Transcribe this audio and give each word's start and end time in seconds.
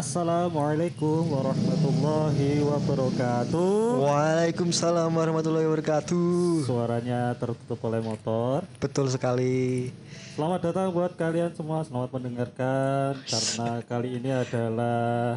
Assalamualaikum 0.00 1.28
warahmatullahi 1.28 2.64
wabarakatuh. 2.64 4.00
Waalaikumsalam 4.00 5.12
warahmatullahi 5.12 5.68
wabarakatuh. 5.68 6.64
Suaranya 6.64 7.36
tertutup 7.36 7.76
oleh 7.84 8.00
motor. 8.00 8.64
Betul 8.80 9.12
sekali. 9.12 9.92
Selamat 10.32 10.64
datang 10.64 10.88
buat 10.88 11.12
kalian 11.20 11.52
semua, 11.52 11.84
selamat 11.84 12.16
mendengarkan 12.16 13.12
karena 13.28 13.68
kali 13.84 14.16
ini 14.16 14.32
adalah 14.32 15.36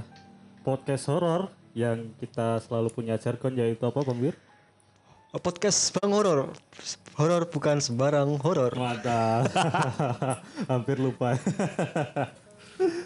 podcast 0.64 1.11
horor 1.11 1.52
yang 1.75 2.16
kita 2.23 2.64
selalu 2.64 2.88
punya 2.88 3.20
jargon 3.20 3.59
yaitu 3.59 3.84
apa, 3.84 4.00
Bang 4.00 4.23
Wir? 4.23 4.39
Podcast 5.44 5.91
Bang 6.00 6.16
Horor. 6.16 6.55
Horor 7.20 7.52
bukan 7.52 7.84
sembarang 7.84 8.39
horor. 8.39 8.72
Mantap. 8.80 9.44
Hampir 10.72 11.03
lupa. 11.03 11.36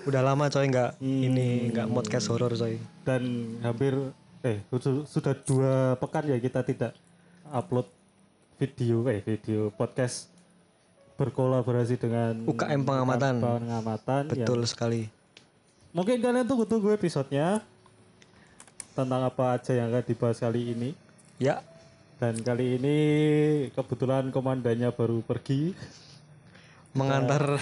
Udah 0.03 0.21
lama 0.21 0.47
coy 0.47 0.65
nggak 0.65 0.91
ini 0.99 1.69
nggak 1.69 1.87
podcast 1.89 2.27
horor 2.27 2.53
coy. 2.53 2.77
Dan 3.03 3.23
hampir 3.61 3.93
eh 4.41 4.61
su- 4.71 5.03
sudah 5.03 5.33
dua 5.35 5.73
pekan 5.95 6.25
ya 6.25 6.37
kita 6.37 6.61
tidak 6.61 6.91
upload 7.47 7.87
video 8.55 9.05
eh 9.05 9.19
video 9.19 9.69
podcast 9.69 10.29
berkolaborasi 11.15 11.97
dengan 11.97 12.45
UKM 12.45 12.81
pengamatan. 12.81 13.33
pengamatan 13.37 14.23
Betul 14.29 14.65
sekali. 14.65 15.09
Mungkin 15.89 16.21
kalian 16.21 16.45
tunggu-tunggu 16.45 16.93
episodenya 16.93 17.65
tentang 18.93 19.21
apa 19.23 19.57
aja 19.57 19.73
yang 19.73 19.89
akan 19.89 20.03
dibahas 20.03 20.37
kali 20.37 20.73
ini. 20.73 20.89
Ya, 21.37 21.61
Dan 22.17 22.41
kali 22.41 22.81
ini 22.81 22.97
kebetulan 23.71 24.33
komandannya 24.33 24.89
baru 24.89 25.21
pergi. 25.21 25.77
Mengantar 26.97 27.61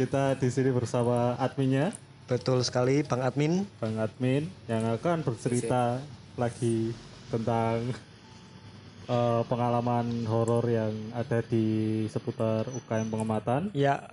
Kita 0.00 0.32
di 0.40 0.48
sini 0.48 0.72
bersama 0.72 1.36
adminnya, 1.36 1.92
betul 2.24 2.64
sekali 2.64 3.04
Bang 3.04 3.20
Admin. 3.20 3.68
Bang 3.76 4.00
Admin, 4.00 4.48
yang 4.64 4.88
akan 4.96 5.20
bercerita 5.20 6.00
lagi 6.40 6.96
tentang 7.28 7.92
eh, 9.04 9.42
pengalaman 9.44 10.24
horor 10.24 10.64
yang 10.64 10.96
ada 11.12 11.44
di 11.44 12.08
seputar 12.08 12.64
UKM 12.72 13.12
pengamatan, 13.12 13.68
Ya, 13.76 14.08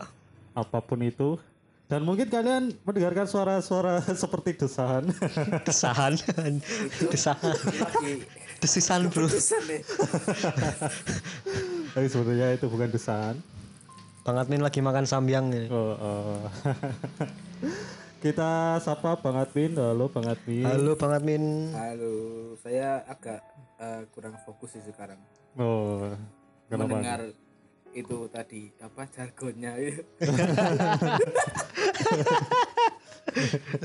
apa 0.51 0.83
pun 0.83 0.99
itu. 1.07 1.39
Dan 1.87 2.03
mungkin 2.03 2.27
kalian 2.27 2.75
mendengarkan 2.83 3.31
suara-suara 3.31 4.03
seperti 4.27 4.59
desahan. 4.59 5.07
desahan, 5.67 6.19
desahan, 7.07 7.55
desisan 8.59 9.07
bro. 9.07 9.31
Tapi 11.93 12.07
sebenarnya 12.11 12.57
itu 12.57 12.67
bukan 12.67 12.89
desahan. 12.91 13.35
Bang 14.27 14.35
Admin 14.35 14.59
lagi 14.59 14.83
makan 14.83 15.07
sambyang 15.07 15.55
ini. 15.55 15.71
Oh, 15.71 15.95
oh. 15.95 16.43
Kita 18.23 18.75
sapa 18.83 19.15
Bang 19.23 19.39
Admin. 19.39 19.77
Halo 19.79 20.11
Bang 20.11 20.27
Admin. 20.27 20.67
Halo 20.67 20.99
Bang 20.99 21.15
Admin. 21.15 21.71
Halo, 21.71 22.15
saya 22.59 23.07
agak 23.07 23.39
eh, 23.79 24.03
kurang 24.11 24.35
fokus 24.43 24.75
sih 24.75 24.83
sekarang. 24.83 25.21
Oh, 25.55 26.11
kenapa? 26.67 26.99
Mendengar 26.99 27.21
itu 27.95 28.27
tadi 28.27 28.67
apa 28.83 29.07
jargonnya 29.07 29.71
itu. 29.79 30.03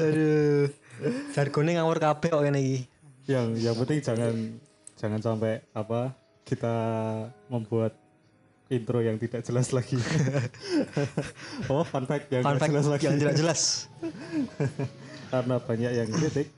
Aduh. 0.02 0.66
Jargonnya 1.38 1.72
ngawur 1.78 2.02
kabeh 2.02 2.28
kok 2.34 2.42
ini. 2.50 2.82
Yang 3.30 3.46
yang 3.62 3.76
penting 3.78 4.00
jangan 4.02 4.34
jangan 4.98 5.20
sampai 5.22 5.62
apa 5.70 6.19
kita 6.42 6.75
membuat 7.47 7.94
intro 8.69 9.04
yang 9.04 9.20
tidak 9.20 9.44
jelas 9.44 9.69
lagi. 9.70 10.00
oh, 11.72 11.84
fun 11.84 12.08
fact 12.08 12.32
yang 12.32 12.41
Fun 12.41 12.56
fact 12.56 12.72
jelas 12.72 12.88
lagi. 12.88 13.04
yang 13.04 13.16
tidak 13.20 13.36
jelas. 13.36 13.60
karena 15.32 15.56
banyak 15.60 15.92
yang 15.92 16.08
kritik. 16.08 16.48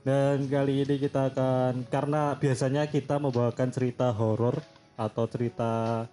Dan 0.00 0.48
kali 0.48 0.82
ini 0.82 0.94
kita 0.96 1.28
akan 1.30 1.86
karena 1.86 2.34
biasanya 2.34 2.88
kita 2.88 3.20
membawakan 3.20 3.68
cerita 3.70 4.10
horor 4.10 4.58
atau 4.96 5.24
cerita 5.28 6.04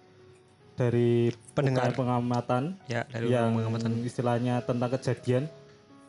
dari 0.78 1.34
Pendengar. 1.56 1.90
Pengamatan 1.96 2.78
Ya, 2.86 3.02
dari 3.10 3.34
yang 3.34 3.58
pengamatan. 3.58 3.98
istilahnya 4.06 4.62
tentang 4.62 4.94
kejadian. 4.94 5.50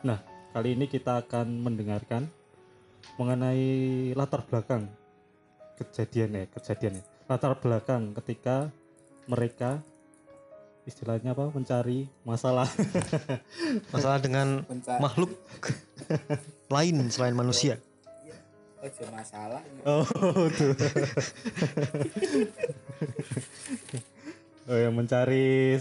Nah, 0.06 0.22
kali 0.54 0.78
ini 0.78 0.86
kita 0.86 1.26
akan 1.26 1.46
mendengarkan 1.50 2.30
mengenai 3.18 3.64
latar 4.14 4.44
belakang 4.46 4.86
kejadian 5.80 6.36
ya, 6.36 6.44
kejadian 6.52 7.00
ya. 7.00 7.04
Latar 7.30 7.56
belakang 7.56 8.12
ketika 8.20 8.68
mereka 9.24 9.80
istilahnya 10.84 11.32
apa? 11.32 11.48
mencari 11.54 12.10
masalah. 12.26 12.66
Masalah 13.94 14.18
dengan 14.18 14.66
Menca- 14.66 14.98
makhluk 14.98 15.30
lain 16.68 17.08
selain 17.08 17.36
manusia. 17.36 17.78
Oh, 18.80 18.88
cuma 18.96 19.20
masalah. 19.20 19.60
oh, 19.84 20.04
tuh. 20.56 20.72
oh, 24.72 24.78
yang 24.80 24.96
mencari 24.96 25.76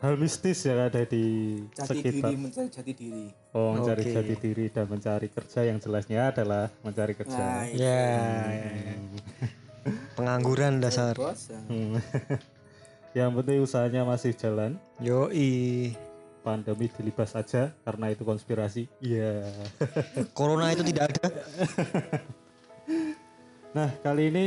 hal 0.00 0.14
mistis 0.16 0.64
yang 0.64 0.88
ada 0.88 1.04
di 1.04 1.60
Jati 1.76 2.00
sekitar. 2.00 2.32
diri 2.32 2.36
mencari 2.40 2.68
jati 2.72 2.92
diri. 2.96 3.26
Oh, 3.52 3.76
mencari 3.76 4.02
jati 4.08 4.34
diri 4.40 4.66
dan 4.72 4.88
mencari 4.88 5.28
kerja 5.28 5.60
yang 5.68 5.76
jelasnya 5.76 6.32
adalah 6.32 6.72
mencari 6.80 7.12
kerja. 7.12 7.36
Nah, 7.36 7.64
Ya. 7.68 8.08
Pengangguran 10.16 10.80
dasar. 10.80 11.16
Hmm. 11.68 12.00
yang 13.18 13.32
penting 13.36 13.60
usahanya 13.60 14.04
masih 14.08 14.32
jalan. 14.36 14.80
Yoi. 15.00 15.92
Pandemi 16.40 16.88
dilibas 16.88 17.36
saja 17.36 17.68
karena 17.84 18.08
itu 18.08 18.24
konspirasi. 18.24 18.88
Iya. 19.04 19.44
Corona 20.36 20.72
itu 20.72 20.80
tidak 20.88 21.12
ada. 21.12 21.28
nah, 23.76 23.92
kali 24.00 24.32
ini 24.32 24.46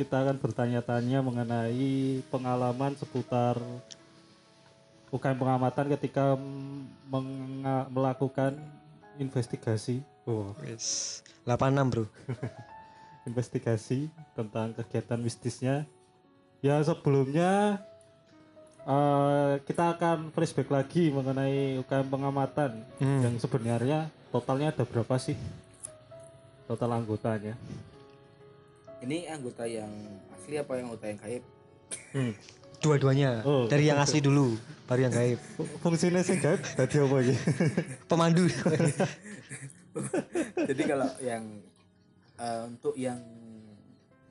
kita 0.00 0.24
akan 0.24 0.40
bertanya-tanya 0.40 1.20
mengenai 1.20 2.24
pengalaman 2.32 2.96
seputar 2.96 3.60
UKM 5.08 5.36
pengamatan 5.36 5.86
ketika 5.90 6.36
melakukan 7.88 8.58
investigasi. 9.16 10.04
Oh, 10.28 10.52
Yes. 10.60 11.20
86, 11.48 11.88
Bro. 11.88 12.04
investigasi 13.28 14.08
tentang 14.32 14.72
kegiatan 14.72 15.16
mistisnya. 15.16 15.84
Ya 16.60 16.80
sebelumnya 16.80 17.80
eh, 18.82 19.52
kita 19.62 19.96
akan 19.96 20.32
flashback 20.32 20.68
lagi 20.68 21.08
mengenai 21.08 21.76
UKM 21.78 22.08
pengamatan 22.08 22.84
Hmm. 22.96 23.20
yang 23.24 23.34
sebenarnya 23.36 24.08
totalnya 24.28 24.72
ada 24.72 24.84
berapa 24.84 25.16
sih 25.16 25.36
total 26.64 26.96
anggotanya? 26.96 27.56
Ini 29.00 29.30
anggota 29.30 29.64
yang 29.64 29.88
asli 30.34 30.56
apa 30.56 30.76
yang 30.76 30.90
anggota 30.90 31.06
yang 31.06 31.18
gaib? 31.20 31.44
Dua-duanya. 32.78 33.42
Oh. 33.42 33.66
Dari 33.66 33.90
yang 33.90 33.98
asli 33.98 34.22
dulu, 34.22 34.54
baru 34.86 35.10
yang 35.10 35.14
gaib. 35.14 35.38
Fu- 35.58 35.70
Fungsinya 35.82 36.22
sih 36.22 36.38
gaib 36.38 36.62
tadi 36.62 36.96
apa 37.02 37.16
ya? 37.22 37.36
Pemandu. 38.06 38.46
Jadi 40.68 40.82
kalau 40.86 41.10
yang 41.18 41.42
eh, 42.38 42.60
untuk 42.70 42.94
yang 42.94 43.18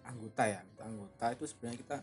anggota 0.08 0.44
ya, 0.48 0.62
anggota 0.80 1.26
itu 1.36 1.44
sebenarnya 1.52 1.80
kita 1.84 1.98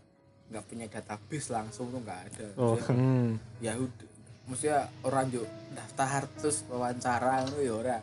nggak 0.45 0.65
punya 0.69 0.87
database 0.93 1.49
langsung 1.49 1.89
tuh 1.89 2.01
nggak 2.05 2.21
ada. 2.29 2.47
Oh. 2.61 2.77
Maksudnya, 2.77 3.01
hmm. 3.01 3.31
ya 3.65 3.73
udah 3.81 4.09
maksudnya 4.45 4.79
orang 5.05 5.27
yuk 5.33 5.49
daftar 5.73 6.29
terus 6.37 6.65
wawancara 6.69 7.49
itu 7.49 7.65
ya 7.65 7.73
ora 7.73 7.99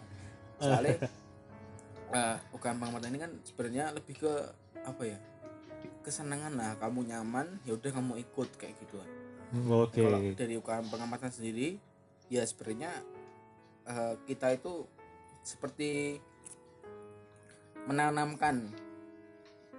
soalnya 0.57 0.97
eh 2.17 2.38
UKM 2.53 2.77
pengamatan 2.81 3.09
ini 3.13 3.19
kan 3.21 3.31
sebenarnya 3.45 3.85
lebih 3.93 4.15
ke 4.17 4.33
apa 4.81 5.01
ya 5.05 5.17
kesenangan 6.01 6.53
lah 6.57 6.71
kamu 6.77 7.07
nyaman 7.09 7.61
ya 7.65 7.77
udah 7.77 7.91
kamu 7.93 8.21
ikut 8.21 8.49
kayak 8.57 8.73
gitu 8.81 8.97
Oke. 9.69 10.01
kalau 10.01 10.19
dari 10.33 10.55
pengamatan 10.61 11.31
sendiri 11.31 11.77
ya 12.31 12.41
sebenarnya 12.47 12.91
eh, 13.85 14.13
kita 14.25 14.55
itu 14.55 14.87
seperti 15.41 16.21
menanamkan 17.89 18.69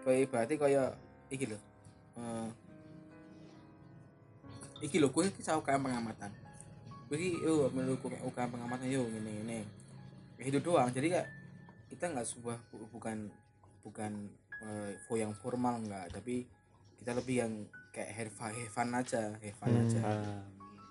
kayak 0.03 0.29
berarti 0.29 0.55
kayak 0.59 0.99
iki 1.31 1.47
loh 1.47 1.63
eh, 2.19 2.49
iki 4.83 4.99
loh 4.99 5.15
gue 5.15 5.31
kisah 5.31 5.55
UKM 5.63 5.79
pengamatan. 5.87 6.35
Gue 7.07 7.17
iki 7.17 7.31
yo 7.39 7.71
menurut 7.71 8.03
UKM 8.03 8.51
pengamatan 8.51 8.91
yo 8.91 9.07
ini 9.07 9.47
ini 9.47 9.59
kayak 10.37 10.49
itu 10.51 10.59
doang 10.59 10.91
jadi 10.91 11.07
kayak 11.19 11.29
kita 11.87 12.11
nggak 12.11 12.27
sebuah 12.27 12.59
bu- 12.75 12.91
bukan 12.91 13.31
bukan 13.87 14.27
eh, 14.63 14.95
fo 14.99 15.15
yang 15.15 15.35
formal 15.35 15.83
nggak 15.83 16.15
tapi 16.15 16.47
kita 16.97 17.13
lebih 17.13 17.37
yang 17.43 17.53
kayak 17.91 18.11
have 18.15 18.33
fun, 18.33 18.51
have 18.51 18.71
fun 18.71 18.91
aja 18.95 19.23
have 19.37 19.59
fun 19.59 19.75
aja 19.77 20.01
Ah, 20.01 20.43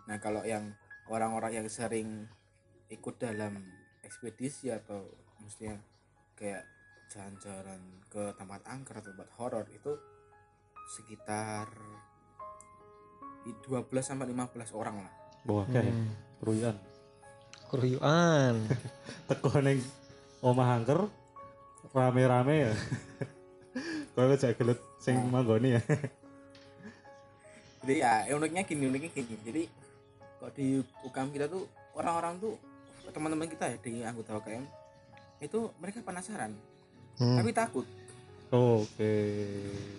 Nah 0.05 0.17
kalau 0.19 0.43
yang 0.43 0.75
orang-orang 1.07 1.55
yang 1.55 1.67
sering 1.67 2.27
ikut 2.87 3.15
dalam 3.15 3.63
ekspedisi 4.03 4.67
atau 4.69 5.07
maksudnya 5.39 5.79
kayak 6.35 6.67
jalan-jalan 7.07 7.79
ke 8.07 8.35
tempat 8.35 8.59
angker 8.67 8.99
atau 8.99 9.11
tempat 9.15 9.29
horor 9.35 9.65
itu 9.71 9.93
sekitar 10.89 11.67
i- 13.47 13.59
12 13.63 14.03
sampai 14.03 14.27
15 14.27 14.71
orang 14.71 15.07
lah. 15.07 15.13
Wah, 15.43 15.65
kayak 15.67 15.89
Hmm. 15.89 16.11
keruyuan. 16.39 16.77
Keruyuan. 17.67 18.55
Teko 19.31 19.49
ning 19.63 19.79
omah 20.43 20.75
angker 20.75 21.07
rame-rame 21.91 22.55
ya. 22.67 22.73
Kau 24.11 24.27
aja 24.27 24.51
gelut 24.51 24.79
sing 24.97 25.15
manggoni 25.27 25.75
ya. 25.75 25.81
jadi 27.81 27.95
ya 28.27 28.35
uniknya 28.35 28.61
gini 28.61 28.85
uniknya 28.85 29.09
gini 29.11 29.35
jadi 29.41 29.63
kok 30.37 30.51
di 30.53 30.77
UKM 31.01 31.29
kita 31.31 31.45
tuh 31.47 31.65
orang-orang 31.93 32.37
tuh 32.37 32.53
teman-teman 33.09 33.47
kita 33.47 33.65
ya 33.67 33.77
di 33.77 33.91
anggota 34.01 34.37
UKM 34.37 34.63
itu 35.39 35.59
mereka 35.77 36.01
penasaran 36.01 36.53
Hmm. 37.11 37.37
tapi 37.37 37.51
takut 37.51 37.83
Oke. 38.49 39.13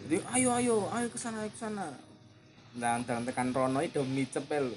jadi 0.08 0.16
ayo 0.32 0.48
ayo 0.54 0.76
ayo 0.90 1.06
ke 1.06 1.16
sana 1.16 1.44
ke 1.44 1.54
sana 1.54 1.92
dan 2.72 3.04
dan 3.04 3.22
tekan 3.22 3.52
rono 3.52 3.78
itu 3.78 4.00
demi 4.00 4.24
cepel 4.24 4.72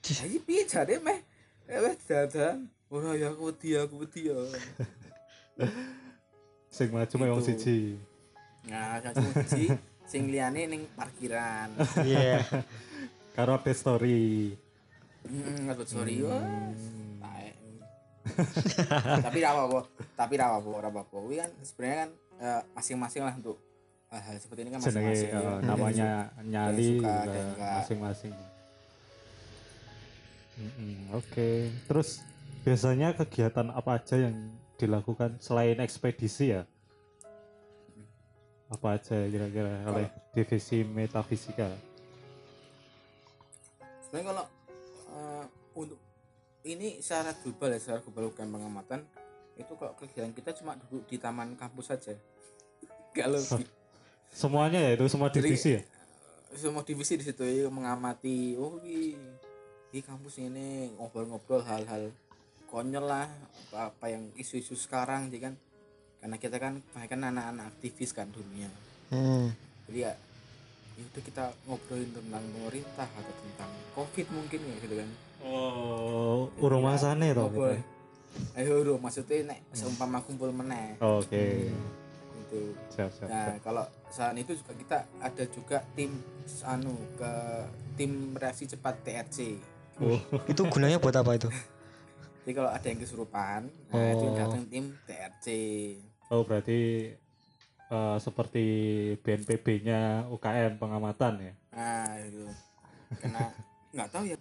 jadi 0.00 0.38
piye 0.38 0.62
jare 0.64 0.96
meh 0.98 1.18
eh 1.66 1.98
dadan 2.06 2.70
ora 2.88 3.12
ya 3.12 3.34
aku 3.34 3.52
wedi 3.52 3.74
aku 3.74 3.94
wedi 4.00 4.30
ya 4.30 4.38
Sing 6.70 6.88
maju 6.88 7.14
memang 7.16 7.40
Gitu. 7.40 7.48
siji. 7.52 7.78
Nah 8.68 9.00
satu 9.00 9.24
siji 9.48 9.66
sing 10.04 10.28
liyane 10.28 10.68
ning 10.68 10.82
parkiran 10.92 11.72
Iya. 12.04 12.44
Karo 13.32 13.56
update 13.56 13.78
story. 13.78 14.54
hmm 15.28 15.68
nggak 15.68 15.84
sorry 15.84 16.24
wah 16.24 16.40
taek. 17.20 17.54
tapi 19.24 19.38
ra 19.40 19.50
apa 19.52 19.80
tapi 20.16 20.34
ra 20.36 20.56
apa 20.56 20.68
ra 20.68 20.88
apa 20.88 21.02
kuwi 21.08 21.36
kan 21.36 21.50
sebenarnya 21.60 21.96
kan 22.06 22.10
eh, 22.40 22.60
masing-masing 22.72 23.22
lah 23.28 23.34
untuk 23.36 23.56
hal-hal 24.08 24.36
seperti 24.40 24.60
ini 24.64 24.70
kan 24.72 24.80
masing-masing 24.80 25.28
eh, 25.28 25.58
namanya 25.64 26.10
nyali 26.40 26.90
masing-masing. 27.56 28.32
Mm-mm, 30.58 31.14
Oke. 31.14 31.70
Terus 31.86 32.24
biasanya 32.66 33.14
kegiatan 33.14 33.70
apa 33.70 34.02
aja 34.02 34.18
yang 34.18 34.34
dilakukan 34.74 35.38
selain 35.38 35.78
ekspedisi 35.78 36.50
ya? 36.50 36.66
Apa 38.68 39.00
aja 39.00 39.16
kira-kira 39.28 39.84
oleh 39.88 40.08
divisi 40.36 40.84
metafisika? 40.84 41.72
sebenarnya 44.08 44.26
kalau 44.32 44.44
eh, 45.12 45.44
untuk 45.76 46.00
ini 46.64 47.00
secara 47.04 47.36
global 47.44 47.76
ya 47.76 47.80
secara 47.80 48.00
global 48.00 48.32
bukan 48.32 48.48
pengamatan. 48.48 49.00
Itu 49.58 49.72
kalau 49.76 49.92
kegiatan 50.00 50.32
kita 50.32 50.56
cuma 50.56 50.76
duduk 50.80 51.04
di 51.08 51.20
taman 51.20 51.56
kampus 51.60 51.92
saja. 51.92 52.16
Lebih. 53.16 53.68
Semuanya 54.32 54.80
ya? 54.80 54.90
Itu 54.96 55.08
semua 55.12 55.28
Jadi- 55.28 55.44
divisi 55.48 55.70
ya? 55.76 55.82
semua 56.48 56.80
divisi 56.80 57.20
di 57.20 57.24
situ 57.28 57.44
ya, 57.44 57.68
mengamati 57.68 58.56
oh 58.56 58.80
di 58.80 59.12
di 59.92 60.00
kampus 60.00 60.40
ini 60.40 60.96
ngobrol-ngobrol 60.96 61.60
hal-hal 61.60 62.08
konyol 62.72 63.04
lah 63.04 63.28
apa, 63.68 63.92
apa 63.92 64.06
yang 64.08 64.32
isu-isu 64.32 64.72
sekarang 64.72 65.28
jadi 65.28 65.52
kan 65.52 65.54
karena 66.18 66.36
kita 66.36 66.56
kan 66.56 66.74
kan 66.84 67.20
anak-anak 67.22 67.70
aktivis 67.70 68.10
kan 68.10 68.28
dunia 68.28 68.68
Hmm. 69.08 69.48
jadi 69.88 69.98
ya 70.04 70.12
ya 70.94 71.02
udah 71.06 71.22
kita 71.22 71.44
ngobrolin 71.64 72.10
tentang 72.10 72.44
pemerintah 72.50 73.08
atau 73.08 73.34
tentang 73.38 73.70
covid 73.94 74.26
mungkin 74.28 74.60
ya 74.62 74.74
gitu 74.78 74.96
kan 74.96 75.10
Oh, 75.40 76.50
urung 76.58 76.82
masane 76.82 77.30
to. 77.30 77.40
Ngobrol. 77.40 77.78
ayo 78.52 78.82
bro 78.82 78.94
maksudnya 78.98 79.48
nek 79.48 79.62
seumpama 79.70 80.18
kumpul 80.20 80.50
meneh 80.50 80.98
Oke. 80.98 81.70
gitu 82.36 82.74
Siap, 82.88 83.08
siap. 83.08 83.26
nah 83.26 83.46
siap. 83.48 83.62
kalau 83.62 83.82
saat 84.08 84.34
itu 84.34 84.52
juga 84.52 84.72
kita 84.74 84.98
ada 85.18 85.44
juga 85.46 85.78
tim 85.92 86.10
anu 86.62 86.92
ke 87.14 87.32
tim 87.94 88.12
reaksi 88.34 88.66
cepat 88.66 88.98
TRC 89.00 89.38
Oh, 89.98 90.18
Itu 90.50 90.62
gunanya 90.64 90.98
buat 90.98 91.14
apa 91.14 91.34
itu? 91.34 91.48
jadi 92.40 92.52
kalau 92.54 92.70
ada 92.70 92.84
yang 92.84 92.98
kesurupan 92.98 93.60
nah 93.88 94.06
itu 94.10 94.24
Oh. 94.24 94.34
datang 94.34 94.62
tim 94.66 94.84
TRC 95.02 95.46
oh 96.30 96.42
berarti 96.42 97.12
eh, 97.88 98.16
seperti 98.18 98.64
BNPB-nya 99.18 100.00
UKM 100.28 100.76
pengamatan 100.76 101.34
ya? 101.40 101.52
nah 101.70 102.10
itu 102.18 102.44
karena 103.16 103.44
nggak 103.94 104.08
tahu 104.10 104.24
ya 104.26 104.36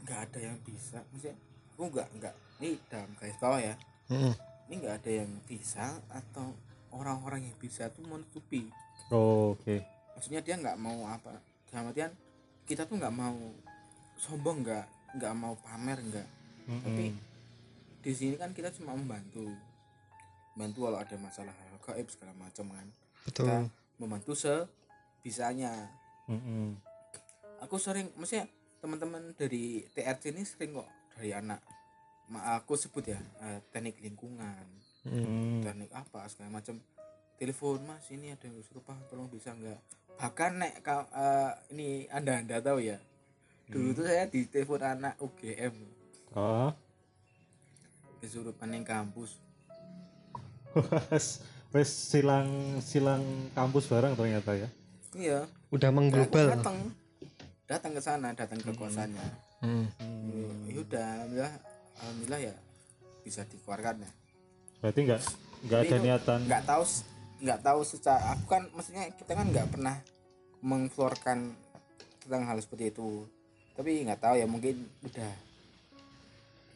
nggak 0.00 0.20
ada 0.26 0.38
yang 0.40 0.58
bisa 0.60 0.98
maksudnya 1.08 1.36
aku 1.70 1.82
nggak 1.88 2.08
nggak 2.16 2.34
ini 2.58 2.70
dalam 2.86 3.10
garis 3.14 3.38
bawah 3.38 3.60
ya 3.60 3.74
Hmm. 4.10 4.34
ini 4.66 4.82
nggak 4.82 4.96
ada 4.98 5.12
yang 5.22 5.30
bisa 5.46 5.86
atau 6.10 6.50
orang-orang 6.90 7.46
yang 7.46 7.56
bisa 7.56 7.86
tuh 7.88 8.02
menutupi 8.02 8.66
Oh, 9.08 9.54
Oke. 9.54 9.82
maksudnya 10.12 10.38
dia 10.40 10.54
nggak 10.54 10.74
mau 10.76 11.06
apa 11.06 11.38
dalam 11.66 11.90
artian 11.90 12.10
kita 12.64 12.82
tuh 12.84 12.98
nggak 12.98 13.10
mau 13.10 13.38
sombong 14.16 14.62
nggak 14.62 14.82
nggak 15.14 15.30
mau 15.32 15.54
pamer 15.56 15.98
nggak 16.00 16.28
Tapi- 16.66 17.10
Mm-mm. 17.10 17.14
di 18.02 18.12
sini 18.12 18.34
kan 18.34 18.50
kita 18.50 18.70
cuma 18.72 18.94
membantu 18.94 19.46
bantu 20.60 20.84
kalau 20.84 20.98
ada 20.98 21.16
masalah 21.16 21.56
hal 21.56 21.74
gaib 21.80 22.06
segala 22.06 22.32
macam 22.34 22.68
kan 22.68 22.86
kita 23.24 23.32
Betul. 23.48 23.72
membantu 23.96 24.32
sebisanya 24.36 25.72
Mm-mm. 26.26 26.76
aku 27.58 27.76
sering 27.76 28.12
maksudnya 28.14 28.44
teman-teman 28.78 29.32
dari 29.32 29.84
TRC 29.88 30.30
ini 30.30 30.44
sering 30.44 30.72
kok 30.74 30.88
dari 31.12 31.32
anak 31.32 31.60
aku 32.30 32.76
sebut 32.76 33.04
ya 33.06 33.18
eh, 33.40 33.58
teknik 33.70 33.98
lingkungan 33.98 34.68
Hmm. 35.00 35.16
Mm. 35.16 35.64
teknik 35.64 35.88
apa 35.90 36.28
segala 36.28 36.60
macam 36.60 36.76
telepon 37.34 37.80
mas 37.82 38.04
ini 38.10 38.30
ada 38.30 38.44
yang 38.44 38.60
serupa 38.60 38.92
tolong 39.08 39.26
bisa 39.26 39.48
nggak 39.50 39.80
bahkan 40.14 40.60
nek 40.60 40.84
ka- 40.84 41.08
eh, 41.10 41.52
ini 41.72 41.88
anda 42.06 42.36
anda 42.36 42.60
tahu 42.60 42.84
ya 42.84 43.00
dulu 43.64 43.96
tuh 43.96 44.04
saya 44.04 44.28
di 44.28 44.44
telepon 44.44 44.76
anak 44.78 45.16
UGM 45.16 45.72
Oh. 46.30 46.68
kesurupan 48.20 48.70
yang 48.70 48.84
kampus 48.84 49.40
Wes 51.70 51.86
silang 51.86 52.48
silang 52.80 53.22
kampus 53.52 53.86
bareng 53.86 54.12
ternyata 54.12 54.54
ya. 54.54 54.68
iya 55.12 55.40
Udah 55.70 55.90
mengglobal. 55.90 56.50
datang 56.52 56.76
datang 57.64 57.92
ke 57.92 58.00
sana 58.00 58.28
datang 58.32 58.58
ke 58.58 58.70
kosannya 58.72 59.22
Hmm. 59.60 59.84
ya 60.64 60.80
udah 60.80 61.04
alhamdulillah 61.20 61.54
alhamdulillah 61.94 62.40
ya 62.42 62.54
bisa 63.20 63.44
dikeluarkan 63.44 64.00
ya 64.00 64.10
Berarti 64.80 65.00
nggak 65.04 65.20
nggak 65.62 65.78
ada 65.78 65.86
itu 65.86 65.96
niatan. 66.00 66.40
nggak 66.42 66.62
tahu 66.64 66.82
nggak 67.40 67.60
tahu 67.60 67.80
secara 67.82 68.20
aku 68.32 68.44
kan 68.46 68.62
maksudnya 68.72 69.04
kita 69.12 69.32
kan 69.32 69.46
nggak 69.46 69.68
pernah 69.68 70.00
mengkeluarkan 70.58 71.52
tentang 72.20 72.42
hal 72.44 72.56
seperti 72.56 72.88
itu 72.88 73.28
tapi 73.72 74.00
nggak 74.02 74.18
tahu 74.18 74.34
ya 74.34 74.44
mungkin 74.44 74.80
udah 75.02 75.32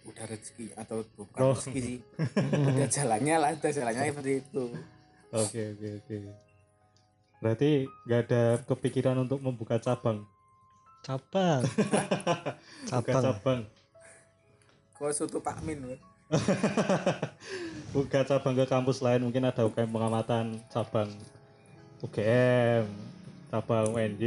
udah 0.05 0.25
rezeki 0.25 0.67
atau 0.77 1.01
bukan 1.15 1.41
Oh. 1.41 1.53
rezeki 1.53 1.81
sih 1.81 1.99
udah 2.45 2.89
jalannya 2.89 3.35
lah 3.37 3.51
udah 3.53 3.73
jalannya 3.73 4.03
seperti 4.11 4.33
itu 4.41 4.65
Oke 5.35 5.75
oke 5.75 5.89
oke. 5.99 6.17
Berarti 7.43 7.71
nggak 8.07 8.21
ada 8.25 8.43
kepikiran 8.63 9.19
untuk 9.19 9.43
membuka 9.43 9.77
cabang. 9.77 10.23
Cabang. 11.03 11.61
Buka 11.67 12.89
Cabang. 13.03 13.23
cabang. 13.27 13.61
kalau 14.95 15.11
soto 15.11 15.43
Pak 15.43 15.59
Min. 15.61 15.99
Buka 17.91 18.23
cabang 18.23 18.55
ke 18.55 18.65
kampus 18.65 18.99
lain 19.01 19.23
mungkin 19.23 19.43
ada 19.43 19.63
UKM 19.63 19.91
pengamatan 19.91 20.59
cabang 20.69 21.11
UGM, 21.99 22.85
cabang 23.49 23.91
UNJ. 23.91 24.25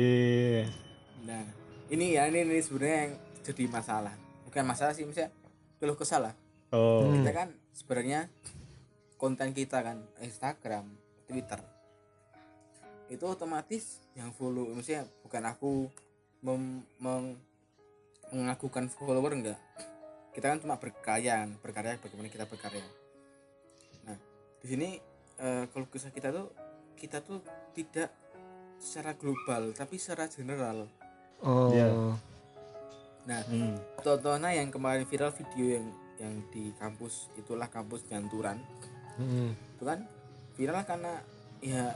nah 1.23 1.43
ini 1.87 2.15
ya 2.15 2.25
ini, 2.27 2.41
ini 2.41 2.59
sebenarnya 2.59 2.99
yang 3.05 3.13
jadi 3.43 3.63
masalah 3.67 4.13
bukan 4.43 4.63
masalah 4.63 4.91
sih 4.91 5.03
misalnya 5.03 5.29
keluh 5.77 5.97
kesah 5.97 6.21
lah 6.21 6.35
Oh. 6.67 6.99
Hmm. 6.99 7.23
kita 7.23 7.31
kan 7.31 7.49
sebenarnya 7.71 8.27
konten 9.15 9.55
kita 9.55 9.79
kan 9.79 10.03
Instagram, 10.19 10.83
Twitter 11.23 11.63
itu 13.07 13.23
otomatis 13.23 14.03
yang 14.13 14.35
follow 14.35 14.67
maksudnya 14.67 15.07
bukan 15.23 15.47
aku 15.47 15.87
mem, 16.43 16.83
meng- 16.99 17.39
mengagukan 18.29 18.91
follower 18.91 19.31
enggak 19.31 19.59
kita 20.35 20.51
kan 20.51 20.59
cuma 20.59 20.75
berkarya 20.75 21.47
berkarya 21.63 21.95
bagaimana 21.97 22.27
kita 22.27 22.43
berkarya 22.43 22.83
nah 24.03 24.19
di 24.59 24.67
sini 24.67 24.89
eh, 25.39 25.63
kalau 25.71 25.87
kisah 25.87 26.11
kita 26.11 26.35
tuh 26.35 26.51
kita 26.99 27.23
tuh 27.23 27.39
tidak 27.71 28.11
secara 28.77 29.15
global 29.15 29.71
tapi 29.71 29.95
secara 29.95 30.27
general 30.27 30.91
Oh. 31.37 31.69
Iya. 31.69 32.17
Nah 33.27 33.43
Hmm. 33.43 33.75
contohnya 33.99 34.55
yang 34.55 34.71
kemarin 34.71 35.03
viral 35.03 35.35
video 35.35 35.77
yang 35.77 35.87
yang 36.17 36.33
di 36.49 36.71
kampus 36.73 37.27
itulah 37.35 37.67
kampus 37.67 38.07
Janturan 38.07 38.57
Hmm. 39.19 39.51
itu 39.51 39.83
kan 39.83 40.07
viral 40.55 40.81
karena 40.81 41.19
ya 41.59 41.91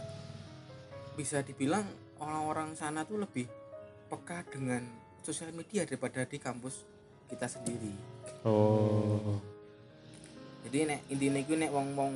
bisa 1.13 1.39
dibilang 1.39 1.87
orang-orang 2.17 2.75
sana 2.75 3.01
tuh 3.01 3.17
lebih 3.17 3.47
peka 4.07 4.43
dengan 4.45 4.83
sosial 5.21 5.53
media 5.53 5.87
daripada 5.87 6.25
di 6.25 6.35
kampus 6.35 6.83
kita 7.25 7.47
sendiri 7.47 7.95
Oh. 8.43 9.39
jadi 10.61 10.85
nek 10.85 10.99
intinya 11.07 11.39
itu 11.39 11.53
nek 11.55 11.71
wong 11.71 11.87
wong 11.95 12.13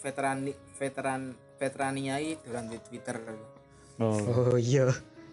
veteran 0.00 0.48
veteran 0.74 1.20
veteraniai 1.54 2.40
dalam 2.42 2.66
di 2.66 2.80
Twitter 2.80 3.16
Oh. 4.00 4.16
Oh 4.16 4.56
iya. 4.56 4.88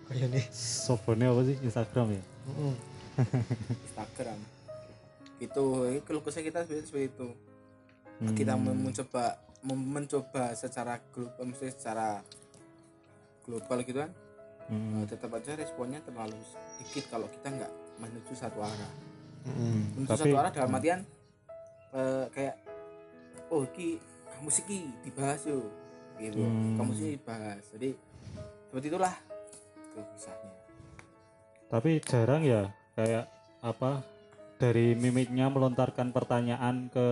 kayak 0.08 0.28
nih 0.30 0.46
Sobone 0.52 1.24
apa 1.24 1.42
sih 1.44 1.56
Instagram 1.60 2.16
ya? 2.16 2.24
Mm. 2.48 2.76
Instagram 3.84 4.40
itu 5.38 5.64
keluh 6.02 6.22
kesah 6.22 6.42
kita 6.42 6.64
seperti, 6.64 7.06
itu 7.06 7.28
Hmm. 8.18 8.34
kita 8.34 8.58
mencoba 8.58 9.38
mencoba 9.64 10.50
secara 10.52 10.98
global 11.12 11.46
mesti 11.46 11.70
secara 11.70 12.26
global 13.44 13.78
gitu 13.82 14.00
kan 14.00 14.12
Hmm. 14.66 15.00
eh, 15.00 15.06
tetap 15.06 15.30
aja 15.32 15.54
responnya 15.54 16.02
terlalu 16.02 16.36
sedikit 16.44 17.08
kalau 17.10 17.28
kita 17.28 17.48
nggak 17.48 17.72
menuju 17.98 18.34
satu 18.34 18.60
arah 18.60 18.94
Mm. 19.46 19.96
menuju 19.96 20.10
Tapi- 20.10 20.22
satu 20.24 20.36
arah 20.36 20.52
dalam 20.52 20.74
artian 20.74 21.00
eh, 21.90 22.26
kayak 22.30 22.56
oh 23.48 23.64
ki 23.70 23.96
musik 24.40 24.66
ki 24.66 24.82
dibahas 25.04 25.40
yuk 25.46 25.70
gitu 26.18 26.42
Hmm. 26.42 26.76
kamu 26.76 26.92
sih 26.92 27.10
dibahas 27.16 27.64
jadi 27.72 27.94
seperti 28.68 28.88
itulah 28.88 29.16
kisahnya 29.96 30.52
Tapi 31.68 31.90
jarang 32.02 32.42
ya 32.42 32.68
kayak 32.98 33.30
apa 33.62 34.02
dari 34.58 34.98
mimiknya 34.98 35.54
melontarkan 35.54 36.10
pertanyaan 36.10 36.90
ke 36.90 37.08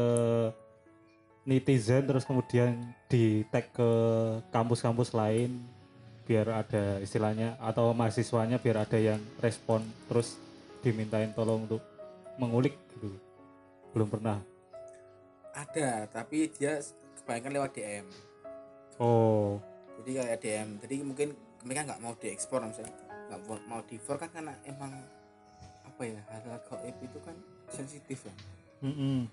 netizen 1.46 2.10
terus 2.10 2.26
kemudian 2.26 2.82
di 3.06 3.46
tag 3.54 3.70
ke 3.70 3.90
kampus-kampus 4.50 5.14
lain 5.14 5.62
biar 6.26 6.66
ada 6.66 6.98
istilahnya 7.06 7.54
atau 7.62 7.94
mahasiswanya 7.94 8.58
biar 8.58 8.82
ada 8.82 8.98
yang 8.98 9.22
respon 9.38 9.86
terus 10.10 10.42
dimintain 10.82 11.30
tolong 11.38 11.70
untuk 11.70 11.86
mengulik 12.42 12.74
gitu. 12.98 13.14
Belum 13.94 14.10
pernah. 14.10 14.42
Ada 15.54 16.10
tapi 16.10 16.50
dia 16.50 16.82
kebanyakan 17.22 17.52
lewat 17.62 17.72
DM 17.78 18.06
oh. 18.98 19.62
Jadi 20.02 20.12
kayak 20.18 20.40
DM 20.42 20.70
jadi 20.82 20.96
mungkin 21.06 21.30
mereka 21.62 21.94
nggak 21.94 22.02
mau 22.02 22.18
diekspor 22.18 22.66
misalnya 22.66 22.94
nggak 23.30 23.42
mau- 23.70 23.86
di 23.86 23.98
kan 24.02 24.30
karena 24.34 24.54
emang 24.66 24.92
apa 25.96 26.04
ya 26.04 26.20
hal-hal 26.28 26.60
gaib 26.60 26.96
itu 27.00 27.18
kan 27.24 27.32
sensitif 27.72 28.28
ya 28.28 28.36
mm-mm. 28.84 29.32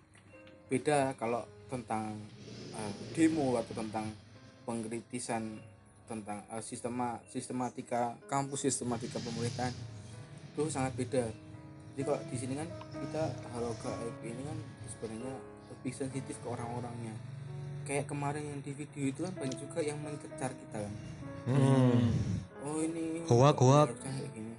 beda 0.70 1.10
kalau 1.18 1.42
tentang 1.66 2.14
eh, 2.78 2.92
demo 3.18 3.58
atau 3.58 3.74
tentang 3.74 4.06
pengkritisan 4.62 5.58
tentang 6.06 6.46
eh, 6.54 6.62
sistema 6.62 7.18
sistematika 7.26 8.14
kampus 8.30 8.70
sistematika 8.70 9.18
pemerintahan 9.18 9.74
itu 10.54 10.62
sangat 10.70 10.94
beda 10.94 11.26
jadi 11.98 12.02
kalau 12.06 12.20
di 12.30 12.36
sini 12.38 12.54
kan 12.54 12.70
kita 12.94 13.24
hal 13.58 13.66
gaib 13.82 14.16
ini 14.22 14.42
kan 14.46 14.58
sebenarnya 14.86 15.34
lebih 15.74 15.92
sensitif 15.98 16.38
ke 16.38 16.46
orang-orangnya 16.46 17.18
kayak 17.82 18.06
kemarin 18.06 18.46
yang 18.46 18.62
di 18.62 18.70
video 18.70 19.10
itu 19.10 19.20
kan 19.26 19.34
banyak 19.34 19.58
juga 19.58 19.82
yang 19.82 19.98
mencecar 19.98 20.54
kita 20.54 20.78
kan 20.78 20.94
Mm. 21.42 22.14
oh 22.62 22.78
ini 22.86 23.26
Hoak, 23.26 23.58
hoak. 23.58 23.98
kayak 23.98 24.30
gini. 24.30 24.54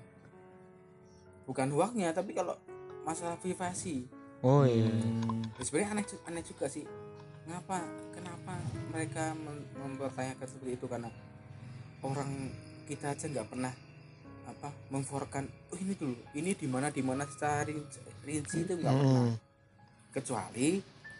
Bukan 1.44 1.68
hoaknya 1.70 2.12
tapi 2.12 2.32
kalau 2.32 2.56
masalah 3.04 3.36
privasi 3.36 4.08
oh 4.40 4.64
iya 4.64 4.88
Hmm. 4.90 5.44
Ya, 5.54 5.64
sebenarnya 5.64 5.90
aneh 5.94 6.06
aneh 6.26 6.44
juga 6.44 6.66
sih 6.66 6.84
kenapa 7.44 7.78
kenapa 8.10 8.58
mereka 8.90 9.32
mem- 9.34 9.68
mempertanyakan 9.76 10.48
seperti 10.48 10.72
itu 10.74 10.86
karena 10.88 11.10
orang 12.02 12.50
kita 12.84 13.12
aja 13.12 13.26
nggak 13.28 13.48
pernah 13.48 13.72
apa 14.44 14.70
memforkan 14.90 15.46
oh 15.70 15.78
ini 15.78 15.94
dulu 15.94 16.16
ini 16.34 16.52
di 16.52 16.68
mana 16.68 16.90
di 16.90 17.00
mana 17.00 17.24
secara 17.24 17.64
rinci, 17.64 17.96
rinci 18.24 18.58
itu 18.62 18.74
nggak 18.76 18.92
pernah 18.92 19.24
Mm. 19.24 19.36
kecuali 20.12 20.70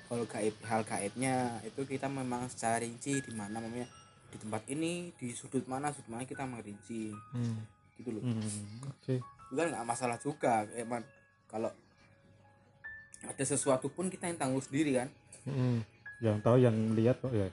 hal 0.10 0.22
gaib 0.28 0.56
hal 0.64 0.82
gaibnya 0.84 1.36
itu 1.64 1.82
kita 1.84 2.06
memang 2.06 2.46
secara 2.48 2.78
rinci 2.78 3.18
di 3.18 3.32
mana 3.32 3.58
namanya 3.58 3.88
di 4.28 4.38
tempat 4.38 4.68
ini 4.68 5.14
di 5.16 5.32
sudut 5.32 5.64
mana 5.66 5.90
sudut 5.90 6.10
mana 6.10 6.26
kita 6.26 6.44
merinci 6.44 7.14
Mm. 7.32 7.58
gitu 7.96 8.10
loh 8.12 8.24
Hmm. 8.26 8.90
oke 8.90 9.16
itu 9.22 9.43
kan 9.54 9.68
nggak 9.70 9.88
masalah 9.88 10.18
juga 10.18 10.66
emang. 10.76 11.06
Kalau 11.48 11.70
ada 13.24 13.44
sesuatu 13.46 13.88
pun 13.88 14.10
kita 14.10 14.28
yang 14.28 14.40
tanggung 14.40 14.64
sendiri 14.64 15.00
kan? 15.00 15.10
Mm. 15.44 15.84
yang 16.24 16.40
tahu 16.40 16.56
yang 16.56 16.72
lihat 16.96 17.20
kok 17.20 17.36
ya. 17.36 17.52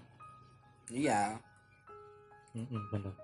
Iya. 0.94 1.20
Mm-mm, 2.54 2.82
benar. 2.94 3.14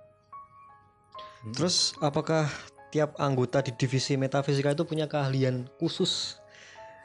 Terus 1.55 1.95
apakah 2.03 2.51
tiap 2.91 3.15
anggota 3.15 3.63
di 3.63 3.71
divisi 3.71 4.19
metafisika 4.19 4.75
itu 4.75 4.83
punya 4.83 5.07
keahlian 5.07 5.71
khusus? 5.79 6.43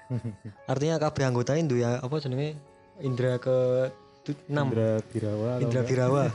Artinya 0.71 0.97
kabeh 0.97 1.29
anggota 1.29 1.53
itu 1.53 1.77
ya 1.77 2.01
apa 2.01 2.17
jenenge? 2.17 2.57
Indra 2.97 3.37
ke 3.37 3.93
enam. 4.49 4.73
Indra 4.73 4.91
Birawa 5.13 5.51
indra 5.61 5.81
birawa. 5.85 6.23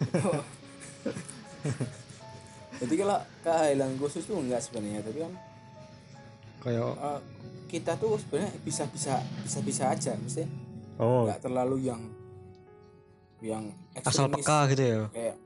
jadi 2.80 2.94
kalau 2.96 3.18
keahlian 3.40 3.92
khusus 3.96 4.24
tuh 4.24 4.40
enggak 4.40 4.60
sebenarnya 4.60 5.04
tapi 5.04 5.18
kan 5.20 5.32
Kayak 6.60 6.92
eh, 6.92 7.20
kita 7.68 7.92
tuh 7.96 8.20
sebenarnya 8.20 8.52
bisa 8.60 8.84
bisa 8.88 9.14
bisa 9.40 9.58
bisa 9.60 9.84
aja 9.88 10.12
mesti 10.16 10.44
oh 10.98 11.24
nggak 11.24 11.40
terlalu 11.40 11.88
yang 11.88 12.02
yang 13.40 13.64
asal 13.96 14.28
peka 14.28 14.68
gitu 14.68 14.84
ya. 14.84 15.00
kayak 15.08 15.36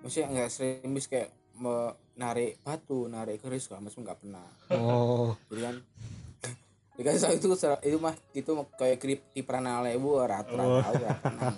maksudnya 0.00 0.26
nggak 0.30 0.46
ekstremis 0.46 1.06
kayak 1.10 1.28
menarik 1.58 2.62
batu 2.62 3.10
narik 3.10 3.42
keris 3.42 3.66
gak 3.66 3.82
macam 3.82 4.00
nggak 4.06 4.18
pernah 4.22 4.46
Oh. 4.70 5.34
jadi 5.50 5.60
kan 5.66 5.74
jadi 6.94 7.04
kan 7.10 7.14
soal 7.18 7.34
itu 7.34 7.46
itu 7.82 7.98
mah 7.98 8.14
itu 8.30 8.50
kayak 8.78 8.98
krip 9.02 9.20
di 9.34 9.42
pranale 9.42 9.98
bu 9.98 10.22
ratu 10.22 10.54
Oh. 10.54 10.78
tahu 10.78 10.94
ya 11.02 11.12
pernah 11.18 11.50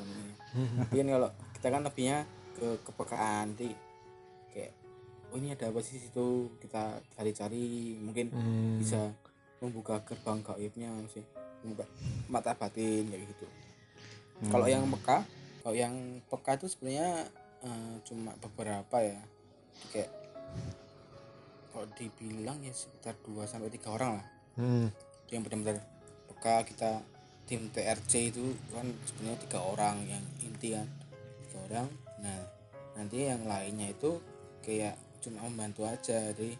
tapi 0.88 0.94
kan 0.96 1.08
kalau 1.12 1.30
kita 1.60 1.66
kan 1.68 1.82
lebihnya 1.84 2.18
ke 2.56 2.66
kepekaan 2.82 3.46
kayak 3.54 3.76
oh 5.32 5.36
ini 5.40 5.56
ada 5.56 5.72
apa 5.72 5.80
sih 5.80 5.96
situ? 5.96 6.52
Kita 6.60 7.00
cari-cari 7.16 7.96
mungkin 7.98 8.28
Hmm. 8.30 8.76
bisa 8.76 9.10
membuka 9.64 10.02
gerbang 10.04 10.44
gaibnya 10.44 10.90
sih 11.08 11.24
membuka 11.62 11.86
mata 12.28 12.52
batin 12.52 13.08
kayak 13.08 13.24
gitu. 13.32 13.46
Kalau 14.50 14.66
yang 14.66 14.84
peka 14.90 15.24
kalau 15.62 15.76
yang 15.78 15.94
peka 16.26 16.58
itu 16.58 16.66
sebenarnya 16.68 17.30
eh, 17.62 17.94
cuma 18.04 18.34
beberapa 18.42 18.96
ya. 19.00 19.22
Kayak 19.94 20.10
kalau 21.72 21.86
dibilang 21.96 22.60
ya 22.60 22.74
sekitar 22.74 23.16
2 23.24 23.48
sampai 23.48 23.72
tiga 23.72 23.94
orang 23.94 24.20
lah. 24.20 24.26
Hmm. 24.60 24.88
Itu 25.24 25.30
yang 25.38 25.44
benar-benar 25.46 25.80
peka 26.28 26.66
kita 26.68 26.90
tim 27.48 27.70
TRC 27.70 28.34
itu 28.34 28.54
kan 28.74 28.86
sebenarnya 29.08 29.38
tiga 29.46 29.60
orang 29.62 29.96
yang 30.04 30.24
inti 30.42 30.74
kan 30.76 30.86
tiga 31.46 31.58
orang. 31.70 31.88
Nah 32.20 32.38
nanti 32.98 33.24
yang 33.24 33.46
lainnya 33.46 33.88
itu 33.94 34.18
kayak 34.60 34.98
cuma 35.22 35.46
membantu 35.46 35.86
aja 35.86 36.34
jadi 36.34 36.58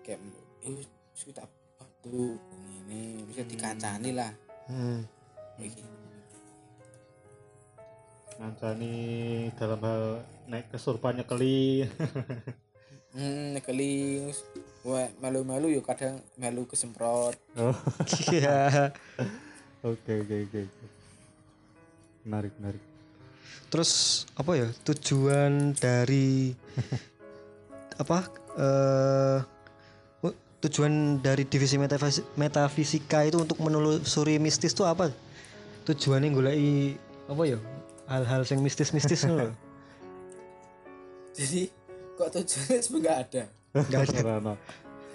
kayak 0.00 0.20
eh 0.62 0.86
kita 1.12 1.42
bantu 1.74 2.38
ini 2.86 3.26
bisa 3.26 3.42
dikancani 3.42 4.10
lah 4.12 4.30
Hmm. 4.66 5.02
kayak 5.54 5.70
gitu. 5.72 5.86
ngancani 8.36 8.94
dalam 9.54 9.80
hal 9.80 10.02
naik 10.46 10.68
kesurupan 10.68 11.16
nyekeli 11.16 11.86
hmm 13.16 13.56
kali 13.62 14.20
wah 14.82 15.08
malu-malu 15.18 15.72
yuk 15.72 15.82
kadang 15.82 16.20
malu 16.36 16.68
kesemprot 16.68 17.32
oh 17.56 17.72
Iya. 18.28 18.92
oke 19.80 20.12
oke 20.16 20.34
oke 20.44 20.58
oke. 20.62 20.86
menarik 22.22 22.52
menarik 22.58 22.82
Terus 23.66 23.92
apa 24.34 24.54
ya 24.54 24.68
tujuan 24.84 25.74
dari 25.74 26.54
apa 27.96 28.18
eh 28.56 29.38
oh, 30.20 30.32
tujuan 30.60 30.92
dari 31.18 31.44
divisi 31.44 31.76
metafis- 31.76 32.24
metafisika 32.34 33.22
itu 33.22 33.38
untuk 33.38 33.56
menelusuri 33.58 34.36
mistis 34.36 34.72
itu 34.72 34.82
apa? 34.82 35.12
Tujuannya 35.84 36.28
goleki 36.30 36.96
apa 37.26 37.42
ya? 37.44 37.58
Hal-hal 38.06 38.42
yang 38.44 38.60
mistis-mistis 38.60 39.22
ngono 39.22 39.50
lho. 39.50 39.54
jadi 41.36 41.68
kok 42.14 42.28
tujuannya 42.32 42.78
sebenarnya 42.78 43.02
nggak 43.02 43.18
ada 43.20 43.44
Enggak 43.76 44.00
ada. 44.08 44.52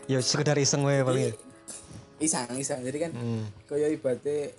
Ya 0.06 0.20
sekedar 0.20 0.54
iseng 0.56 0.84
wae 0.84 1.02
paling 1.02 1.30
ya. 1.30 1.34
isang 2.20 2.46
isang 2.54 2.82
jadi 2.82 3.10
kan 3.10 3.12
Hmm. 3.12 3.46
kayak 3.66 3.98
ibaratnya 3.98 4.54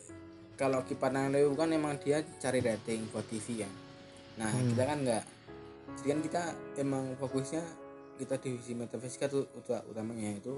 kalau 0.52 0.82
kipanan 0.82 1.30
Leo 1.30 1.54
kan 1.54 1.70
emang 1.70 1.94
dia 1.96 2.18
cari 2.36 2.58
rating 2.58 3.06
buat 3.08 3.22
TV 3.24 3.62
kan 3.62 3.72
nah 4.34 4.50
kita 4.50 4.82
kan 4.82 4.98
enggak 4.98 5.24
jadi 5.94 6.06
kan 6.08 6.20
kita 6.20 6.42
emang 6.78 7.04
fokusnya 7.14 7.62
kita 8.22 8.38
divisi 8.38 8.72
metafisika 8.72 9.26
tuh 9.26 9.50
uta- 9.52 9.82
utamanya 9.84 10.30
itu 10.32 10.54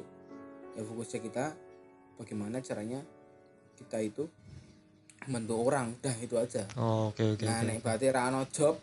ya 0.73 0.83
fokusnya 0.83 1.21
kita 1.23 1.45
bagaimana 2.15 2.61
caranya 2.61 3.01
kita 3.75 3.99
itu 3.99 4.29
membantu 5.25 5.55
orang 5.63 5.97
udah 5.97 6.17
itu 6.19 6.35
aja 6.37 6.63
Oh, 6.77 7.09
oke 7.09 7.25
oke 7.33 7.43
nah 7.43 7.59
oke. 7.59 7.67
nek 7.67 7.79
berarti 7.81 8.07
rano 8.09 8.45
job 8.49 8.77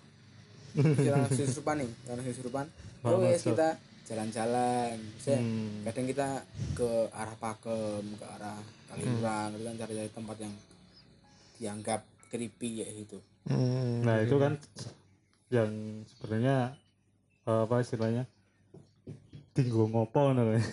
kita 0.98 1.14
langsung 1.16 1.46
surupan 1.46 1.76
nih 1.80 1.92
rano 2.04 2.22
surupan 2.26 2.66
oh 3.04 3.22
job. 3.30 3.54
kita 3.54 3.68
jalan-jalan 4.04 4.98
Hmm. 5.22 5.86
kadang 5.86 6.06
kita 6.06 6.28
ke 6.74 6.90
arah 7.12 7.38
Pakem 7.38 8.04
ke 8.12 8.26
arah 8.28 8.58
Kaliurang 8.86 9.54
itu 9.54 9.64
kan 9.64 9.76
cari-cari 9.78 10.10
tempat 10.10 10.38
yang 10.40 10.54
dianggap 11.56 12.02
creepy 12.28 12.82
ya 12.82 12.88
gitu 12.90 13.22
Hmm. 13.42 14.02
nah 14.02 14.20
itu 14.20 14.36
kan 14.36 14.54
yang 15.50 15.70
sebenarnya 16.08 16.78
apa 17.44 17.76
istilahnya 17.80 18.24
Dinggo 19.52 19.92
ngopo 19.92 20.32
ngono 20.32 20.48
lho. 20.48 20.56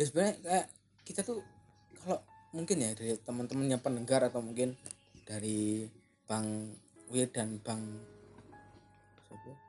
ya 0.00 0.04
sebenarnya 0.08 0.34
kayak 0.40 0.66
kita 1.04 1.20
tuh 1.20 1.44
kalau 2.00 2.24
mungkin 2.56 2.80
ya 2.80 2.96
dari 2.96 3.20
teman-teman 3.20 3.68
yang 3.68 3.84
pendengar 3.84 4.24
atau 4.24 4.40
mungkin 4.40 4.72
dari 5.28 5.84
Bang 6.24 6.72
Wir 7.12 7.28
dan 7.28 7.60
Bang? 7.60 7.84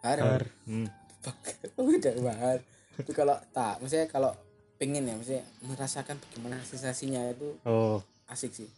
Har. 0.02 0.18
Har. 0.18 0.44
Hmm. 0.66 0.90
Dan 2.02 2.26
Har. 2.26 2.60
itu 2.98 3.14
kalau 3.14 3.38
tak 3.54 3.78
maksudnya 3.78 4.10
kalau 4.10 4.34
pengen 4.82 5.06
ya 5.06 5.14
maksudnya 5.14 5.46
merasakan 5.62 6.18
bagaimana 6.18 6.58
sensasinya 6.66 7.22
itu 7.30 7.54
Oh, 7.62 8.02
asik 8.26 8.52
sih 8.52 8.70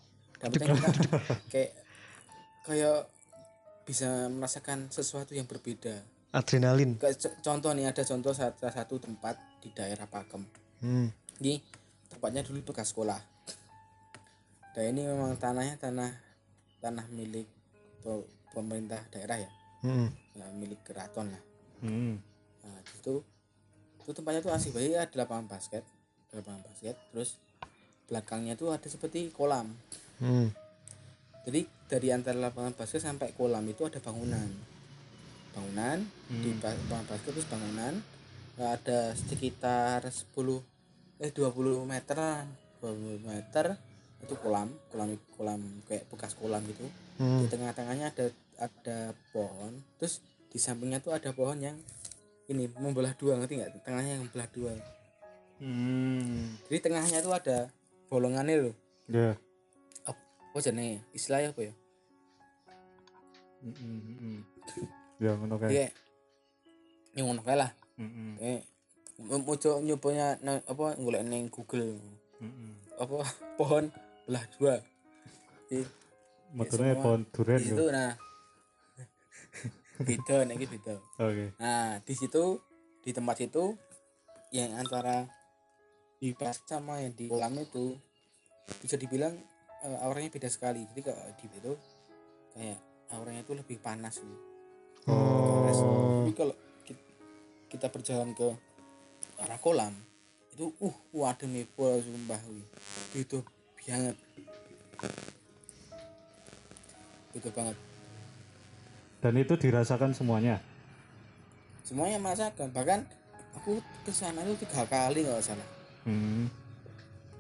penting 0.44 0.76
kita 0.76 0.92
kayak 1.48 1.72
kayak 2.68 3.08
bisa 3.88 4.28
merasakan 4.28 4.92
sesuatu 4.92 5.32
yang 5.32 5.48
berbeda 5.48 6.04
adrenalin 6.34 6.98
contoh 7.46 7.72
nih 7.78 7.94
ada 7.94 8.02
contoh 8.02 8.34
salah 8.34 8.58
salah 8.58 8.74
satu 8.74 8.98
tempat 8.98 9.38
di 9.62 9.70
daerah 9.70 10.10
Pakem 10.10 10.42
hmm. 10.82 11.08
ini 11.46 11.62
tempatnya 12.10 12.42
dulu 12.42 12.74
bekas 12.74 12.90
sekolah 12.90 13.22
dan 14.74 14.84
ini 14.90 15.06
memang 15.06 15.38
tanahnya 15.38 15.78
tanah 15.78 16.10
tanah 16.82 17.06
milik 17.14 17.46
pe- 18.02 18.28
pemerintah 18.52 19.02
daerah 19.14 19.38
ya, 19.40 19.50
Hmm. 19.84 20.08
ya 20.34 20.48
milik 20.56 20.80
keraton 20.88 21.28
lah 21.30 21.44
hmm. 21.84 22.16
nah 22.64 22.78
di 22.82 22.90
situ 22.98 23.20
itu 24.04 24.12
tempatnya 24.16 24.40
tuh 24.40 24.52
asik 24.56 24.72
banget 24.74 24.96
ada 24.96 25.16
lapangan 25.28 25.46
basket 25.52 25.84
ada 26.32 26.40
lapangan 26.42 26.62
basket 26.66 26.96
terus 27.12 27.38
belakangnya 28.10 28.56
tuh 28.58 28.74
ada 28.74 28.88
seperti 28.90 29.30
kolam 29.30 29.70
Hmm. 30.24 30.50
jadi 31.44 31.68
dari 31.92 32.08
antara 32.16 32.40
lapangan 32.40 32.74
basket 32.74 33.04
sampai 33.04 33.36
kolam 33.36 33.66
itu 33.68 33.84
ada 33.84 34.00
bangunan 34.00 34.48
bangunan 35.54 35.98
di 36.28 36.52
ba- 36.58 36.74
lapangan 36.74 37.06
basket 37.08 37.32
terus 37.32 37.48
bangunan 37.48 37.96
Nah, 38.54 38.70
ada 38.70 39.18
sekitar 39.18 40.06
10 40.06 40.62
eh 41.18 41.32
20 41.32 41.50
meteran 41.84 42.46
20 42.80 43.18
meter 43.20 43.74
itu 44.22 44.34
kolam 44.38 44.70
kolam 44.88 45.10
kolam 45.34 45.58
kayak 45.84 46.06
bekas 46.08 46.34
kolam 46.34 46.62
gitu 46.64 46.86
Hmm. 47.14 47.42
di 47.42 47.48
tengah-tengahnya 47.48 48.10
ada 48.10 48.26
ada 48.58 48.98
pohon 49.30 49.74
terus 49.98 50.22
di 50.50 50.58
sampingnya 50.58 50.98
tuh 50.98 51.14
ada 51.14 51.30
pohon 51.30 51.58
yang 51.58 51.78
ini 52.46 52.70
membelah 52.74 53.14
dua 53.14 53.38
ngerti 53.38 53.58
nggak 53.58 53.74
tengahnya 53.82 54.18
yang 54.18 54.24
membelah 54.26 54.50
dua 54.50 54.72
Hmm. 55.58 56.54
jadi 56.70 56.80
tengahnya 56.80 57.20
tuh 57.20 57.34
ada 57.34 57.58
bolongannya 58.06 58.56
loh 58.64 58.76
Ya. 59.06 59.34
apa 60.04 60.58
jenenge 60.60 61.02
istilahnya 61.12 61.50
apa 61.52 61.62
ya 61.64 61.74
Hmm, 63.62 63.74
hmm, 63.74 64.16
hmm. 64.16 64.40
Ya 65.22 65.38
ngono 65.38 65.56
kae. 65.62 65.70
kayak 65.70 65.92
yang 67.14 67.26
ngono 67.30 67.42
kae 67.46 67.58
lah. 67.58 67.72
Hmm, 67.98 68.38
eh 68.42 68.62
mau 69.22 69.56
coba 69.56 69.78
nyobanya 69.86 70.42
nang 70.42 70.58
apa 70.66 70.98
golek 70.98 71.24
neng 71.26 71.50
Google. 71.54 72.02
Hmm. 72.42 72.76
apa 72.98 73.22
pohon 73.60 73.90
belah 74.26 74.46
dua. 74.58 74.76
Di, 75.70 75.86
Motornya 76.54 76.94
semua. 76.98 77.04
pohon 77.04 77.22
durian 77.34 77.60
situ 77.62 77.86
nah. 77.90 78.14
Beda 80.08 80.36
nek 80.46 80.58
iki 80.58 80.68
beda. 80.74 80.96
Oke. 81.22 81.46
nah 81.62 82.02
di 82.02 82.14
situ 82.18 82.58
di 83.06 83.14
tempat 83.14 83.38
itu 83.46 83.78
yang 84.50 84.74
antara 84.78 85.30
di 86.18 86.34
pas 86.34 86.58
sama 86.66 87.02
yang 87.04 87.14
di 87.14 87.30
kolam 87.30 87.58
itu 87.62 87.94
bisa 88.82 88.98
dibilang 88.98 89.38
eh, 89.86 89.98
auranya 90.02 90.34
beda 90.34 90.50
sekali. 90.50 90.82
Jadi 90.90 91.02
kalau 91.06 91.22
di 91.38 91.46
itu 91.46 91.74
kayak 92.58 92.80
auranya 93.14 93.42
itu 93.46 93.54
lebih 93.54 93.78
panas 93.78 94.18
gitu 94.18 94.53
Oh. 95.04 96.24
tapi 96.24 96.32
kalau 96.32 96.56
ki- 96.88 97.06
kita 97.68 97.92
berjalan 97.92 98.32
ke 98.32 98.48
arah 99.44 99.60
kolam 99.60 99.92
itu 100.54 100.70
uh 100.80 100.96
waduh 101.12 101.50
nih 101.50 101.66
pol 101.74 101.98
sumpah 102.00 102.40
itu 103.18 103.42
banget. 103.84 104.16
Itu 107.34 107.50
banget. 107.52 107.78
Dan 109.20 109.34
itu 109.40 109.54
dirasakan 109.58 110.14
semuanya. 110.14 110.62
semuanya 111.84 112.16
merasakan. 112.22 112.72
Bahkan 112.72 113.00
aku 113.60 113.84
ke 114.08 114.12
sana 114.16 114.40
itu 114.48 114.64
tiga 114.64 114.88
kali 114.88 115.26
nggak 115.26 115.44
salah. 115.44 115.68
Hmm. 116.04 116.52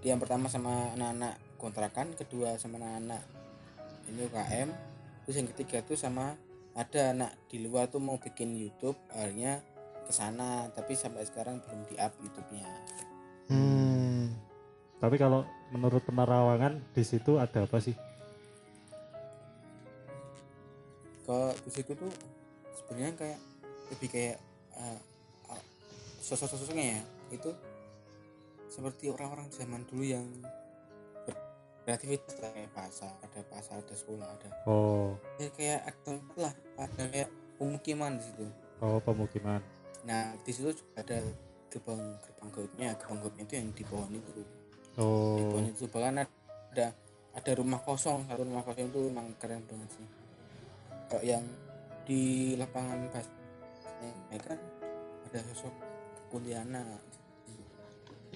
yang 0.04 0.19
pertama 0.19 0.52
sama 0.52 0.91
anak-anak 0.99 1.39
kontrakan 1.56 2.12
kedua 2.19 2.60
sama 2.60 2.76
anak-anak 2.76 3.23
ini 4.12 4.28
UKM 4.28 4.67
terus 5.23 5.36
yang 5.39 5.47
ketiga 5.56 5.80
tuh 5.80 5.95
sama 5.95 6.36
ada 6.74 7.14
anak 7.14 7.32
di 7.50 7.62
luar 7.62 7.90
tuh 7.90 8.02
mau 8.02 8.18
bikin 8.18 8.58
YouTube 8.58 8.98
akhirnya 9.14 9.62
ke 10.04 10.12
sana 10.12 10.68
tapi 10.74 10.98
sampai 10.98 11.24
sekarang 11.24 11.62
belum 11.62 11.86
di 11.88 11.96
up 12.02 12.14
YouTube-nya 12.20 12.66
Hmm. 13.44 14.32
Tapi 15.04 15.20
kalau 15.20 15.44
menurut 15.76 16.00
penerawangan 16.08 16.80
di 16.96 17.04
situ 17.04 17.36
ada 17.36 17.68
apa 17.68 17.76
sih? 17.84 17.92
ke 21.24 21.40
di 21.64 21.72
situ 21.72 21.92
tuh 21.96 22.12
sebenarnya 22.76 23.16
kayak 23.16 23.40
lebih 23.96 24.08
kayak 24.12 24.38
uh, 24.76 25.00
uh, 25.48 25.64
sosok-sosoknya 26.20 27.00
ya 27.00 27.02
itu 27.32 27.52
seperti 28.68 29.08
orang-orang 29.08 29.48
zaman 29.56 29.88
dulu 29.88 30.04
yang 30.04 30.26
beraktivitas 31.84 32.39
kayak 32.39 32.72
pasar 32.72 33.12
ada 33.19 33.39
pasar 33.52 33.76
ada 33.84 33.96
sekolah 33.96 34.28
ada. 34.28 34.50
Oh, 34.67 35.15
ya 35.39 35.48
kayak 35.52 35.80
ada 35.88 36.12
lah 36.39 36.54
ada 36.80 37.04
kayak 37.12 37.30
pemukiman 37.60 38.15
di 38.19 38.24
situ. 38.24 38.48
Oh 38.84 39.00
pemukiman. 39.00 39.60
nah 40.04 40.36
di 40.43 40.52
situ 40.52 40.76
juga 40.76 41.00
ada 41.00 41.17
gerbang 41.72 42.02
gerbang 42.19 42.50
gaibnya 42.52 42.89
gerbang 43.00 43.19
gaibnya 43.24 43.43
itu 43.48 43.54
yang 43.56 43.69
di 43.72 43.84
pohon 43.88 44.12
itu. 44.12 44.32
Di 44.36 44.43
Oh, 45.02 45.39
pohon 45.50 45.65
itu 45.72 45.84
bahkan 45.89 46.22
ada 46.24 46.88
ada 47.34 47.52
rumah 47.58 47.80
kosong. 47.82 48.28
Satu 48.30 48.43
rumah 48.46 48.62
kosong 48.62 48.88
itu 48.91 49.00
emang 49.10 49.32
keren 49.39 49.63
banget 49.65 49.89
sih. 49.96 50.08
Kalau 51.08 51.24
yang 51.24 51.43
di 52.04 52.54
lapangan 52.60 53.10
bas 53.12 53.28
ya 54.32 54.39
kan? 54.43 54.60
Ada 55.32 55.39
sosok 55.50 55.74
kuntilanak 56.30 57.00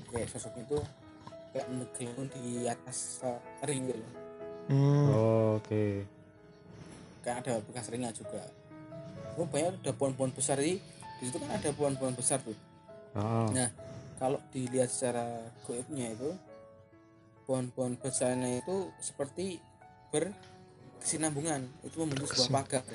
kayak 0.08 0.30
sosoknya 0.32 0.64
itu 0.64 0.80
kayak 1.54 1.68
menggelung 1.72 2.28
di 2.34 2.68
atas 2.68 3.22
uh, 3.24 3.40
ring 3.66 3.88
gitu 3.88 4.00
loh. 4.00 4.14
Hmm. 4.68 5.08
oh, 5.16 5.50
oke. 5.64 5.84
kayak 7.24 7.38
ada 7.44 7.64
bekas 7.64 7.88
ringnya 7.88 8.12
juga 8.12 8.44
oh 9.40 9.48
banyak 9.48 9.80
ada 9.80 9.92
pohon-pohon 9.96 10.36
besar 10.36 10.60
di 10.60 10.76
di 11.18 11.24
situ 11.24 11.40
kan 11.40 11.56
ada 11.56 11.72
pohon-pohon 11.72 12.16
besar 12.20 12.44
tuh 12.44 12.56
Ah, 13.18 13.50
Nah, 13.50 13.70
kalau 14.22 14.38
dilihat 14.54 14.94
secara 14.94 15.26
goibnya 15.66 16.14
itu 16.14 16.38
pohon-pohon 17.50 17.98
besarnya 17.98 18.62
itu 18.62 18.94
seperti 19.02 19.58
berkesinambungan 20.14 21.66
itu 21.82 21.96
membentuk 21.98 22.30
sebuah 22.30 22.62
pagar. 22.62 22.86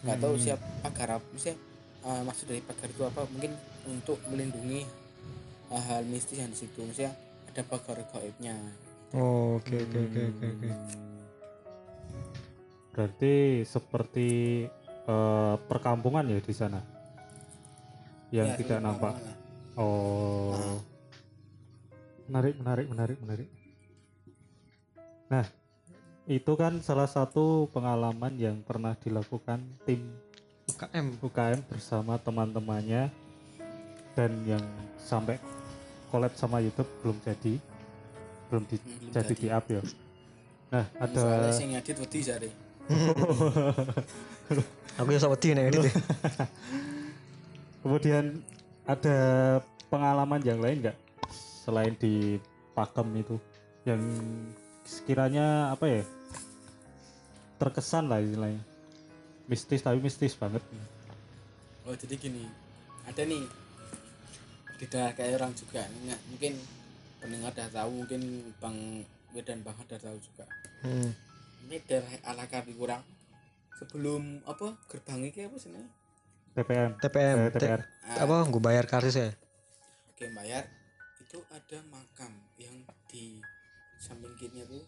Nggak 0.00 0.18
tahu 0.24 0.34
siapa 0.40 0.64
pagar 0.80 1.20
apa, 1.20 1.26
maksudnya 1.34 1.56
eh, 2.06 2.22
maksud 2.24 2.44
dari 2.48 2.62
pagar 2.64 2.88
itu 2.88 3.02
apa? 3.04 3.20
Mungkin 3.28 3.52
untuk 3.92 4.18
melindungi 4.32 4.88
hal-hal 5.68 6.02
mistis 6.08 6.40
yang 6.40 6.48
di 6.48 6.56
situ. 6.56 6.80
Maksudnya 6.80 7.12
ada 7.56 7.64
pagar 7.64 7.96
goibnya. 8.12 8.52
Oh, 9.16 9.56
oke 9.56 9.72
oke 9.72 9.96
oke 9.96 10.20
oke 10.28 10.46
oke. 10.60 10.70
berarti 12.92 13.64
seperti 13.64 14.28
eh, 15.08 15.54
perkampungan 15.64 16.28
ya 16.28 16.36
di 16.36 16.52
sana, 16.52 16.84
yang 18.28 18.52
Ya, 18.52 18.56
tidak 18.60 18.84
nampak. 18.84 19.16
namanya. 19.16 19.34
Oh, 19.80 20.80
menarik, 22.28 22.60
menarik, 22.60 22.86
menarik, 22.92 23.18
menarik. 23.24 23.48
Nah, 25.32 25.44
itu 26.28 26.52
kan 26.60 26.76
salah 26.84 27.08
satu 27.08 27.72
pengalaman 27.72 28.36
yang 28.36 28.60
pernah 28.60 28.92
dilakukan 29.00 29.64
tim 29.88 30.04
UKM. 30.68 31.20
UKM 31.24 31.60
bersama 31.72 32.20
teman-temannya 32.20 33.08
dan 34.12 34.32
yang 34.44 34.64
sampai 35.00 35.40
collab 36.10 36.32
sama 36.38 36.62
YouTube 36.62 36.88
belum 37.02 37.16
jadi, 37.22 37.54
belum 38.48 38.62
di, 38.70 38.76
Hmm, 38.76 38.96
belum 39.00 39.12
jadi 39.12 39.34
jadi. 39.34 39.42
di 39.42 39.48
up 39.50 39.66
ya. 39.66 39.82
Nah, 40.66 40.84
ada 40.98 41.20
Soalnya 41.22 41.52
sing 41.54 41.68
ngedit 41.74 41.96
wedi 41.98 42.20
jare. 42.22 42.50
Aku 44.96 45.08
ya 45.12 45.20
sama 45.20 45.36
nih 45.36 45.68
edit. 45.68 45.92
Kemudian 47.84 48.40
ada 48.86 49.16
pengalaman 49.90 50.40
yang 50.42 50.62
lain 50.62 50.86
nggak 50.86 50.96
selain 51.66 51.94
di 51.98 52.38
Pakem 52.72 53.08
itu 53.18 53.36
yang 53.84 54.00
sekiranya 54.86 55.74
apa 55.74 55.84
ya 55.90 56.02
terkesan 57.58 58.06
lah 58.06 58.22
istilahnya 58.22 58.62
mistis 59.46 59.82
tapi 59.82 59.98
mistis 59.98 60.38
banget 60.38 60.62
Oh, 61.86 61.94
jadi 61.94 62.18
gini. 62.18 62.42
Ada 63.06 63.22
nih 63.22 63.46
tidak 64.76 65.16
kayak 65.16 65.40
orang 65.40 65.52
juga. 65.56 65.82
Nggak 65.84 66.20
mungkin 66.30 66.52
pendengar 67.20 67.50
udah 67.56 67.68
tahu 67.72 67.90
mungkin 68.04 68.20
bang 68.60 68.78
Wedan 69.34 69.60
bang 69.60 69.76
udah 69.76 70.00
tahu 70.00 70.16
juga. 70.20 70.44
Hmm. 70.84 71.10
ini 71.66 71.82
daerah 71.82 72.08
ala 72.30 72.44
kali 72.46 72.72
kurang. 72.78 73.02
Sebelum 73.76 74.40
apa 74.46 74.78
gerbang 74.88 75.26
ini 75.26 75.40
apa 75.44 75.56
sih? 75.58 75.72
TPM 76.56 76.96
TPM 76.96 77.36
eh, 77.36 77.50
TPR 77.52 77.80
Ah, 78.06 78.24
apa 78.24 78.48
gue 78.48 78.62
bayar 78.62 78.88
karsis 78.88 79.18
ya? 79.18 79.28
Oke 80.14 80.30
bayar. 80.32 80.64
Itu 81.20 81.42
ada 81.52 81.82
makam 81.90 82.32
yang 82.56 82.72
di 83.10 83.42
samping 84.00 84.32
kirinya 84.38 84.64
tuh 84.64 84.84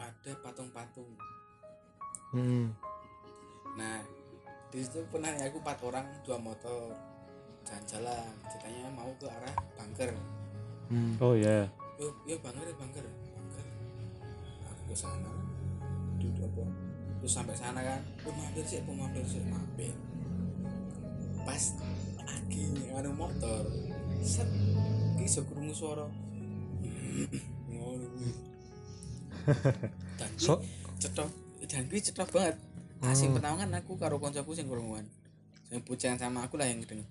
ada 0.00 0.32
patung-patung. 0.40 1.12
Hmm. 2.30 2.70
nah 3.74 3.98
di 4.70 4.86
situ 4.86 5.02
pernah 5.10 5.34
ya 5.34 5.50
aku 5.50 5.58
empat 5.66 5.82
orang 5.82 6.06
dua 6.22 6.38
motor 6.38 6.94
jalan-jalan 7.70 8.26
ceritanya 8.50 8.90
mau 8.90 9.10
ke 9.14 9.26
arah 9.30 9.54
bunker 9.78 10.10
Hmm. 10.90 11.14
oh 11.22 11.38
ya 11.38 11.70
yuk 12.02 12.10
yuk 12.26 12.42
bunker 12.42 12.66
ya 12.66 12.74
bunker 12.74 13.06
bunker 13.06 13.64
aku 14.66 14.82
ke 14.90 14.96
sana. 14.98 15.30
Duduk 16.18 16.50
apa? 16.50 16.66
Terus 17.22 17.30
sampai 17.30 17.54
sana 17.54 17.78
kan? 17.78 18.02
Oh 18.26 18.34
mampir 18.34 18.66
sih 18.66 18.82
aku 18.82 18.90
mampir 18.90 19.22
sih. 19.22 19.38
Mampir. 19.46 19.94
Pas 21.46 21.62
lagi 22.26 22.64
anu 22.90 23.14
motor. 23.14 23.70
Set. 24.18 24.50
Ki 25.14 25.30
iso 25.30 25.46
krungu 25.46 25.70
suara 25.70 26.10
ngono 27.70 28.06
kuwi. 28.10 28.32
dan 30.18 30.30
So- 30.42 30.58
cetok 30.98 31.30
dan 31.70 31.86
ki 31.86 32.02
cetok 32.02 32.34
banget. 32.34 32.58
Nah, 32.98 33.14
sing 33.14 33.30
pertama 33.30 33.62
kan 33.62 33.70
aku 33.78 33.94
karo 33.94 34.18
koncoku 34.18 34.58
sing 34.58 34.66
krunguan. 34.66 35.06
Sing 35.70 35.78
pucang 35.86 36.18
sama 36.18 36.50
aku 36.50 36.58
lah 36.58 36.66
yang 36.66 36.82
ngedeng 36.82 37.06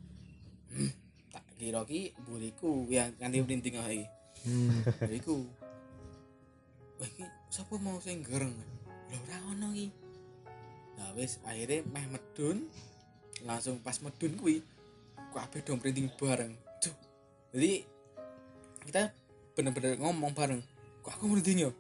Hmm, 0.69 0.91
tak 1.33 1.43
kira 1.57 1.81
ki 1.85 2.13
buriku 2.25 2.85
yang 2.89 3.13
nganti 3.17 3.37
merinding 3.41 3.77
iki 3.77 4.05
Hmm. 4.39 4.87
buriku 5.03 5.43
wah 6.95 7.09
iki 7.09 7.25
sapa 7.51 7.75
mau 7.81 7.99
sing 7.99 8.23
gereng? 8.23 8.55
Lho 9.11 9.17
ora 9.27 9.37
ono 9.51 9.67
iki. 9.75 9.89
Nah 10.95 11.11
wis 11.15 11.43
akhirnya 11.43 11.83
meh 11.91 12.05
medun 12.07 12.67
langsung 13.43 13.79
pas 13.83 13.99
medun 13.99 14.35
kuwi 14.39 14.63
kabeh 15.35 15.59
dong 15.63 15.79
merinding 15.79 16.09
bareng? 16.17 16.53
Duh. 16.79 16.95
jadi 17.55 17.83
kita 18.87 19.03
bener-bener 19.53 19.99
ngomong 19.99 20.31
bareng 20.33 20.61
kok 21.03 21.13
aku 21.13 21.29
merinding 21.29 21.67
ya 21.67 21.71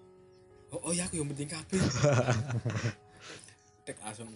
oh, 0.75 0.79
oh 0.89 0.93
ya 0.93 1.07
aku 1.07 1.17
yang 1.19 1.27
merinding 1.27 1.51
kabeh. 1.51 1.79
Dek 3.85 3.97
langsung 4.03 4.29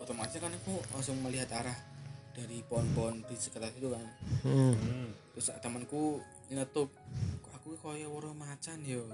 otomatis 0.00 0.38
kan 0.40 0.52
aku 0.52 0.80
langsung 0.94 1.16
melihat 1.24 1.50
arah 1.56 1.76
dari 2.30 2.62
pohon-pohon 2.66 3.26
di 3.26 3.34
sekitar 3.36 3.70
itu 3.74 3.90
kan 3.90 4.06
Hmm. 4.40 5.12
Terus 5.36 5.52
temanku 5.60 6.24
nyetup 6.48 6.88
aku 7.52 7.76
kaya 7.80 8.08
waro 8.08 8.32
macan 8.32 8.80
yo? 8.82 9.04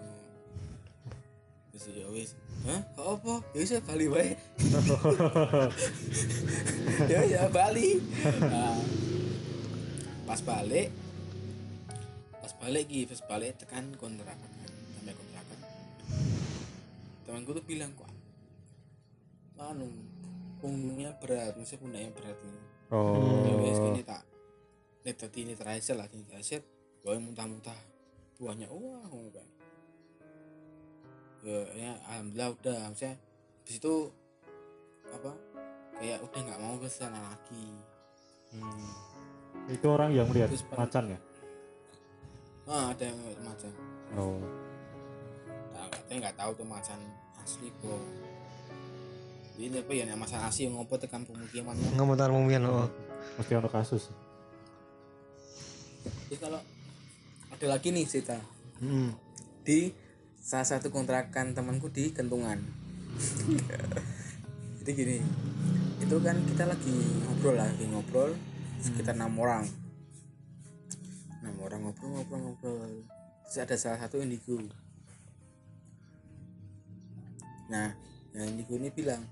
Terus 1.74 1.92
ya 1.92 2.06
wis 2.08 2.30
hah? 2.64 2.80
Kok 2.94 3.06
apa? 3.20 3.34
Ya 3.52 3.58
wis 3.60 3.72
bali 3.82 4.06
wae. 4.06 4.30
Ya 7.12 7.20
ya 7.28 7.42
bali. 7.52 8.00
Nah, 8.40 8.80
pas 10.24 10.40
balik 10.40 10.88
pas 12.40 12.52
balik 12.62 12.86
gitu 12.88 13.12
pas 13.18 13.36
balik 13.36 13.58
tekan 13.60 13.92
kontrakan 13.98 14.38
kan 14.38 14.72
sampai 14.96 15.14
kontrakan. 15.14 15.58
Temanku 17.26 17.50
tuh 17.52 17.64
bilang 17.66 17.92
kok 17.98 18.16
anu 19.56 19.88
punggungnya 20.60 21.16
berat 21.18 21.56
maksudnya 21.56 21.80
pundaknya 21.82 22.10
berat 22.12 22.36
gitu 22.38 22.60
oh. 22.92 23.42
Kini 23.46 24.02
tak 24.02 24.22
nek 25.06 25.14
dadi 25.14 25.38
ini 25.46 25.54
terakhir 25.54 25.94
lah 25.94 26.10
ini 26.10 26.26
terakhir 26.26 26.60
gue 27.06 27.14
muntah-muntah 27.22 27.78
buahnya 28.42 28.66
wah 28.68 29.06
ngono 29.06 29.30
kan. 29.30 29.48
Ya, 31.46 31.62
ya 31.78 31.92
alhamdulillah 32.10 32.50
udah 32.58 32.76
maksudnya 32.90 33.14
di 33.62 33.70
situ 33.78 34.10
apa 35.14 35.30
kayak 36.02 36.18
udah 36.26 36.40
nggak 36.42 36.60
mau 36.60 36.74
ke 36.82 36.88
sana 36.90 37.20
lagi. 37.22 37.66
Hmm. 38.46 38.94
itu 39.66 39.86
orang 39.90 40.14
yang 40.14 40.30
melihat 40.30 40.54
Terus 40.54 40.66
macan 40.70 41.04
ya? 41.10 41.18
Ah 42.66 42.94
ada 42.94 43.02
yang 43.02 43.18
ngeliat 43.18 43.40
macan. 43.42 43.72
Oh. 44.14 44.42
Nah, 45.74 45.86
katanya 45.90 46.18
nggak 46.26 46.36
tahu 46.38 46.50
tuh 46.54 46.66
macan 46.66 47.00
asli 47.42 47.68
kok 47.82 48.02
ini 49.56 49.80
apa 49.80 49.92
ya 49.92 50.04
nek 50.04 50.20
macan 50.20 50.40
asli 50.44 50.68
yang 50.68 50.76
ngopo 50.76 51.00
tekan 51.00 51.24
pemukiman 51.24 51.72
Ngomongan 51.96 52.30
mungkin 52.32 52.60
oh. 52.68 52.88
mesti 53.40 53.52
ada 53.56 53.68
kasus 53.72 54.12
terus 56.26 56.38
kalau 56.42 56.60
ada 57.50 57.66
lagi 57.66 57.90
nih 57.90 58.04
cerita 58.04 58.36
Hmm. 58.76 59.16
di 59.64 59.88
salah 60.36 60.68
satu 60.68 60.92
kontrakan 60.92 61.56
temanku 61.56 61.88
di 61.88 62.12
Kentungan. 62.12 62.60
Jadi 64.84 64.90
gini, 64.92 65.18
itu 65.98 66.16
kan 66.20 66.36
kita 66.44 66.68
lagi 66.68 66.92
ngobrol 67.24 67.56
lah, 67.56 67.64
lagi 67.72 67.88
ngobrol 67.88 68.36
sekitar 68.76 69.16
enam 69.16 69.32
orang, 69.40 69.64
enam 71.40 71.56
orang 71.64 71.88
ngobrol 71.88 72.20
ngobrol 72.20 72.40
ngobrol. 72.52 72.92
Terus 73.48 73.58
ada 73.64 73.76
salah 73.80 73.98
satu 74.04 74.20
indigo. 74.20 74.60
Nah, 77.72 77.96
yang 78.36 78.52
indigo 78.52 78.76
ini 78.76 78.92
bilang, 78.92 79.24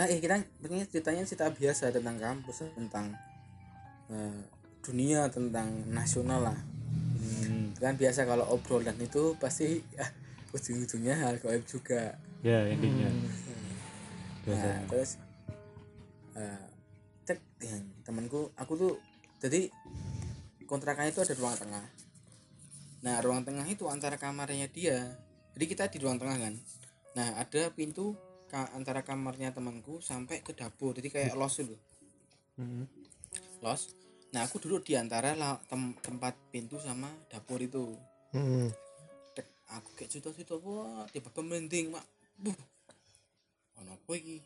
nah 0.00 0.08
eh 0.08 0.16
kita 0.16 0.40
sebenarnya 0.40 0.88
ceritanya 0.88 1.28
cerita 1.28 1.52
biasa 1.52 1.92
tentang 1.92 2.16
kampus 2.16 2.64
tentang 2.72 3.12
eh, 4.08 4.40
dunia 4.80 5.28
tentang 5.28 5.68
nasional 5.92 6.40
lah. 6.40 6.60
Hmm. 7.20 7.76
kan 7.76 8.00
biasa 8.00 8.24
kalau 8.24 8.48
obrolan 8.48 8.96
itu 8.96 9.36
pasti 9.36 9.84
ah, 10.00 10.08
ujung-ujungnya 10.56 11.20
hal 11.20 11.36
gaib 11.36 11.68
juga. 11.68 12.16
Ya 12.40 12.64
intinya. 12.64 13.12
Nah, 13.12 13.20
biasanya 14.48 14.80
terus 14.88 15.10
eh, 16.32 16.64
cek 17.28 17.40
yang 17.60 17.84
temanku 18.00 18.56
aku 18.56 18.72
tuh 18.80 18.94
jadi 19.36 19.68
kontrakannya 20.64 21.12
itu 21.12 21.20
ada 21.20 21.36
ruang 21.36 21.60
tengah. 21.60 21.84
Nah 23.04 23.20
ruang 23.20 23.44
tengah 23.44 23.68
itu 23.68 23.84
antara 23.84 24.16
kamarnya 24.16 24.64
dia. 24.72 24.96
Jadi 25.52 25.64
kita 25.68 25.92
di 25.92 26.00
ruang 26.00 26.16
tengah 26.16 26.40
kan. 26.40 26.56
Nah 27.20 27.36
ada 27.36 27.68
pintu 27.76 28.16
ka- 28.50 28.74
antara 28.74 29.06
kamarnya 29.06 29.54
temanku 29.54 30.02
sampai 30.02 30.42
ke 30.42 30.52
dapur. 30.52 30.98
Jadi 30.98 31.08
kayak 31.08 31.38
los 31.38 31.54
itu. 31.62 31.78
Hmm. 32.58 32.84
los 33.64 33.96
nah 34.36 34.44
aku 34.44 34.60
duduk 34.60 34.84
di 34.84 34.94
antara 34.98 35.32
tem- 35.70 35.96
tempat 36.02 36.34
pintu 36.52 36.76
sama 36.82 37.08
dapur 37.30 37.62
itu. 37.62 37.94
Hmm. 38.34 38.68
Dek, 39.32 39.46
aku 39.70 39.94
kayak 39.94 40.10
cerita-cerita 40.10 40.58
wah 40.58 41.06
tiba-tiba 41.08 41.40
merinding 41.46 41.94
mak. 41.94 42.04
Buh. 42.36 42.58
Ono 43.80 43.96
apa 43.96 44.12
iki? 44.18 44.42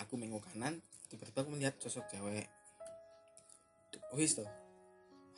Aku 0.00 0.14
mengok 0.14 0.46
kanan 0.48 0.78
tiba-tiba 1.10 1.42
aku 1.42 1.50
melihat 1.54 1.74
sosok 1.82 2.06
cewek. 2.08 2.46
Wis 4.14 4.38
to. 4.38 4.46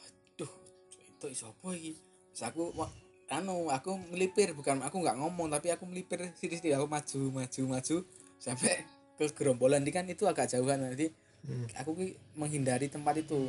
Aduh 0.07 0.53
itu 0.93 1.27
iso 1.33 1.51
apa 1.51 1.75
iki? 1.75 1.93
Terus 2.33 2.45
aku 2.55 2.71
wah, 2.79 2.91
anu 3.29 3.69
aku 3.69 3.93
melipir 4.09 4.57
bukan 4.57 4.81
aku 4.81 5.05
nggak 5.05 5.21
ngomong 5.21 5.53
tapi 5.53 5.69
aku 5.69 5.85
melipir 5.85 6.33
sini 6.33 6.73
aku 6.73 6.89
maju 6.89 7.21
maju 7.35 7.63
maju 7.69 7.97
sampai 8.41 8.85
ke 9.15 9.25
gerombolan 9.37 9.85
ini 9.85 9.93
kan 9.93 10.09
itu 10.09 10.25
agak 10.25 10.49
jauhan 10.49 10.81
nanti 10.81 11.13
Hmm. 11.39 11.71
aku 11.79 11.95
menghindari 12.35 12.91
tempat 12.91 13.15
itu 13.23 13.47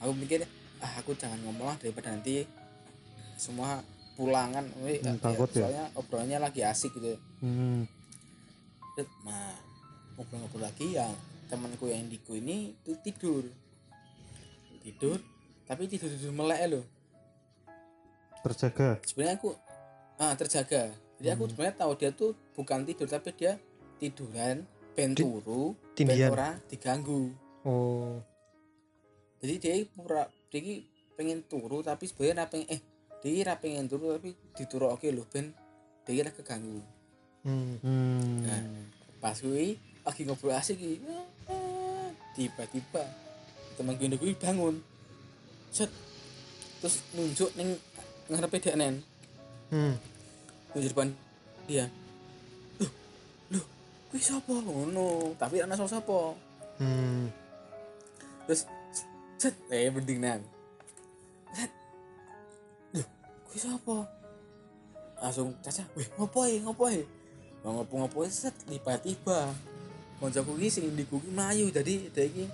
aku 0.00 0.16
mikir 0.16 0.48
ah 0.80 0.92
aku 0.96 1.12
jangan 1.12 1.36
ngomong 1.44 1.68
lah 1.68 1.76
daripada 1.76 2.08
nanti 2.08 2.48
semua 3.36 3.84
pulangan 4.16 4.64
Hmm, 4.72 4.88
ya, 4.88 5.12
takut 5.20 5.44
ya? 5.52 5.68
soalnya 5.68 5.84
obrolannya 5.92 6.38
lagi 6.40 6.64
asik 6.64 6.88
gitu 6.96 7.20
Hmm. 7.44 7.84
Set, 8.96 9.04
nah 9.28 9.60
ngobrol-ngobrol 10.16 10.64
lagi 10.64 10.96
ya 10.96 11.04
temanku 11.52 11.92
yang 11.92 12.08
indigo 12.08 12.32
ini 12.32 12.72
tuh 12.80 12.96
tidur 13.04 13.44
tidur 14.80 15.20
tapi 15.68 15.84
tidur 15.84 16.08
tidur 16.08 16.32
melek 16.32 16.64
loh 16.72 16.84
terjaga 18.48 18.88
sebenarnya 19.02 19.36
aku 19.36 19.50
ah 20.16 20.34
terjaga 20.34 20.82
jadi 21.16 21.28
aku 21.32 21.42
Hmm. 21.42 21.50
sebenarnya 21.50 21.76
tahu 21.76 21.92
dia 21.94 22.10
tuh 22.12 22.30
bukan 22.52 22.84
tidur 22.84 23.06
tapi 23.06 23.30
dia 23.32 23.52
tiduran 23.96 24.56
ben 24.92 25.10
Di- 25.12 25.20
turu 25.20 25.72
ben 25.92 25.94
tindihan. 25.96 26.30
ora 26.30 26.50
diganggu 26.66 27.32
Oh. 27.66 28.22
jadi 29.40 29.54
dia 29.56 29.74
pura 29.88 30.22
dia 30.48 30.80
pengen 31.12 31.42
turu 31.42 31.80
tapi 31.80 32.06
sebenarnya 32.06 32.46
pengen 32.46 32.68
eh 32.70 32.80
dia 33.18 33.56
pengen 33.56 33.86
turu 33.86 34.14
tapi 34.14 34.30
dituru 34.54 34.86
oke 34.88 35.08
loh 35.10 35.26
ben 35.26 35.50
dia 36.04 36.22
ra 36.22 36.30
keganggu 36.30 36.78
Hmm. 37.42 37.78
hmm. 37.78 38.42
nah 38.42 38.62
pas 39.18 39.34
gue 39.34 39.74
lagi 40.02 40.22
ngobrol 40.22 40.50
asik 40.52 40.78
tiba-tiba 42.32 43.02
teman 43.74 43.96
gue 43.96 44.08
bangun 44.34 44.78
set 45.68 45.90
terus 46.78 47.00
nunjuk 47.12 47.50
neng 47.54 47.74
ngarepe 48.30 48.56
dek 48.62 48.76
nen 48.78 48.94
Hmm. 49.66 49.98
nunjuk 50.70 50.94
depan 50.94 51.10
dia 51.66 51.90
loh 52.78 52.90
loh 53.50 53.64
gue 54.14 54.20
siapa 54.22 54.52
ngono? 54.54 55.34
Tapi 55.34 55.58
anak 55.58 55.74
sapa 55.82 55.98
sapa 55.98 56.20
Hmm. 56.78 57.26
terus 58.46 58.62
set 59.40 59.56
eh 59.72 59.88
mending 59.90 60.20
nang. 60.22 60.42
Set. 61.50 61.72
Loh 62.94 63.06
gue 63.50 63.58
siapa 63.58 63.96
langsung 65.16 65.56
caca 65.64 65.82
weh 65.96 66.06
ngopo 66.14 66.40
ya 66.46 66.60
ngopo 66.62 67.94
ngopo 67.98 68.18
set 68.28 68.54
tiba-tiba 68.68 69.50
koncoku 70.20 70.54
iki 70.60 70.68
sing 70.70 70.84
indiku 70.92 71.18
ki 71.18 71.28
melayu 71.32 71.72
jadi 71.72 72.12
dia 72.12 72.24
iki 72.28 72.44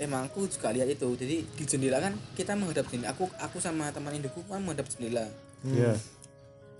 emang 0.00 0.28
aku 0.28 0.48
juga 0.48 0.72
lihat 0.72 0.88
itu. 0.88 1.08
Jadi 1.18 1.36
di 1.44 1.64
jendela 1.66 1.98
kan 2.00 2.14
kita 2.36 2.56
menghadap 2.56 2.88
jendela. 2.88 3.12
Aku 3.12 3.28
aku 3.36 3.58
sama 3.60 3.92
teman 3.92 4.16
indiku 4.16 4.40
kan 4.46 4.62
menghadap 4.62 4.88
jendela. 4.88 5.26
Iya. 5.62 5.94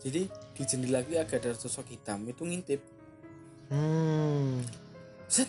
jadi 0.02 0.26
di 0.26 0.62
jendela 0.66 1.06
ki 1.06 1.14
agak 1.14 1.38
ada 1.38 1.54
sosok 1.54 1.94
hitam 1.94 2.26
itu 2.26 2.42
ngintip. 2.42 2.82
Hmm. 3.70 4.58
set 5.30 5.46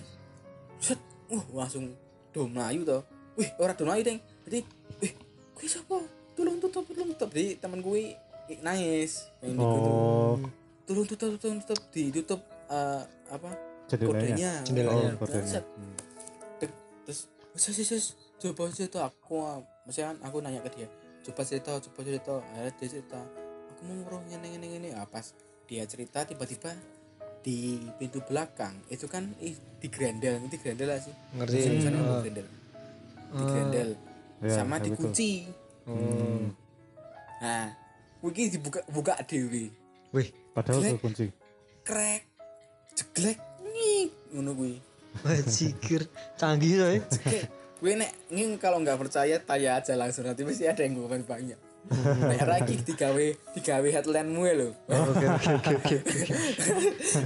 set. 0.78 1.02
Wah 1.34 1.66
langsung 1.66 1.98
do 2.30 2.46
melayu 2.46 2.86
toh. 2.86 3.02
Wih 3.34 3.50
orang 3.58 3.74
do 3.74 3.84
melayu 3.90 4.04
deng 4.06 4.20
jadi 4.46 4.60
wih 5.02 5.14
kuwi 5.58 5.68
siapa 5.68 5.98
tolong 6.38 6.62
tutup 6.62 6.86
tolong 6.86 7.10
tutup. 7.18 7.30
Jadi 7.34 7.58
teman 7.58 7.82
gue 7.82 8.14
nangis. 8.62 9.26
Oh, 9.58 10.38
tolong 10.86 11.06
tutup 11.10 11.40
tolong 11.42 11.60
tutup. 11.66 11.80
Ditutup 11.90 12.42
eh, 12.70 13.02
apa? 13.34 13.50
Jendelanya. 13.90 14.20
kodenya. 14.22 14.52
Jendelanya. 14.68 15.12
Oh, 15.16 15.20
kodenya. 15.24 15.50
Set. 15.50 15.66
Hmm. 15.66 15.96
Tek, 16.62 16.72
terus 17.08 17.20
sis 17.56 17.78
sis 17.78 18.06
coba 18.38 18.68
cerita 18.70 19.06
aku 19.06 19.40
ah, 19.40 19.58
maksudnya 19.84 20.12
kan 20.12 20.18
aku 20.24 20.36
nanya 20.40 20.60
ke 20.62 20.70
dia 20.74 20.88
coba 21.24 21.42
cerita 21.42 21.72
coba 21.80 22.00
cerita 22.02 22.34
akhirnya 22.44 22.74
dia 22.76 22.88
cerita 22.90 23.20
aku 23.70 23.80
mau 23.84 23.96
ngurung 23.96 24.24
ini 24.28 24.50
ini 24.54 24.68
ini 24.78 24.90
ah, 24.92 25.06
pas 25.06 25.32
dia 25.64 25.86
cerita 25.86 26.24
tiba-tiba 26.24 26.74
di 27.40 27.76
pintu 27.98 28.24
belakang 28.24 28.72
itu 28.88 29.04
kan 29.06 29.28
ih, 29.38 29.52
di 29.78 29.88
grendel 29.88 30.40
di 30.48 30.56
grendel 30.56 30.88
lah 30.88 31.00
sih? 31.00 31.12
Ngerti. 31.36 31.56
Di 31.60 31.80
sana 31.82 31.98
ada 32.00 32.08
Ah. 32.10 32.22
grendel? 32.22 32.48
Di 33.34 33.44
grendel 33.44 33.90
Ya, 34.40 34.60
sama 34.60 34.76
ya 34.76 34.92
dikunci 34.92 35.32
Hmm. 35.84 36.52
nah 37.40 37.68
mungkin 38.20 38.48
dibuka 38.48 38.80
buka 38.88 39.20
dewi. 39.24 39.68
Wih, 40.12 40.32
Padahal 40.52 40.80
udah 40.80 40.96
kunci. 40.96 41.28
krek 41.84 42.24
jeglek 42.96 43.36
nih 43.62 44.08
ngono 44.32 44.52
kuwi 44.54 44.80
bajikir 45.22 46.10
canggih 46.40 46.82
coy. 46.82 46.98
Oke, 47.22 47.40
gue 47.84 47.94
nek 47.94 48.12
nging 48.34 48.58
kalau 48.58 48.82
nggak 48.82 48.98
percaya 48.98 49.38
tanya 49.38 49.78
aja 49.78 49.94
langsung 49.94 50.26
nanti 50.26 50.42
pasti 50.42 50.66
ada 50.66 50.82
yang 50.82 50.98
gue 50.98 51.06
banyak. 51.06 51.60
Nek 51.92 52.48
lagi 52.48 52.80
digawe 52.80 53.26
digawe 53.54 53.88
headline-mu 53.92 54.42
ya 54.48 54.54
lho. 54.56 54.70
Oke 54.88 55.26
oke 55.28 55.50
oke 55.60 55.74
oke. 55.76 55.98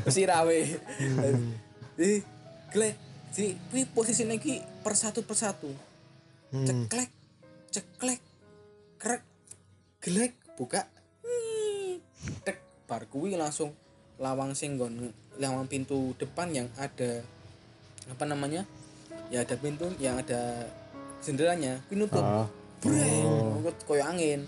Mesti 0.04 0.22
rawe. 0.26 0.60
Jadi, 1.98 2.18
glek. 2.74 2.96
Jadi, 3.34 3.54
kuwi 3.70 3.84
posisinya 3.94 4.34
ki 4.42 4.82
persatu 4.82 5.22
persatu. 5.22 5.70
Ceklek, 6.50 7.10
ceklek, 7.70 8.22
krek, 8.98 9.24
gelek, 10.02 10.34
buka. 10.58 10.90
Nih, 11.22 12.02
Tek, 12.42 12.58
bar 12.90 13.06
kuwi 13.06 13.38
langsung 13.38 13.78
lawang 14.18 14.58
singgon 14.58 15.14
lawang 15.38 15.70
pintu 15.70 16.18
depan 16.18 16.50
yang 16.50 16.68
ada 16.82 17.22
apa 18.10 18.24
namanya? 18.28 18.64
Ya 19.28 19.44
ada 19.44 19.56
pintu 19.60 19.92
yang 20.00 20.20
ada 20.20 20.68
jendelanya, 21.20 21.84
kuwi 21.92 22.00
nutup. 22.00 22.24
Ah, 22.24 22.48
breng. 22.80 23.26
Oh. 23.28 23.74
koyo 23.84 24.04
angin. 24.08 24.48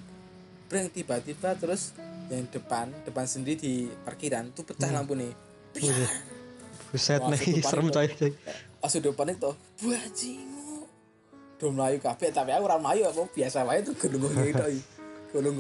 Breng 0.69 0.87
tiba-tiba 0.93 1.57
terus 1.57 1.97
yang 2.29 2.45
depan 2.53 2.93
depan 3.03 3.25
sendiri 3.25 3.57
di 3.57 3.73
parkiran 4.05 4.53
tuh 4.53 4.61
pecah 4.61 4.93
lampu 4.93 5.17
nih 5.17 5.33
Buset 6.93 7.21
nih 7.25 7.61
serem 7.61 7.89
coy. 7.89 8.07
pas 8.79 8.93
udah 8.95 9.13
panik 9.17 9.35
tuh 9.41 9.57
bajingu 9.81 10.87
do 11.59 11.67
melayu 11.73 11.99
kabeh 11.99 12.31
tapi 12.31 12.55
aku 12.55 12.63
ora 12.63 12.77
melayu 12.79 13.09
aku 13.09 13.27
biasa 13.33 13.65
wae 13.67 13.83
tuh 13.83 13.97
gunung 13.97 14.31
itu 14.39 14.79
gunung 15.35 15.57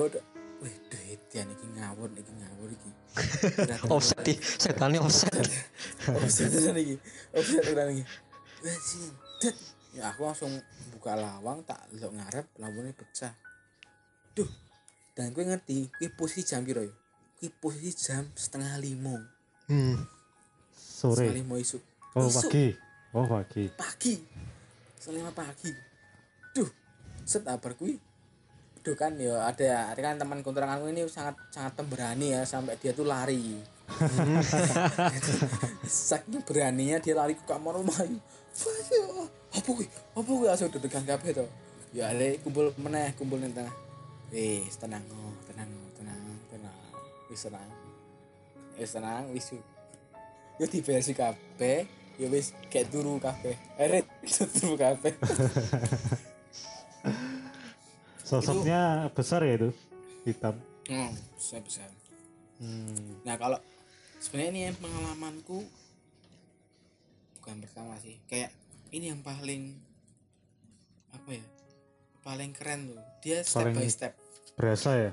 wih 0.59 0.75
duit 0.91 1.21
ya 1.31 1.43
niki 1.47 1.67
ngawur 1.75 2.09
niki 2.11 2.33
ngawur 2.35 2.69
iki. 2.71 2.91
Offset 3.95 4.19
di 4.23 4.33
setannya 4.39 4.99
offset. 4.99 5.33
offset. 6.11 6.51
Tenan 6.51 6.77
iki. 6.77 6.95
Offset 7.35 7.63
tenan 7.63 7.87
iki. 7.95 8.03
Bajing 8.59 9.11
det 9.39 9.55
ya 9.95 10.11
aku 10.11 10.27
langsung 10.27 10.51
buka 10.91 11.15
lawang 11.15 11.63
tak 11.63 11.79
lok 11.95 12.11
ngarep 12.11 12.45
lampunya 12.59 12.91
pecah. 12.91 13.33
Duh 14.35 14.49
dan 15.15 15.31
gue 15.31 15.43
ngerti 15.47 15.87
gue 15.95 16.09
posisi 16.11 16.43
jam 16.43 16.67
piro 16.67 16.83
ya? 16.83 16.93
Gue 17.39 17.49
posisi 17.55 17.95
jam 17.95 18.27
setengah 18.35 18.75
lima. 18.83 19.15
Hmm. 19.71 19.95
setengah 20.75 21.15
sore. 21.15 21.37
lima 21.39 21.55
isuk. 21.55 21.83
Oh, 22.17 22.25
Isuk, 22.25 22.49
pagi. 22.49 22.67
Oh, 23.15 23.25
pagi. 23.29 23.63
pagi. 23.77 24.13
Setengah 24.99 25.31
pagi. 25.31 25.71
Duh 26.51 26.69
set 27.23 27.45
abar 27.45 27.77
gue 27.77 28.08
Duh 28.79 28.95
kan 28.95 29.11
ya 29.19 29.43
ada 29.43 29.91
ada 29.91 29.99
kan 29.99 30.15
teman 30.15 30.39
kontrakanku 30.39 30.87
ini 30.87 31.03
sangat 31.11 31.35
sangat 31.51 31.75
pemberani 31.75 32.31
ya 32.31 32.47
sampai 32.47 32.79
dia 32.79 32.95
tuh 32.95 33.03
lari. 33.03 33.59
Saking 35.83 36.39
beraninya 36.47 37.03
dia 37.03 37.17
lari 37.17 37.35
ke 37.35 37.43
kamar 37.43 37.75
rumah 37.75 37.99
Waduh, 38.59 39.23
apa 39.55 39.69
gue 39.71 39.87
apa 39.87 40.29
gue 40.29 40.47
langsung 40.47 40.71
deg-degan 40.71 41.03
kabeh 41.07 41.31
to. 41.31 41.45
Ya 41.91 42.11
ale 42.11 42.39
kumpul 42.39 42.71
meneh 42.79 43.11
kumpul 43.19 43.39
ning 43.39 43.51
tengah. 43.51 43.71
Wis 44.31 44.75
tenang 44.79 45.03
oh 45.11 45.35
tenang 45.47 45.67
oh 45.67 45.89
tenang 45.99 46.23
tenang. 46.47 46.75
Wis 47.27 47.41
tenang. 47.43 47.69
Wis 48.79 48.91
tenang 48.95 49.23
wis 49.35 49.47
yo. 50.59 50.65
Diberesi 50.67 51.15
kabeh 51.15 51.87
ya 52.15 52.27
wis 52.31 52.55
kayak 52.71 52.91
turu 52.91 53.19
kabeh. 53.19 53.55
Eret 53.75 54.07
turu 54.59 54.79
kabeh 54.79 55.13
Sosoknya 58.29 58.81
besar 59.11 59.41
ya 59.41 59.57
itu. 59.57 59.69
Hitam. 60.21 60.55
hmm 60.85 61.11
besar 61.33 61.61
besar 61.61 61.89
Hmm. 62.59 63.23
Nah 63.23 63.39
kalau 63.39 63.55
sebenarnya 64.19 64.51
ini 64.51 64.61
yang 64.67 64.75
pengalamanku 64.75 65.63
bukan 67.39 67.55
pertama 67.63 67.95
sih, 67.97 68.19
kayak 68.27 68.51
ini 68.91 69.09
yang 69.09 69.23
paling 69.23 69.79
apa 71.09 71.29
ya, 71.31 71.45
paling 72.19 72.51
keren 72.51 72.91
tuh. 72.91 72.99
Dia 73.23 73.39
step 73.41 73.63
Paling- 73.63 73.79
by 73.79 73.87
step, 73.87 74.13
Berasa 74.53 74.91
ya? 74.91 75.11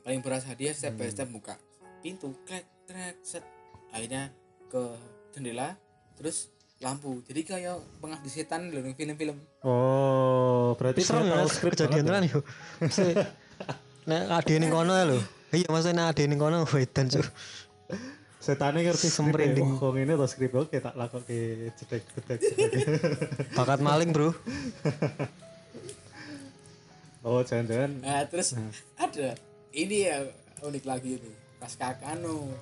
paling 0.00 0.20
berasa 0.22 0.54
dia 0.54 0.70
step 0.70 0.94
by 0.94 1.10
step 1.10 1.26
buka 1.26 1.58
pintu, 2.06 2.30
krek 2.46 2.62
krek 2.86 3.18
set, 3.26 3.42
akhirnya 3.90 4.30
ke 4.70 4.94
jendela, 5.34 5.74
terus 6.14 6.53
lampu. 6.84 7.24
Jadi 7.24 7.40
kayak 7.42 7.80
pengabdi 7.98 8.28
setan 8.28 8.68
loh 8.68 8.84
di 8.84 8.92
film-film. 8.92 9.40
Oh, 9.64 10.76
berarti 10.76 11.00
Serem 11.00 11.24
ya 11.26 11.40
tahu 11.40 11.48
skrip 11.48 11.72
kejadian 11.72 12.04
banget 12.04 12.12
ya? 12.12 12.12
tenan 12.12 12.24
yo. 12.28 12.40
Mesti- 12.84 13.16
Nek 14.04 14.22
ade 14.28 14.54
ning 14.60 14.68
kono 14.68 14.92
ya 14.92 15.04
lho. 15.08 15.18
Iya 15.48 15.68
maksudnya 15.72 15.96
nek 15.96 16.06
ade 16.12 16.22
ning 16.28 16.36
kono 16.36 16.68
wedan 16.68 17.08
cuk. 17.08 17.24
Setane 18.36 18.84
ngerti 18.84 19.08
ya. 19.08 19.14
Semrinding. 19.16 19.80
Wong 19.80 19.96
ini 19.96 20.12
tau 20.12 20.28
skrip 20.28 20.52
oke 20.52 20.76
tak 20.76 20.92
lakoke 20.92 21.72
jedek 21.72 22.04
jedek. 22.04 22.38
jedek. 22.44 22.84
Bakat 23.56 23.80
maling, 23.80 24.12
Bro. 24.12 24.36
Oh, 27.24 27.40
jangan-jangan 27.40 28.04
Nah 28.04 28.20
terus 28.28 28.52
ada 29.00 29.32
ini 29.72 30.04
ya 30.04 30.28
unik 30.60 30.84
lagi 30.84 31.16
itu 31.16 31.30
pas 31.56 31.72
kakano 31.72 32.52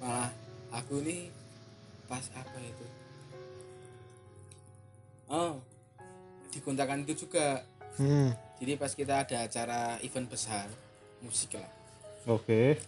malah 0.00 0.32
aku 0.72 1.04
nih 1.04 1.28
pas 2.08 2.24
apa 2.32 2.56
itu 2.56 2.84
oh 5.28 5.60
di 6.48 6.58
kontrakan 6.64 7.04
itu 7.04 7.28
juga. 7.28 7.64
Hmm. 7.98 8.30
jadi 8.62 8.78
pas 8.78 8.94
kita 8.94 9.26
ada 9.26 9.42
acara 9.42 9.98
event 10.06 10.30
besar 10.30 10.70
musik 11.18 11.58
lah. 11.58 11.66
Oke. 12.30 12.78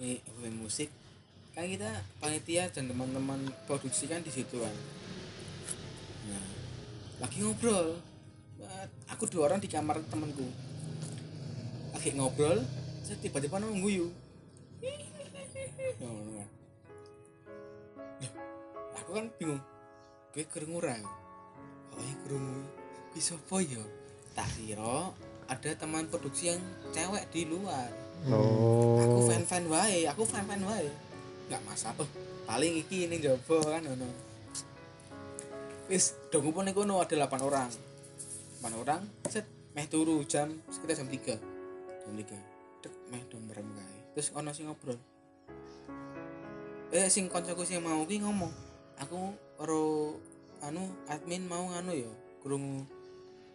ini 0.00 0.24
event 0.24 0.56
musik. 0.64 0.88
Kan 1.52 1.68
kita 1.68 1.90
panitia 2.16 2.72
dan 2.72 2.88
teman-teman 2.88 3.44
produksi 3.68 4.08
kan 4.08 4.24
di 4.24 4.32
situ 4.32 4.56
kan. 4.62 4.76
Nah 6.32 6.46
lagi 7.20 7.44
ngobrol. 7.44 8.00
Aku 9.12 9.28
dua 9.28 9.52
orang 9.52 9.60
di 9.60 9.68
kamar 9.68 10.00
temanku. 10.08 10.48
Lagi 11.92 12.16
ngobrol 12.16 12.64
saya 13.04 13.20
tiba-tiba 13.20 13.60
guyu. 13.60 14.08
Ngono 16.00 16.40
kan. 16.40 16.48
Loh, 18.20 18.32
aku 18.96 19.10
kan 19.12 19.26
bingung 19.36 19.60
gue 20.36 20.44
kerungu 20.44 20.78
iya 21.96 22.14
kerungu 22.26 22.60
gue 23.16 23.22
sopo 23.24 23.58
ya? 23.58 23.82
Tak 24.36 24.46
kira 24.54 25.10
ada 25.48 25.70
teman 25.74 26.06
produksi 26.06 26.52
yang 26.54 26.62
cewek 26.94 27.24
di 27.32 27.48
luar. 27.48 27.88
Aku 28.28 29.18
Oh. 29.18 29.26
fan 29.26 29.42
fan 29.42 29.64
wae 29.66 30.06
aku 30.06 30.22
fan 30.22 30.44
fan 30.44 30.62
wae. 30.62 30.86
Nggak 31.48 31.62
masalah. 31.64 32.04
Oh, 32.04 32.10
paling 32.44 32.78
iki 32.78 33.08
ini 33.08 33.18
jobo 33.18 33.58
kan 33.64 33.82
ono 33.88 34.06
wis 35.88 36.12
dong 36.28 36.44
ngumpul 36.44 36.68
kono 36.76 37.00
ada 37.00 37.16
8 37.16 37.40
orang. 37.40 37.70
8 38.60 38.76
orang 38.76 39.02
set 39.32 39.48
meh 39.72 39.88
turu 39.88 40.20
jam 40.28 40.52
sekitar 40.68 41.00
jam 41.00 41.08
3 41.08 41.40
jam 42.04 42.12
3 42.12 42.84
dek 42.84 42.94
meh 43.08 43.22
dong 43.32 43.42
merem 43.48 43.66
kae. 43.72 43.98
Terus 44.14 44.28
ono 44.36 44.52
sing 44.52 44.68
ngobrol. 44.68 45.00
Eh 46.92 47.08
sing 47.08 47.26
koncoku 47.32 47.64
sing 47.64 47.80
mau 47.80 48.04
ki 48.04 48.20
ngomong 48.20 48.52
aku 48.98 49.32
karo 49.56 50.14
anu 50.64 50.82
admin 51.10 51.44
mau 51.46 51.68
nganu 51.70 51.92
ya? 51.94 52.12
Krungu 52.42 52.86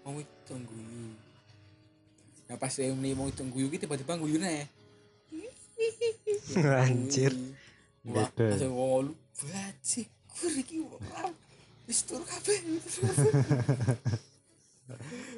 mau 0.04 0.16
itu 0.20 0.54
guyu. 0.54 1.16
Nah 2.48 2.56
pas 2.60 2.72
saya 2.72 2.92
meni 2.92 3.16
mau 3.16 3.28
itu 3.28 3.44
guyu 3.48 3.68
ki 3.72 3.82
tiba-tiba 3.84 4.20
guyu. 4.24 4.38
Nih 4.40 4.68
Anjir. 6.60 7.34
Wah, 8.04 8.28
Beda. 8.36 8.52
langsung 8.52 8.76
ngolu 8.76 9.14
bajik 9.40 10.12
mistur 10.12 10.54
iki 10.60 10.84
wah, 10.84 11.32
mistur 11.88 12.20
kabeh. 12.20 12.60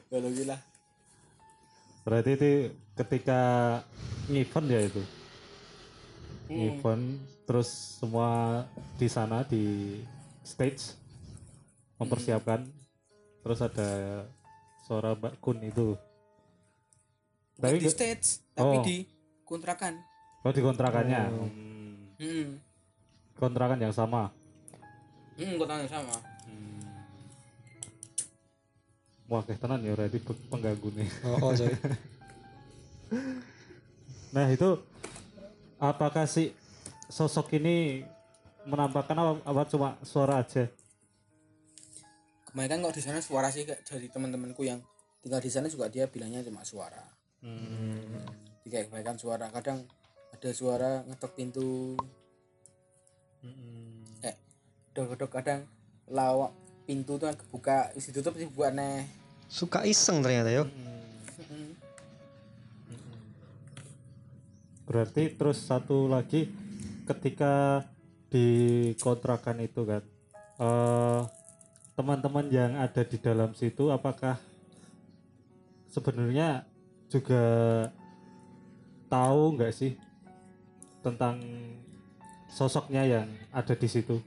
Kalau 0.10 0.30
gila 0.34 0.58
berarti 2.06 2.38
itu 2.38 2.50
ketika 2.94 3.42
event 4.30 4.68
ya 4.70 4.82
itu? 4.86 5.02
Hmm. 6.46 6.58
event 6.70 7.06
terus 7.50 7.98
semua 7.98 8.62
di 8.98 9.10
sana 9.10 9.42
di 9.42 9.98
stage 10.46 10.94
mempersiapkan. 11.96 12.66
Terus 13.40 13.60
ada 13.60 13.90
suara 14.82 15.14
Mbak 15.14 15.34
Kun 15.38 15.62
itu. 15.62 15.94
Bukan 17.56 17.72
tapi 17.72 17.78
di 17.78 17.88
stage 17.88 18.44
tapi 18.52 18.76
Oh. 18.76 18.84
di 18.84 18.98
kontrakan 19.42 19.96
oh 20.42 20.52
di 20.52 20.60
kontrakannya 20.60 21.22
Hmm. 21.24 22.20
hmm. 22.20 22.48
kontrakan 23.34 23.80
yang 23.80 23.92
sama? 23.92 24.28
Hmm 25.36 25.56
kontrakan 25.56 25.88
sama. 25.88 26.16
Wah 29.26 29.42
kayak 29.42 29.58
tenan 29.58 29.82
ya 29.82 29.94
berarti 29.94 30.20
pe- 30.20 30.46
pengganggu 30.50 30.90
nih. 30.94 31.10
Oh, 31.26 31.38
oh 31.42 31.52
sorry. 31.54 31.74
Nah 34.32 34.46
itu 34.50 34.70
apakah 35.78 36.28
si 36.28 36.52
sosok 37.08 37.56
ini 37.56 38.04
menampakkan 38.66 39.16
apa, 39.16 39.32
apa 39.44 39.62
cuma 39.66 39.90
suara 40.02 40.42
aja 40.42 40.68
kebanyakan 42.56 42.88
kok 42.88 42.96
di 42.96 43.04
sana 43.04 43.20
suara 43.20 43.52
sih 43.52 43.68
kayak 43.68 43.84
dari 43.84 44.08
teman-temanku 44.08 44.64
yang 44.64 44.80
tinggal 45.20 45.44
di 45.44 45.52
sana 45.52 45.68
juga 45.68 45.92
dia 45.92 46.08
bilangnya 46.08 46.40
cuma 46.40 46.64
suara. 46.64 47.04
Jadi 47.44 48.68
kayak 48.72 48.88
kebanyakan 48.88 49.20
suara 49.20 49.52
kadang 49.52 49.84
ada 50.32 50.50
suara 50.56 51.04
ngetok 51.04 51.36
pintu. 51.36 52.00
Kayak 54.24 54.40
dok-dok 54.96 55.36
kadang 55.36 55.68
lawak 56.08 56.56
pintu 56.88 57.20
tuh 57.20 57.28
kan 57.28 57.36
kebuka 57.36 57.92
isi 58.00 58.16
tutup 58.16 58.40
sih 58.40 58.48
buat 58.48 58.72
aneh 58.72 59.04
suka 59.52 59.84
iseng 59.84 60.24
ternyata 60.24 60.48
yo. 60.48 60.64
Mm-mm. 60.64 61.76
Berarti 64.88 65.34
terus 65.36 65.60
satu 65.60 66.08
lagi 66.08 66.48
ketika 67.04 67.84
di 68.32 68.48
kontrakan 68.96 69.60
itu 69.60 69.84
kan 69.84 70.02
eh, 70.62 71.22
teman-teman 71.96 72.46
yang 72.52 72.76
ada 72.76 73.02
di 73.02 73.18
dalam 73.18 73.56
situ 73.56 73.88
apakah 73.88 74.36
sebenarnya 75.88 76.68
juga 77.08 77.44
tahu 79.08 79.56
nggak 79.56 79.72
sih 79.72 79.96
tentang 81.00 81.40
sosoknya 82.52 83.04
yang 83.08 83.28
ada 83.56 83.72
di 83.72 83.88
situ 83.88 84.20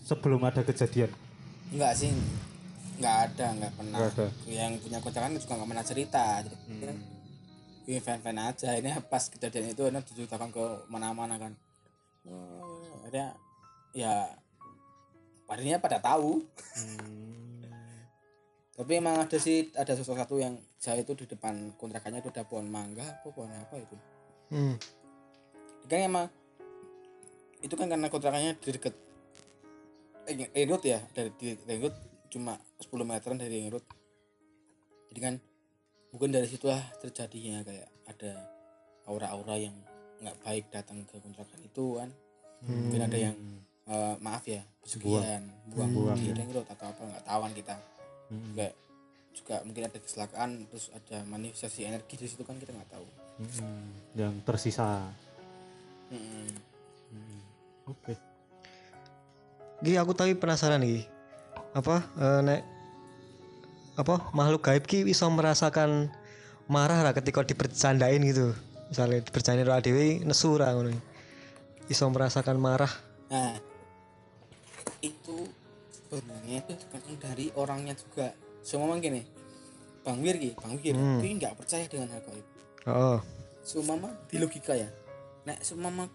sebelum 0.00 0.40
ada 0.40 0.64
kejadian? 0.64 1.12
enggak 1.68 1.92
sih 1.94 2.10
enggak 2.96 3.16
ada 3.28 3.46
enggak 3.52 3.72
pernah 3.76 3.98
Nggak 4.00 4.12
ada. 4.16 4.26
yang 4.48 4.72
punya 4.80 4.98
kontrakan 5.04 5.36
juga 5.36 5.52
enggak 5.54 5.68
pernah 5.68 5.86
cerita 5.86 6.24
jadi 6.40 6.56
kan 6.88 6.96
ini 7.90 7.98
fan-fan 8.00 8.38
aja 8.40 8.68
ini 8.78 8.88
pas 9.04 9.24
kejadian 9.28 9.76
itu 9.76 9.82
enak 9.84 10.02
diceritakan 10.08 10.48
ke 10.48 10.64
mana-mana 10.88 11.36
kan 11.36 11.52
oh, 12.24 13.04
akhirnya 13.04 13.36
ya 13.92 14.32
padanya 15.50 15.82
pada 15.82 15.98
tahu. 15.98 16.46
Tapi 18.78 18.92
emang 18.96 19.18
ada 19.26 19.36
sih 19.42 19.74
ada 19.74 19.98
sosok 19.98 20.14
satu 20.22 20.38
yang 20.38 20.54
saya 20.78 21.02
itu 21.02 21.18
di 21.18 21.26
depan 21.26 21.74
kontrakannya 21.74 22.22
itu 22.22 22.30
ada 22.30 22.46
pohon 22.46 22.70
mangga 22.70 23.02
apa 23.02 23.28
pohon 23.34 23.50
apa 23.50 23.74
itu. 23.82 23.96
Hmm. 24.54 24.78
kan 25.90 26.06
emang 26.06 26.26
itu 27.66 27.74
kan 27.74 27.90
karena 27.90 28.06
kontrakannya 28.06 28.54
di 28.62 28.70
deket 28.70 28.94
eh, 30.30 30.66
road 30.70 30.86
ya 30.86 31.02
dari 31.10 31.34
di 31.34 31.58
road 31.82 31.94
cuma 32.30 32.54
10 32.78 32.88
meteran 33.02 33.36
dari 33.36 33.66
road. 33.66 33.82
Jadi 35.10 35.18
kan 35.18 35.34
mungkin 36.14 36.30
dari 36.30 36.46
situlah 36.46 36.80
terjadinya 37.02 37.66
kayak 37.66 37.90
ada 38.06 38.32
aura-aura 39.10 39.58
yang 39.58 39.74
nggak 40.22 40.36
baik 40.46 40.64
datang 40.70 41.02
ke 41.04 41.18
kontrakan 41.18 41.60
itu 41.66 41.98
kan. 41.98 42.08
Mungkin 42.64 43.02
ada 43.02 43.18
yang 43.18 43.36
eh, 43.86 44.14
maaf 44.20 44.44
ya 44.44 44.60
pesugihan 44.82 45.40
buang, 45.70 45.90
Buang, 45.94 46.18
di 46.18 46.32
ya. 46.32 46.62
atau 46.66 46.86
apa 46.88 47.02
nggak 47.04 47.24
tahu 47.24 47.40
kan 47.40 47.52
kita 47.54 47.74
Hmm. 48.30 48.54
kayak 48.54 48.74
juga 49.34 49.58
mungkin 49.66 49.90
ada 49.90 49.98
kecelakaan 49.98 50.50
terus 50.70 50.86
ada 50.94 51.18
manifestasi 51.26 51.82
energi 51.82 52.14
di 52.14 52.30
situ 52.30 52.46
kan 52.46 52.54
kita 52.56 52.70
nggak 52.70 52.90
tahu 52.94 53.06
Hmm, 53.40 53.90
yang 54.14 54.36
tersisa. 54.44 55.10
Mm-mm. 56.12 56.46
Oke. 57.88 58.14
Gi 59.80 59.96
aku 59.96 60.12
tapi 60.12 60.36
penasaran 60.36 60.78
nih 60.78 61.08
apa 61.72 62.04
eh, 62.20 62.40
nek 62.44 62.60
apa 63.96 64.30
makhluk 64.30 64.62
gaib 64.62 64.84
ki 64.84 65.02
bisa 65.02 65.26
merasakan 65.26 66.10
marah 66.70 67.02
lah 67.02 67.10
ketika 67.10 67.42
dibercandain 67.42 68.22
gitu 68.22 68.54
misalnya 68.88 69.22
dibercandain 69.22 69.66
karo 69.66 69.82
dewi 69.82 70.22
nesu 70.22 70.54
ra 70.54 70.70
ngono 70.70 70.94
bisa 71.86 72.06
merasakan 72.06 72.62
marah 72.62 72.90
Nah, 73.30 73.54
itu 75.00 75.48
sebenarnya 75.90 76.62
itu 76.62 76.72
tergantung 76.76 77.16
dari 77.20 77.46
orangnya 77.56 77.94
juga. 77.96 78.32
Semua 78.60 78.92
gini, 79.00 79.24
Bang 80.04 80.20
Wir 80.20 80.36
ki, 80.36 80.52
Bang 80.56 80.76
Wir, 80.80 80.94
Hmm. 80.96 81.20
ki 81.20 81.28
nggak 81.40 81.56
percaya 81.56 81.84
dengan 81.88 82.12
hal 82.12 82.22
gaib. 82.24 82.46
oh 82.88 83.20
Sumama 83.60 84.08
di 84.28 84.40
logika 84.40 84.72
ya. 84.72 84.88
Nek 85.44 85.60
sumama 85.60 86.08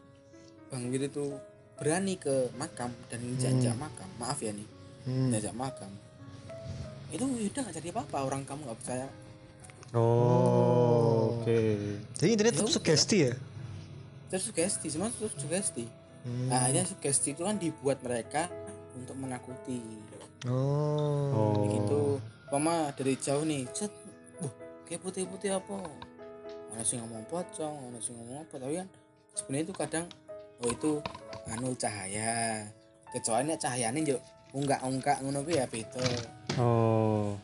Bang 0.69 0.89
Wir 0.89 1.06
itu 1.10 1.38
berani 1.78 2.17
ke 2.17 2.50
makam 2.58 2.89
dan 3.12 3.21
jajak 3.38 3.76
makam, 3.76 4.08
maaf 4.17 4.39
ya 4.41 4.50
nih, 4.56 4.67
hmm. 5.06 5.30
jajak 5.36 5.54
makam. 5.54 5.91
Itu 7.12 7.26
udah 7.28 7.62
nggak 7.65 7.76
jadi 7.78 7.89
apa-apa 7.93 8.17
orang 8.26 8.41
kamu 8.48 8.65
nggak 8.65 8.80
percaya. 8.82 9.08
Oh, 9.95 11.39
oke. 11.39 11.60
jadi 12.19 12.30
intinya 12.36 12.52
tetap 12.52 12.67
sugesti 12.67 13.32
ya 13.32 13.34
Terus 14.28 14.52
sugesti, 14.52 14.88
semua 14.91 15.08
terus 15.13 15.32
sugesti. 15.39 15.86
Hmm. 16.26 16.50
Nah, 16.52 16.65
akhirnya 16.67 16.84
sugesti 16.84 17.32
itu 17.32 17.45
kan 17.45 17.56
dibuat 17.56 18.02
mereka 18.04 18.50
untuk 18.95 19.15
menakuti. 19.15 19.81
oh 20.47 21.31
Oh. 21.31 21.65
gitu 21.67 22.01
mama 22.47 22.93
dari 22.93 23.17
jauh 23.17 23.43
nih 23.43 23.65
cet 23.71 23.91
wah 24.39 24.53
kayak 24.86 25.01
putih-putih 25.01 25.58
apa 25.58 25.75
ada 26.71 26.84
sih 26.84 26.99
ngomong 26.99 27.25
pocong 27.25 27.89
ada 27.89 27.99
sih 27.99 28.13
ngomong 28.13 28.45
apa 28.45 28.55
tapi 28.55 28.73
kan 28.77 28.88
sebenarnya 29.34 29.65
itu 29.65 29.73
kadang 29.73 30.05
oh 30.62 30.69
itu 30.69 30.91
anu 31.49 31.73
cahaya 31.73 32.63
kecuali 33.10 33.51
cahayanya 33.51 33.99
yuk 34.05 34.21
unggak 34.53 34.79
unggak 34.81 35.17
ngono 35.19 35.43
ya 35.45 35.65
beda 35.65 36.05
Oh. 36.55 37.36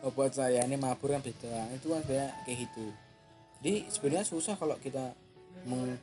apa 0.00 0.20
cahayanya 0.26 0.74
mabur 0.74 1.12
kan 1.12 1.22
beda 1.22 1.70
itu 1.70 1.86
kan 1.86 2.02
kayak 2.02 2.30
kayak 2.42 2.58
gitu 2.66 2.86
jadi 3.60 3.84
sebenarnya 3.86 4.24
susah 4.24 4.56
kalau 4.56 4.74
kita 4.80 5.12
meng, 5.68 5.94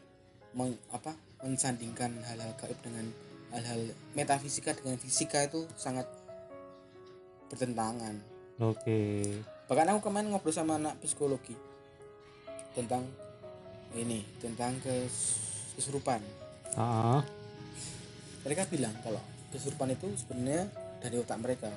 meng- 0.54 0.80
apa 0.94 1.12
mensandingkan 1.42 2.14
hal-hal 2.24 2.54
gaib 2.56 2.78
dengan 2.86 3.10
hal-hal 3.52 3.82
metafisika 4.12 4.76
dengan 4.76 5.00
fisika 5.00 5.46
itu 5.46 5.64
sangat 5.74 6.06
bertentangan 7.48 8.16
Oke. 8.60 9.24
bahkan 9.68 9.94
aku 9.94 10.10
kemarin 10.10 10.32
ngobrol 10.32 10.52
sama 10.52 10.76
anak 10.76 11.00
psikologi 11.00 11.56
tentang 12.76 13.08
ini 13.96 14.22
tentang 14.38 14.76
kes 14.84 15.40
kesurupan 15.76 16.20
Ah. 16.76 17.24
mereka 18.44 18.68
bilang 18.68 18.94
kalau 19.02 19.22
kesurupan 19.50 19.92
itu 19.92 20.12
sebenarnya 20.16 20.68
dari 21.00 21.16
otak 21.18 21.40
mereka 21.40 21.72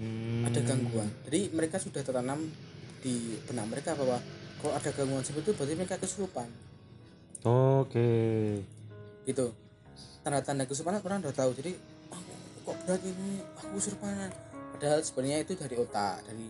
Hmm. 0.00 0.48
ada 0.48 0.56
gangguan 0.64 1.12
jadi 1.28 1.52
mereka 1.52 1.76
sudah 1.76 2.00
tertanam 2.00 2.40
di 3.04 3.36
benak 3.44 3.68
mereka 3.68 3.92
bahwa 3.92 4.16
kalau 4.56 4.72
ada 4.72 4.88
gangguan 4.90 5.20
seperti 5.20 5.52
itu 5.52 5.52
berarti 5.52 5.74
mereka 5.76 6.00
kesurupan 6.00 6.48
Oke. 7.44 8.12
gitu 9.28 9.52
tanda-tanda 10.20 10.64
kesurupan 10.68 11.00
orang 11.00 11.24
udah 11.24 11.34
tahu. 11.36 11.50
Jadi 11.56 11.72
aku 12.12 12.32
kok 12.66 12.76
berat 12.84 13.02
ini? 13.04 13.40
Aku 13.60 13.76
kesurupan 13.76 14.30
padahal 14.76 15.00
sebenarnya 15.04 15.38
itu 15.44 15.52
dari 15.60 15.76
otak 15.76 16.24
dari 16.24 16.46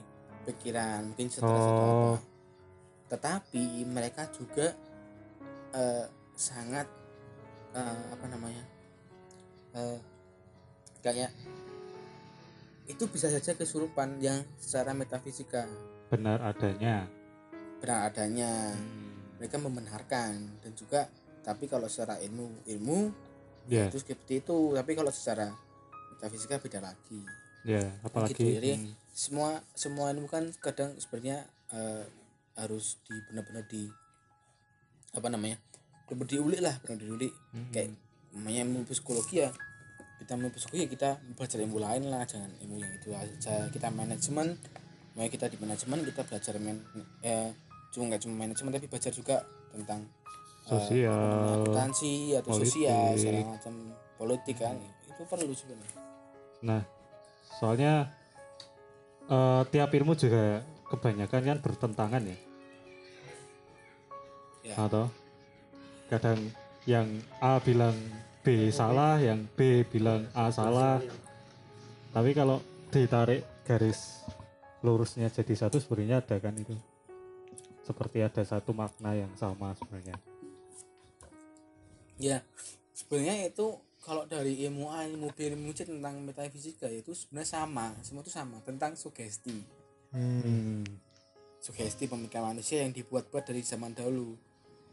pikiran 0.47 1.11
mungkin 1.11 1.27
stres 1.27 1.43
atau 1.43 1.59
Oh. 1.59 2.14
apa 2.14 2.23
tetapi 3.11 3.83
mereka 3.91 4.31
juga 4.31 4.71
eh, 5.75 6.07
sangat 6.39 6.87
eh, 7.75 8.05
apa 8.14 8.27
namanya 8.31 8.62
eh, 9.75 9.99
kayak 11.03 11.35
itu 12.87 13.03
bisa 13.11 13.31
saja 13.31 13.55
kesurupan 13.55 14.18
yang 14.18 14.43
secara 14.59 14.95
metafisika. 14.95 15.66
Benar 16.11 16.43
adanya. 16.43 17.07
benar 17.83 18.11
adanya. 18.11 18.75
Mereka 19.39 19.57
membenarkan 19.59 20.62
dan 20.62 20.73
juga 20.79 21.07
tapi 21.43 21.66
kalau 21.66 21.91
secara 21.91 22.18
ilmu 22.23 22.62
ilmu 22.66 22.99
Ya, 23.71 23.87
itu 23.87 24.03
seperti 24.03 24.43
itu 24.43 24.75
tapi 24.75 24.99
kalau 24.99 25.14
secara 25.14 25.55
metafisika 26.12 26.59
beda 26.59 26.83
lagi 26.83 27.23
ya. 27.62 27.87
Apalagi. 28.03 28.35
Gitu, 28.35 28.59
jadi 28.59 28.73
hmm, 28.77 28.93
semua 29.14 29.62
semua 29.79 30.11
ini 30.11 30.27
kan 30.27 30.51
kadang 30.59 30.99
sebenarnya 30.99 31.47
eh, 31.71 32.05
harus 32.59 32.99
di 33.07 33.14
benar-benar 33.31 33.64
di 33.71 33.87
apa 35.14 35.27
namanya 35.31 35.59
benar 36.11 36.27
diulik 36.27 36.61
lah 36.62 36.75
benar 36.83 36.99
diulik 36.99 37.31
hmm, 37.55 37.71
kayak 37.71 37.95
namanya 38.35 38.66
ilmu 38.66 38.87
psikologi 38.87 39.43
ya 39.47 39.51
kita 40.21 40.37
mau 40.37 40.53
besok 40.53 40.77
ya 40.77 40.87
kita 40.87 41.16
belajar 41.35 41.59
ilmu 41.64 41.79
lain 41.81 42.03
lah 42.12 42.23
jangan 42.29 42.51
ilmu 42.62 42.77
yang 42.79 42.93
itu 42.93 43.11
aja 43.14 43.71
kita 43.73 43.89
manajemen 43.89 44.59
mau 45.16 45.27
kita 45.27 45.51
di 45.51 45.59
manajemen 45.59 46.07
kita 46.07 46.23
belajar 46.23 46.55
man, 46.62 46.79
eh, 47.25 47.51
cuma 47.91 48.12
nggak 48.12 48.23
cuma 48.23 48.35
manajemen 48.47 48.71
tapi 48.71 48.87
belajar 48.87 49.11
juga 49.11 49.43
tentang 49.75 50.07
Sosial, 50.67 51.65
akuntansi 51.65 52.37
atau 52.37 52.51
politik. 52.55 52.87
sosial 52.87 53.17
segala 53.19 53.41
macam 53.59 53.75
politik 54.21 54.57
kan 54.61 54.77
itu 55.09 55.23
perlu 55.27 55.51
sebenarnya 55.57 56.01
Nah, 56.61 56.85
soalnya 57.57 58.13
eh, 59.25 59.63
tiap 59.73 59.91
ilmu 59.91 60.13
juga 60.13 60.61
kebanyakan 60.93 61.43
kan 61.47 61.59
bertentangan 61.63 62.23
ya. 62.29 62.39
Ya. 64.61 64.75
Atau 64.77 65.09
kadang 66.13 66.37
yang 66.85 67.09
A 67.41 67.57
bilang 67.65 67.97
B 68.45 68.69
salah, 68.69 69.17
yang 69.21 69.49
B 69.57 69.89
bilang 69.89 70.29
A 70.37 70.53
salah. 70.53 71.01
Tapi 72.11 72.31
kalau 72.37 72.61
ditarik 72.91 73.47
garis 73.65 74.27
lurusnya 74.83 75.31
jadi 75.31 75.55
satu 75.57 75.81
sebenarnya 75.81 76.21
ada 76.21 76.37
kan 76.37 76.53
itu. 76.59 76.77
Seperti 77.87 78.21
ada 78.21 78.43
satu 78.45 78.77
makna 78.77 79.17
yang 79.17 79.33
sama 79.41 79.73
sebenarnya. 79.79 80.19
Ya 82.21 82.45
sebenarnya 82.93 83.49
itu 83.49 83.66
kalau 83.99 84.25
dari 84.25 84.61
ilmu 84.61 84.89
ilmu 85.51 85.73
C 85.73 85.85
tentang 85.85 86.21
metafisika 86.21 86.87
itu 86.87 87.11
sebenarnya 87.11 87.51
sama 87.59 87.97
semua 88.01 88.21
itu 88.21 88.31
sama 88.31 88.61
tentang 88.61 88.93
sugesti 88.95 89.81
Hmm. 90.11 90.83
Sugesti 91.59 92.05
pemikiran 92.05 92.51
manusia 92.51 92.81
yang 92.81 92.91
dibuat-buat 92.91 93.45
dari 93.45 93.62
zaman 93.62 93.93
dahulu 93.93 94.35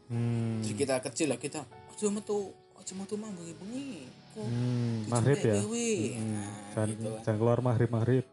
Hmm. 0.06 0.62
Jadi 0.62 0.72
kita 0.74 0.94
kecil 1.00 1.28
lah 1.28 1.36
kita 1.36 1.60
aja 1.62 2.06
metu 2.08 2.48
aja 2.74 2.92
metu 2.94 3.14
mah 3.14 3.28
bengi-bengi 3.28 4.06
kok 4.30 4.40
Hmm, 4.42 5.04
maghrib 5.06 5.36
ya. 5.38 5.52
wewe." 5.60 5.90
Hmm, 6.14 6.32
Nah, 6.32 6.52
Jangan, 6.70 6.88
gitu 6.88 7.06
kan. 7.10 7.22
jangan 7.22 7.38
keluar 7.38 7.58
maghrib 7.60 7.90
maghrib. 7.90 8.24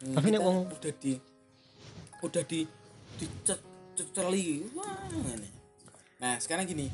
Hmm, 0.00 0.14
Tapi 0.16 0.26
kita 0.26 0.40
wong- 0.40 0.66
udah 0.66 0.92
di 0.96 1.12
udah 2.20 2.44
di 2.44 2.60
diceli 3.94 4.46
wah 4.72 4.96
ini. 5.12 5.48
Nah 6.18 6.34
sekarang 6.36 6.64
gini 6.64 6.88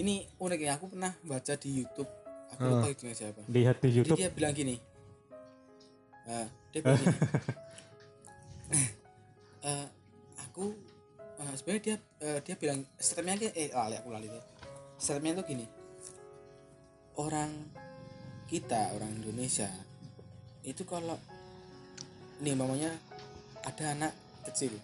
ini 0.00 0.24
unik 0.40 0.60
ya 0.60 0.72
aku 0.80 0.88
pernah 0.92 1.12
baca 1.24 1.52
di 1.56 1.70
YouTube. 1.82 2.08
Aku 2.56 2.68
lupa 2.68 2.88
itu 2.92 3.08
siapa. 3.12 3.40
Lihat 3.48 3.76
di 3.80 3.88
Jadi 3.88 3.96
YouTube. 4.04 4.18
dia 4.20 4.28
bilang 4.32 4.52
gini. 4.52 4.76
Nah, 6.28 6.46
dia 6.72 6.80
bilang 6.84 7.00
gini. 7.00 7.16
"Eh, 9.62 9.86
aku 10.42 10.74
eh, 11.38 11.54
sebenarnya 11.54 11.82
dia 11.86 11.96
eh, 12.24 12.38
dia 12.42 12.54
bilang 12.58 12.82
statementnya 12.98 13.54
eh 13.54 13.70
lali 13.70 13.94
aku 13.94 14.08
lali 14.10 14.26
statementnya 14.98 15.44
tuh 15.44 15.46
gini. 15.48 15.66
Orang 17.20 17.50
kita 18.48 18.96
orang 18.96 19.12
Indonesia 19.22 19.68
itu 20.66 20.82
kalau 20.88 21.16
nih 22.42 22.56
mamanya 22.58 22.90
ada 23.62 23.84
anak 23.94 24.12
kecil. 24.50 24.74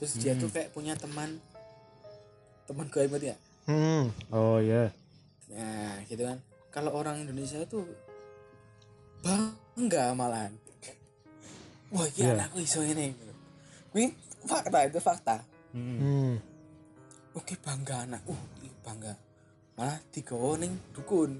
Terus 0.00 0.18
dia 0.18 0.32
tuh 0.34 0.48
kayak 0.48 0.72
punya 0.72 0.96
teman 0.96 1.38
teman 2.66 2.88
gue 2.88 3.04
ya 3.20 3.36
Hmm. 3.66 4.10
Oh 4.34 4.58
ya. 4.58 4.90
Nah, 5.52 6.02
gitu 6.10 6.22
kan. 6.26 6.38
Kalau 6.72 6.90
orang 6.96 7.22
Indonesia 7.22 7.60
itu 7.62 7.84
bangga 9.22 10.16
malahan. 10.16 10.52
Wah, 11.92 12.08
iya 12.16 12.32
Iya. 12.32 12.48
anakku 12.48 12.58
iso 12.64 12.80
ini. 12.80 13.12
Ini 13.92 14.08
fakta 14.48 14.88
itu 14.88 14.98
fakta. 14.98 15.44
Hmm. 15.76 15.98
Hmm. 16.00 16.34
Oke, 17.36 17.54
bangga 17.60 18.08
anak. 18.08 18.24
Uh, 18.24 18.42
iya, 18.64 18.72
bangga. 18.80 19.12
Malah 19.76 20.00
digawa 20.08 20.56
ning 20.56 20.72
dukun. 20.96 21.36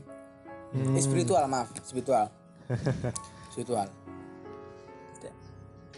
Hmm. 0.77 0.93
Eh, 0.97 1.01
spiritual, 1.01 1.49
maaf, 1.49 1.73
spiritual. 1.85 2.29
spiritual. 3.53 3.89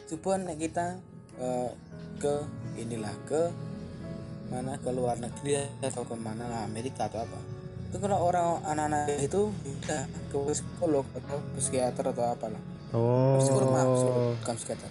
Coba 0.04 0.36
nek 0.36 0.60
kita 0.60 1.00
eh, 1.40 1.70
ke 2.20 2.34
inilah 2.78 3.14
ke 3.26 3.50
mana 4.48 4.76
ke 4.76 4.90
luar 4.90 5.16
negeri 5.16 5.56
atau 5.80 6.02
ke 6.02 6.14
mana 6.14 6.44
lah 6.44 6.60
Amerika 6.64 7.08
atau 7.08 7.22
apa 7.22 7.38
itu 7.88 7.96
kalau 7.96 8.26
orang 8.26 8.58
anak-anak 8.66 9.22
itu 9.22 9.48
udah 9.50 10.02
ke 10.28 10.36
psikolog 10.50 11.06
atau 11.14 11.38
psikiater 11.54 12.04
atau 12.10 12.24
apalah 12.26 12.62
psikolog 13.38 13.68
maaf 13.70 13.88
psikolog 13.92 14.18
Oh. 14.18 14.34
bukan 14.38 14.54
psikiater 14.56 14.90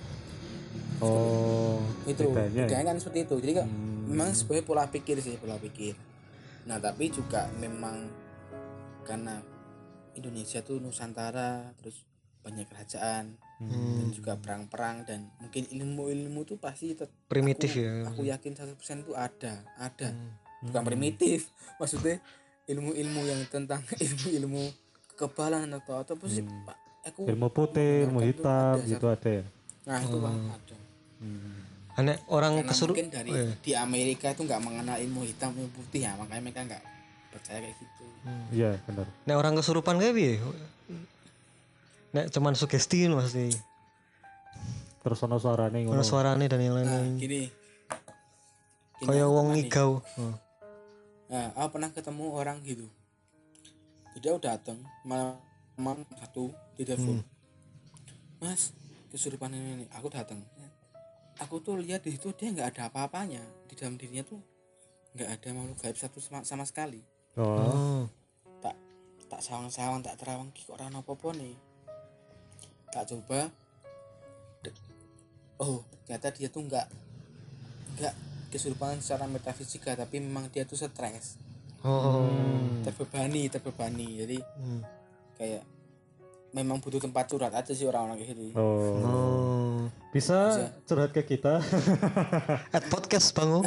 Oh. 1.03 1.83
itu 2.07 2.23
bedanya 2.31 2.63
ya? 2.63 2.79
kan 2.81 2.95
seperti 2.95 3.27
itu 3.27 3.35
jadi 3.43 3.63
kan 3.63 3.67
Hmm. 3.67 4.07
memang 4.07 4.31
sebenarnya 4.31 4.63
pola 4.63 4.85
pikir 4.87 5.19
sih 5.19 5.35
pola 5.35 5.59
pikir 5.59 5.95
nah 6.63 6.79
tapi 6.79 7.11
juga 7.11 7.51
memang 7.53 8.07
karena 9.03 9.43
Indonesia 10.15 10.63
tuh 10.63 10.79
Nusantara 10.79 11.75
terus 11.75 12.07
banyak 12.43 12.67
kerajaan 12.67 13.39
dan 13.55 13.71
Hmm. 14.01 14.11
juga 14.11 14.35
perang-perang 14.35 15.07
dan 15.07 15.31
mungkin 15.37 15.63
ilmu-ilmu 15.65 16.43
tuh 16.43 16.57
pasti 16.57 16.91
Primitif 17.25 17.71
aku, 17.71 17.79
ya. 17.79 17.91
aku 18.05 18.21
yakin 18.25 18.51
100% 18.53 18.75
itu 18.99 19.13
ada 19.13 19.63
ada 19.73 20.09
Hmm. 20.11 20.35
bukan 20.61 20.83
primitif 20.83 21.47
maksudnya 21.79 22.19
ilmu-ilmu 22.65 23.21
yang 23.23 23.39
tentang 23.47 23.79
ilmu-ilmu 24.05 24.67
kekebalan 25.09 25.71
atau 25.73 25.95
atau 25.97 26.13
apa 26.13 26.25
sih 26.27 26.43
Hmm. 26.43 26.63
Pak? 26.63 26.77
aku 27.03 27.21
Ilmu 27.25 27.47
putih, 27.49 28.07
ilmu 28.07 28.19
tuh 28.19 28.27
hitam 28.29 28.75
ada 28.75 28.83
gitu 28.85 29.05
ada 29.07 29.29
ya. 29.33 29.43
nah 29.83 29.99
itu 29.99 30.17
Pak, 30.17 30.33
ada 30.33 30.75
Hmm. 31.19 31.55
Aneh 31.93 32.17
orang 32.27 32.57
karena 32.57 32.67
kesuruh 32.67 32.95
mungkin 32.97 33.09
dari 33.09 33.29
Oh, 33.29 33.37
iya. 33.37 33.53
di 33.59 33.71
Amerika 33.77 34.27
itu 34.27 34.41
nggak 34.41 34.59
mengenal 34.59 34.97
ilmu 34.97 35.23
hitam 35.23 35.53
ilmu 35.53 35.69
putih 35.69 36.03
ya 36.03 36.15
makanya 36.15 36.41
mereka 36.41 36.61
nggak 36.65 36.83
percaya 37.29 37.59
kayak 37.59 37.75
gitu 37.77 38.03
Iya 38.51 38.79
benar. 38.83 39.07
Nek 39.21 39.35
orang 39.35 39.53
kesurupan 39.53 39.95
kayak 39.97 40.13
piye? 40.13 40.35
Nek 42.13 42.29
cuman 42.29 42.53
sugesti 42.53 43.09
pasti. 43.09 43.49
Terus 45.03 45.19
ono 45.25 45.35
suarane 45.41 45.83
ngono. 45.83 45.99
Ono 45.99 46.03
suarane 46.05 46.45
dan 46.45 46.61
yang 46.61 46.77
nah 46.77 46.85
lain-lain. 46.85 47.19
gini 47.19 47.41
Gini 49.01 49.09
Kayak 49.09 49.25
aku 49.27 49.35
wong 49.35 49.47
ngigau. 49.51 49.91
Oh. 50.21 50.35
Nah, 51.27 51.49
aku 51.57 51.67
pernah 51.75 51.89
ketemu 51.91 52.25
orang 52.31 52.57
gitu. 52.63 52.87
Jadi 54.13 54.25
aku 54.29 54.39
datang 54.45 54.77
malam 55.03 55.35
malam 55.75 56.05
satu 56.21 56.53
di 56.77 56.85
telepon. 56.85 57.25
Mas, 58.39 58.71
kesurupan 59.09 59.51
ini, 59.51 59.83
ini. 59.83 59.85
Aku 59.97 60.07
datang. 60.07 60.39
Aku 61.41 61.59
tuh 61.59 61.81
lihat 61.81 62.05
di 62.05 62.13
situ 62.13 62.29
dia 62.37 62.53
nggak 62.53 62.77
ada 62.77 62.81
apa-apanya 62.93 63.41
di 63.65 63.73
dalam 63.73 63.97
dirinya 63.97 64.21
tuh 64.21 64.37
nggak 65.17 65.29
ada 65.33 65.47
makhluk 65.57 65.77
gaib 65.81 65.97
satu 65.97 66.21
sama, 66.21 66.45
sama 66.45 66.63
sekali. 66.63 67.01
Oh. 67.35 67.43
Oh. 67.43 68.01
Tak 68.61 68.77
tak 69.27 69.41
sawang-sawang 69.41 70.05
tak 70.05 70.15
terawang 70.21 70.53
kok 70.53 70.77
ora 70.77 70.87
apa-apa 70.93 71.33
nih. 71.33 71.72
Tak 72.93 73.09
coba. 73.09 73.49
Oh, 75.57 75.81
ternyata 76.03 76.29
dia 76.31 76.47
tuh 76.47 76.61
nggak 76.61 76.87
nggak 77.95 78.13
kesurupan 78.49 78.99
secara 78.99 79.25
metafisika 79.25 79.93
tapi 79.93 80.17
memang 80.17 80.45
dia 80.47 80.61
tuh 80.61 80.75
stres 80.75 81.37
Oh. 81.81 82.25
terbebani 82.81 83.47
terbebani 83.47 84.07
jadi 84.17 84.37
Hmm. 84.39 84.81
kayak 85.35 85.63
memang 86.51 86.77
butuh 86.77 86.97
tempat 86.97 87.27
curhat 87.27 87.51
aja 87.51 87.71
sih 87.71 87.83
orang-orang 87.83 88.17
kayak 88.17 88.29
gitu 88.31 88.43
Oh. 88.53 88.97
Oh. 89.01 89.79
Bisa 90.09 90.37
Bisa. 90.47 90.65
curhat 90.85 91.11
ke 91.11 91.21
kita. 91.23 91.57
At 92.75 92.85
podcast 92.87 93.33
bangu. 93.33 93.65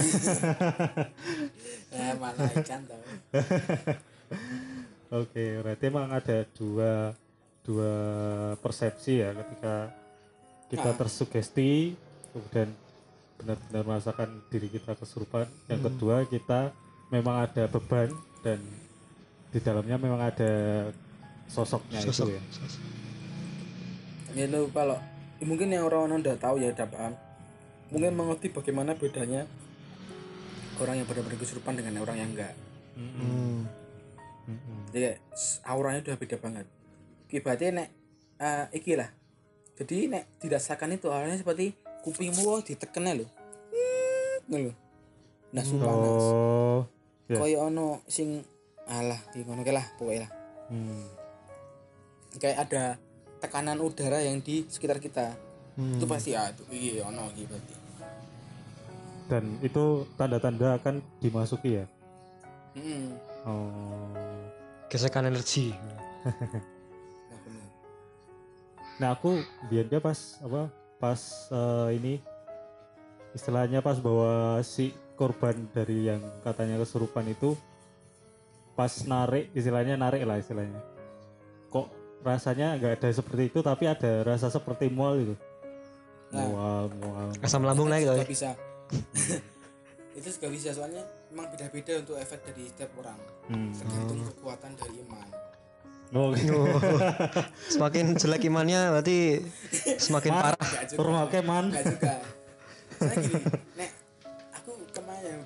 eh 1.92 2.14
mana 2.14 2.46
ikan 2.56 2.80
tau 2.84 3.02
Oke, 5.18 5.44
berarti 5.60 5.84
emang 5.84 6.10
ada 6.10 6.46
dua 6.52 7.14
dua 7.66 7.92
persepsi 8.56 9.18
ya 9.18 9.34
ketika 9.34 9.90
kita 10.66 10.88
Nah. 10.88 10.96
tersugesti 10.96 11.94
kemudian 12.30 12.70
benar-benar 13.36 13.82
merasakan 13.84 14.28
diri 14.48 14.68
kita 14.68 14.94
kesurupan. 14.94 15.44
Yang 15.66 15.80
Hmm. 15.82 15.86
kedua 15.90 16.16
kita 16.24 16.60
memang 17.08 17.42
ada 17.42 17.66
beban 17.66 18.08
dan 18.40 18.58
di 19.46 19.58
dalamnya 19.58 19.96
memang 19.96 20.20
ada 20.20 20.52
sosoknya 21.46 22.00
Sosok. 22.00 22.26
itu 22.28 22.34
ya. 22.34 22.42
ya 24.36 24.46
lo 24.46 24.66
kalau 24.68 24.98
ya 25.36 25.44
mungkin 25.44 25.70
yang 25.70 25.86
orang-orang 25.86 26.20
udah 26.20 26.36
tahu 26.36 26.58
ya 26.58 26.68
udah 26.70 26.86
paham 26.86 27.14
mungkin 27.88 28.12
mengerti 28.12 28.50
bagaimana 28.50 28.92
bedanya 28.92 29.46
orang 30.76 30.98
yang 30.98 31.06
benar-benar 31.06 31.38
kesurupan 31.38 31.72
dengan 31.72 32.02
orang 32.02 32.16
yang 32.18 32.30
enggak 32.34 32.52
Hmm. 32.96 33.68
Mm-mm. 34.48 34.78
jadi 34.90 35.20
auranya 35.62 36.00
udah 36.02 36.16
beda 36.16 36.36
banget 36.36 36.66
kibatnya 37.26 37.82
nek 37.82 37.88
eh, 38.38 38.64
iki 38.74 38.94
lah 38.94 39.10
jadi 39.76 40.08
nek 40.08 40.24
dirasakan 40.40 40.96
itu 40.96 41.10
auranya 41.10 41.36
seperti 41.36 41.74
kupingmu 42.06 42.40
kok 42.40 42.70
ditekennya 42.70 43.22
lo 43.22 43.26
ngono 44.46 44.70
lho. 44.70 44.72
nah 45.50 45.62
sumpah. 45.66 45.90
Oh. 45.90 46.80
Ya. 47.26 47.42
kaya 47.42 47.58
ono 47.66 48.06
sing 48.06 48.38
alah 48.86 49.18
di 49.34 49.42
ngono 49.42 49.66
ke 49.66 49.74
lah 49.74 49.86
pokoknya 49.98 50.22
lah 50.26 50.32
Hmm. 50.66 51.06
kayak 52.42 52.66
ada 52.66 52.98
tekanan 53.38 53.78
udara 53.78 54.18
yang 54.18 54.42
di 54.42 54.66
sekitar 54.66 54.98
kita 54.98 55.38
Hmm. 55.78 55.94
itu 55.94 56.06
pasti 56.10 56.34
ya 56.34 56.50
itu 56.50 56.66
iya 56.74 57.06
ono 57.06 57.30
iki 57.30 57.46
berarti 57.46 57.74
Dan 59.26 59.58
itu 59.58 60.06
tanda-tanda 60.14 60.78
akan 60.78 61.02
dimasuki 61.18 61.82
ya. 61.82 61.84
Mm-mm. 62.78 63.10
Oh. 63.42 64.14
Gesekan 64.86 65.26
energi. 65.26 65.74
Nah, 68.96 69.12
aku 69.12 69.40
biarnya 69.68 70.00
pas 70.00 70.40
apa 70.40 70.72
pas 70.96 71.20
eh, 71.52 71.88
ini 72.00 72.14
istilahnya 73.36 73.84
pas 73.84 74.00
bawa 74.00 74.64
si 74.64 74.96
korban 75.16 75.68
dari 75.72 76.08
yang 76.08 76.20
katanya 76.40 76.80
kesurupan 76.80 77.28
itu 77.28 77.52
pas 78.72 78.92
narik 79.04 79.52
istilahnya 79.52 79.96
narik 80.00 80.24
lah 80.24 80.40
istilahnya. 80.40 80.80
Kok 81.68 81.86
rasanya 82.24 82.76
nggak 82.80 83.00
ada 83.00 83.08
seperti 83.12 83.52
itu 83.52 83.60
tapi 83.60 83.84
ada 83.86 84.24
rasa 84.24 84.48
seperti 84.48 84.88
mual 84.90 85.14
gitu 85.20 85.36
Nah. 86.26 86.42
mual 86.42 86.84
mual. 86.98 87.28
Asam 87.38 87.62
lambung 87.62 87.86
naik 87.86 88.02
juga 88.02 88.18
tuh 88.18 88.26
bisa. 88.26 88.50
Itu 90.18 90.28
juga 90.32 90.48
bisa 90.50 90.74
soalnya 90.74 91.06
memang 91.30 91.46
beda-beda 91.54 92.02
untuk 92.02 92.16
efek 92.18 92.40
dari 92.50 92.66
setiap 92.66 92.90
orang. 92.98 93.20
Hmm. 93.46 93.70
tergantung 93.78 94.26
kekuatan 94.26 94.74
dari 94.74 95.06
iman 95.06 95.28
oh, 96.12 96.30
Oh. 96.30 96.78
semakin 97.72 98.14
jelek 98.14 98.44
imannya 98.44 98.92
berarti 98.92 99.42
semakin 99.98 100.32
Man. 100.32 100.42
parah. 100.44 100.60
enggak 100.60 100.94
Rumah 100.96 101.22
oke, 101.24 101.38
man. 101.42 101.64
Enggak 101.68 101.84
juga. 101.88 102.14
Saya 102.96 103.14
gini 103.18 103.42
nek 103.74 103.90
aku 104.54 104.70
kemarin 104.90 105.42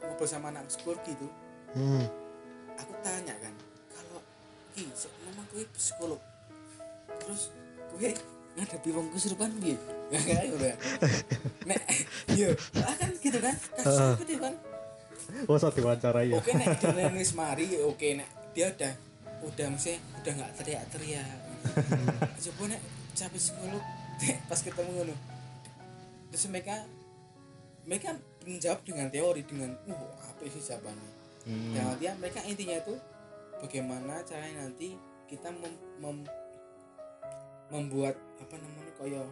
ngobrol 0.00 0.26
sama 0.26 0.48
anak 0.48 0.66
psikologi 0.66 1.12
gitu. 1.12 1.28
Hmm. 1.74 2.06
aku 2.74 2.92
tanya 3.00 3.34
kan 3.36 3.54
kalau 3.88 4.22
ki 4.72 4.86
se- 4.92 5.10
memang 5.22 5.46
gue 5.48 5.66
psikolog? 5.72 6.18
Terus 7.18 7.50
gue 7.94 8.10
ngadepi 8.54 8.88
wong 8.90 9.06
kesurupan 9.10 9.50
piye? 9.58 9.78
Ya 10.08 10.18
kayak 10.20 10.44
gitu 10.48 10.64
ya? 10.64 10.76
Nek 11.64 11.80
yo 12.32 12.48
ah 12.78 12.94
kan 12.94 13.10
gitu 13.14 13.38
kan? 13.38 13.54
Kasus 13.74 14.18
gitu 14.20 14.34
kan. 14.38 14.54
Oh 15.46 15.56
so 15.56 15.70
diwawancarai 15.70 16.30
ya? 16.30 16.38
Oke 16.38 16.50
nek 16.52 16.74
dia 16.76 17.10
wis 17.10 17.32
mari 17.32 17.66
oke 17.80 18.06
nek 18.14 18.28
dia 18.50 18.70
udah 18.70 18.92
udah 19.44 19.66
mesti 19.70 20.00
udah 20.22 20.32
nggak 20.32 20.52
teriak-teriak. 20.60 21.38
Coba 22.44 22.62
nek 22.72 22.82
sampai 23.14 23.40
nek 23.40 24.38
pas 24.48 24.60
ketemu 24.60 24.90
ngono. 24.90 25.16
Terus 26.32 26.44
mereka 26.50 26.76
mereka 27.84 28.16
menjawab 28.44 28.80
dengan 28.82 29.06
teori 29.12 29.42
dengan 29.44 29.70
uh 29.88 30.04
apa 30.18 30.42
sih 30.48 30.62
jawabannya? 30.64 31.10
Hmm. 31.44 31.72
Dalam 31.76 31.92
artian 31.96 32.16
mereka 32.20 32.40
intinya 32.48 32.76
itu 32.80 32.94
bagaimana 33.60 34.24
caranya 34.24 34.64
nanti 34.64 34.96
kita 35.28 35.52
mem, 35.52 35.74
mem- 36.00 36.32
membuat 37.72 38.16
apa 38.40 38.54
namanya 38.60 38.92
kaya 38.96 39.22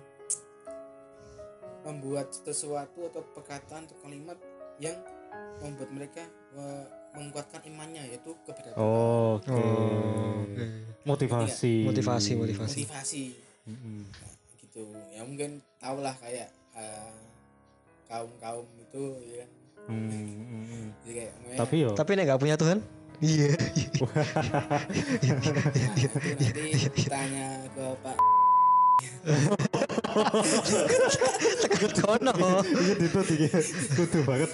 membuat 1.82 2.30
sesuatu 2.30 3.10
atau 3.10 3.22
perkataan 3.34 3.90
atau 3.90 3.96
kalimat 4.04 4.38
yang 4.78 4.94
membuat 5.60 5.90
mereka 5.90 6.22
eh, 6.54 6.86
menguatkan 7.12 7.60
imannya 7.68 8.02
yaitu 8.08 8.32
keberadaan 8.48 8.76
Oh, 8.80 9.36
oke. 9.38 9.52
Oh, 9.52 10.44
oke. 10.48 10.64
motivasi. 11.04 11.84
Motivasi 11.84 12.30
motivasi. 12.36 12.78
Motivasi. 12.84 13.24
Mm-mm. 13.68 14.00
gitu. 14.58 14.84
Ya 15.14 15.22
mungkin 15.22 15.62
tahulah 15.78 16.16
kayak 16.18 16.50
kaum 18.12 18.32
kaum 18.40 18.66
itu 18.76 19.02
ya 19.24 19.36
kan. 19.44 19.50
Hmm, 19.82 20.06
mm, 20.06 20.62
mm. 20.68 20.86
jadi 21.02 21.12
kayak 21.16 21.32
tapi 21.58 21.74
yo. 21.82 21.90
Tapi 21.96 22.10
nek 22.14 22.24
gak 22.28 22.40
punya 22.40 22.56
Tuhan? 22.60 22.78
Iya. 23.22 23.50
Nah, 25.22 25.96
itu 25.96 26.18
nanti 26.18 27.06
tanya 27.06 27.62
ke 27.70 27.86
Pak 28.02 28.16
takut 31.62 31.92
kono. 32.00 32.32
Iya 32.62 32.94
itu 33.00 33.20
tiga 33.26 33.50
kudu 33.96 34.18
banget 34.26 34.50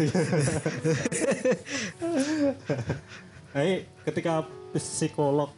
Eh, 3.56 3.88
ketika 4.04 4.44
psikolog 4.76 5.50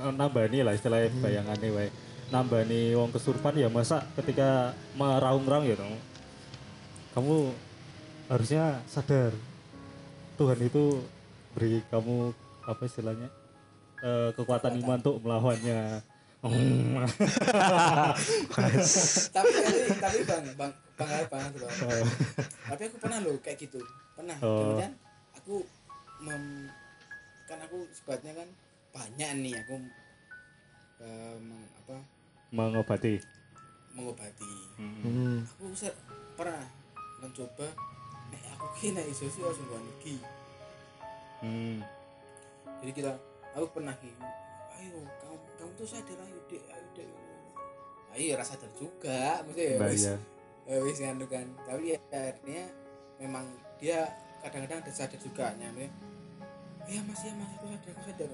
eh, 0.00 0.12
nambani 0.12 0.64
lah 0.64 0.72
istilahnya 0.74 1.12
bayangannya 1.20 1.68
wae. 1.72 1.88
Nambani 2.32 2.96
wong 2.98 3.14
kesurupan 3.14 3.54
ya 3.54 3.70
masa 3.70 4.02
ketika 4.18 4.74
meraung-raung 4.98 5.62
ya 5.62 5.78
dong 5.78 5.94
kamu 7.14 7.54
harusnya 8.28 8.82
sadar. 8.90 9.32
Tuhan 10.36 10.60
itu 10.60 11.00
beri 11.56 11.80
kamu 11.88 12.34
apa 12.66 12.82
istilahnya 12.84 13.32
eh, 14.04 14.28
kekuatan 14.36 14.76
iman 14.84 15.00
untuk 15.00 15.16
melawannya. 15.24 16.02
Hmm. 16.02 16.15
Tapi 19.32 19.50
tapi 19.52 19.78
tapi 19.96 20.18
bang 20.22 20.44
bang 20.54 20.72
bang 20.96 21.24
bang 21.26 21.50
bang. 21.52 22.06
tapi 22.66 22.82
aku 22.84 22.96
pernah 22.98 23.18
loh 23.20 23.36
kayak 23.40 23.58
gitu 23.60 23.80
pernah 24.12 24.36
Oh. 24.40 24.72
kemudian 24.72 24.92
aku 25.34 25.54
mem, 26.18 26.70
kan 27.44 27.58
aku 27.60 27.84
sebabnya 27.92 28.32
kan 28.34 28.48
banyak 28.90 29.30
nih 29.42 29.54
aku 29.60 29.74
eh, 30.98 31.36
meng- 31.38 31.70
apa 31.78 31.96
mengobati 32.50 33.20
mengobati 33.92 34.52
Hmm. 34.76 35.00
hmm. 35.02 35.36
aku 35.46 35.64
se- 35.74 35.98
pernah 36.34 36.64
mencoba 37.18 37.68
eh 38.30 38.42
aku 38.52 38.66
kena 38.76 39.00
iso 39.02 39.24
sih 39.26 39.40
harus 39.40 39.60
iki 40.00 40.16
Hmm. 41.36 41.84
jadi 42.80 42.92
kita 42.92 43.12
aku 43.52 43.66
pernah 43.70 43.92
ayo 44.72 45.00
kamu 45.20 45.36
kamu 45.56 45.70
tuh 45.74 45.88
sadar 45.88 46.18
ayo 46.20 46.38
dek 46.46 46.62
ayo 46.66 46.86
dek 46.94 47.08
ayo 48.16 48.32
rasa 48.36 48.54
sadar 48.56 48.70
juga 48.76 49.40
maksudnya 49.44 49.66
ya 49.66 49.76
Nah, 49.78 49.88
wis 49.92 50.04
iya. 50.04 50.16
ya 50.66 50.76
wis 50.82 50.98
nganu 51.00 51.26
kan. 51.28 51.46
Tapi 51.64 51.82
ya 51.94 51.98
akhirnya 52.10 52.64
memang 53.16 53.46
dia 53.78 53.98
kadang-kadang 54.40 54.80
ada 54.84 54.92
sadar 54.92 55.18
juga 55.18 55.52
nyampe 55.56 55.88
ya 56.86 57.00
mas 57.02 57.20
ya 57.22 57.32
mas 57.34 57.50
aku 57.56 57.66
sadar 57.72 57.90
aku 57.92 58.02
sadar. 58.06 58.28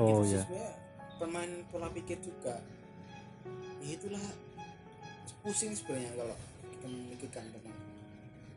Oh, 0.00 0.24
Itu 0.24 0.32
iya. 0.32 0.42
pemain 1.20 1.52
pola 1.68 1.88
pikir 1.92 2.16
juga. 2.18 2.56
Ya 3.82 3.92
itulah 3.92 4.24
pusing 5.42 5.74
sebenarnya 5.74 6.14
kalau 6.16 6.36
kita 6.70 6.86
memikirkan 6.86 7.44
tentang 7.50 7.76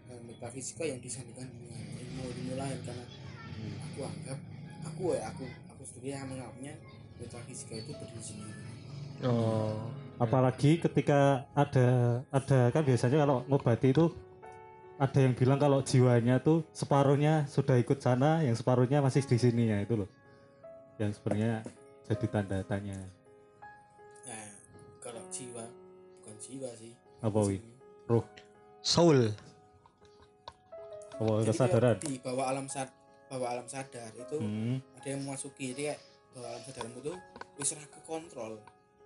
eh, 0.07 0.22
metafisika 0.24 0.86
yang 0.86 1.01
disandingkan 1.03 1.49
dengan 1.49 1.82
ilmu 1.99 2.24
ilmu 2.30 2.53
lain. 2.55 2.80
Karena 2.88 3.05
aku 3.84 3.99
anggap 4.05 4.39
aku 4.86 5.03
ya 5.11 5.22
aku 5.28 5.43
sendiri 5.86 6.17
yang 6.17 6.27
menganggapnya 6.27 6.73
metafisika 7.21 7.73
itu 7.77 7.91
berdiri 7.93 8.23
sendiri. 8.23 8.53
Oh. 9.23 9.77
Apalagi 10.15 10.79
ketika 10.79 11.43
ada 11.51 12.19
ada 12.31 12.71
kan 12.71 12.83
biasanya 12.88 13.27
kalau 13.27 13.43
ngobati 13.51 13.91
itu 13.91 14.11
ada 14.95 15.19
yang 15.19 15.36
bilang 15.36 15.59
kalau 15.59 15.83
jiwanya 15.83 16.39
tuh 16.39 16.63
separuhnya 16.71 17.43
sudah 17.51 17.75
ikut 17.75 17.99
sana 17.99 18.39
yang 18.47 18.55
separuhnya 18.55 19.03
masih 19.03 19.27
di 19.27 19.36
sini 19.36 19.71
ya 19.71 19.83
itu 19.83 19.99
loh. 19.99 20.09
Yang 20.95 21.19
sebenarnya 21.19 21.67
jadi 22.07 22.25
tanda 22.31 22.57
tanya. 22.63 22.95
Nah 24.23 24.47
kalau 25.03 25.23
jiwa 25.27 25.67
bukan 26.23 26.36
jiwa 26.39 26.69
sih. 26.79 26.95
Apa 27.19 27.39
wi? 27.43 27.59
Roh 28.07 28.23
soul. 28.79 29.36
Apa 31.19 31.47
kesadaran? 31.47 31.95
di 32.03 32.19
bawah 32.19 32.51
alam 32.51 32.67
sad 32.67 32.88
bawah 33.39 33.59
alam 33.59 33.67
sadar. 33.67 34.11
Itu 34.15 34.39
hmm. 34.39 34.99
ada 34.99 35.07
yang 35.07 35.21
memasuki. 35.23 35.75
Jadi 35.75 35.81
kayak 35.91 36.01
bawah 36.36 36.51
alam 36.51 36.63
sadarmu 36.67 36.99
tuh 36.99 37.15
wis 37.55 37.71
ra 37.71 37.88
ke 37.88 37.99
kontrol 38.03 38.59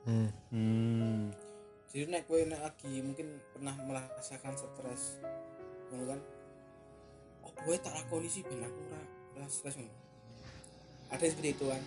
hmm. 0.09 0.29
Hmm. 0.49 1.29
jadi 1.93 2.09
nek 2.09 2.25
kowe 2.25 2.41
nek 2.41 2.57
lagi 2.57 3.05
mungkin 3.05 3.37
pernah 3.53 3.77
merasakan 3.85 4.57
stres 4.57 5.21
ngono 5.89 6.05
kan? 6.05 6.19
Oh 7.45 7.53
gue 7.65 7.75
tak 7.81 7.93
lakoni 7.97 8.29
sih 8.29 8.45
ben 8.45 8.61
aku 8.61 8.81
ora 9.37 9.45
stres 9.49 9.77
ngono? 9.77 9.93
Ada 11.09 11.21
yang 11.25 11.33
seperti 11.33 11.49
itu 11.57 11.65
kan? 11.65 11.81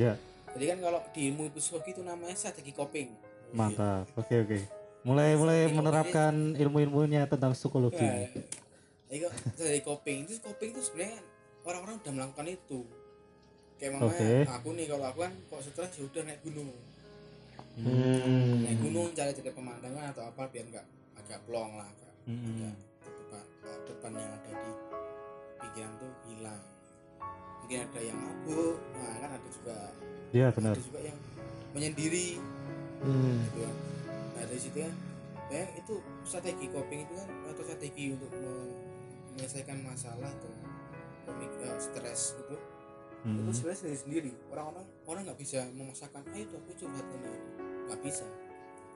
Ya. 0.00 0.12
Jadi 0.56 0.64
kan 0.72 0.78
kalau 0.80 1.00
di 1.12 1.20
ilmu 1.28 1.52
psikologi 1.52 1.92
itu 1.92 2.00
namanya 2.00 2.32
strategi 2.32 2.72
coping. 2.72 3.08
Mantap. 3.52 4.08
Oke 4.16 4.48
oke. 4.48 4.58
Mulai 5.04 5.36
mulai 5.36 5.68
menerapkan 5.68 6.56
ilmu-ilmunya 6.56 7.28
tentang 7.28 7.52
psikologi. 7.52 8.00
Nah, 8.00 9.12
itu 9.12 9.28
strategi 9.52 9.84
coping? 9.84 10.18
Itu 10.24 10.40
coping 10.40 10.68
itu 10.72 10.80
sebenarnya 10.80 11.20
kan 11.20 11.24
orang-orang 11.64 11.96
udah 11.98 12.12
melakukan 12.12 12.46
itu 12.46 12.80
kayak 13.74 13.92
mamanya 13.92 14.14
Oke. 14.14 14.46
aku 14.46 14.68
nih 14.72 14.86
kalau 14.86 15.04
aku 15.04 15.18
kan 15.20 15.32
kok 15.44 15.60
stres 15.60 15.92
ya 15.94 16.04
udah 16.04 16.22
naik 16.24 16.40
gunung 16.42 16.70
Hmm. 17.74 18.62
naik 18.62 18.78
gunung 18.78 19.10
cari-cari 19.10 19.50
pemandangan 19.50 20.14
atau 20.14 20.22
apa 20.24 20.46
biar 20.46 20.62
nggak 20.64 20.86
agak 21.18 21.42
plong 21.42 21.74
lah 21.74 21.82
agak, 21.84 22.12
Hmm. 22.24 22.70
agak 22.70 22.74
beban, 23.10 23.44
beban 23.82 24.12
yang 24.14 24.30
ada 24.32 24.50
di 24.54 24.72
pikiran 25.58 25.92
tuh 25.98 26.12
hilang 26.24 26.62
mungkin 27.58 27.78
ada 27.82 27.98
yang 27.98 28.14
mabuk 28.14 28.78
nah 28.94 29.14
kan 29.18 29.30
ada 29.34 29.48
juga 29.50 29.76
ya 30.30 30.46
benar 30.52 30.70
ada 30.70 30.82
juga 30.82 31.00
yang 31.02 31.18
menyendiri 31.72 32.38
Hmm. 33.02 33.42
gitu 33.42 33.58
kan 33.58 33.76
nah 34.34 34.42
dari 34.46 34.60
situ 34.60 34.78
kan 34.78 34.94
ya 35.50 35.64
itu 35.74 35.94
strategi 36.22 36.66
coping 36.70 37.00
itu 37.02 37.14
kan 37.16 37.28
atau 37.48 37.62
strategi 37.64 38.04
untuk 38.14 38.30
me- 38.30 38.74
menyelesaikan 39.34 39.82
masalah 39.82 40.30
atau 40.30 40.52
pemik- 41.24 41.58
eh, 41.58 41.78
stres 41.78 42.20
gitu 42.36 42.56
itu 43.24 43.40
Hmm. 43.40 43.48
sebenarnya 43.50 43.78
sendiri 43.78 43.98
sendiri 43.98 44.30
orang-orang 44.48 44.84
orang 45.04 45.22
nggak 45.24 45.40
bisa 45.40 45.64
memaksakan 45.70 46.22
ayo 46.30 46.44
tuh 46.46 46.58
aku 46.58 46.70
curhat 46.76 47.06
ini 47.10 47.32
nggak 47.88 48.00
bisa 48.00 48.26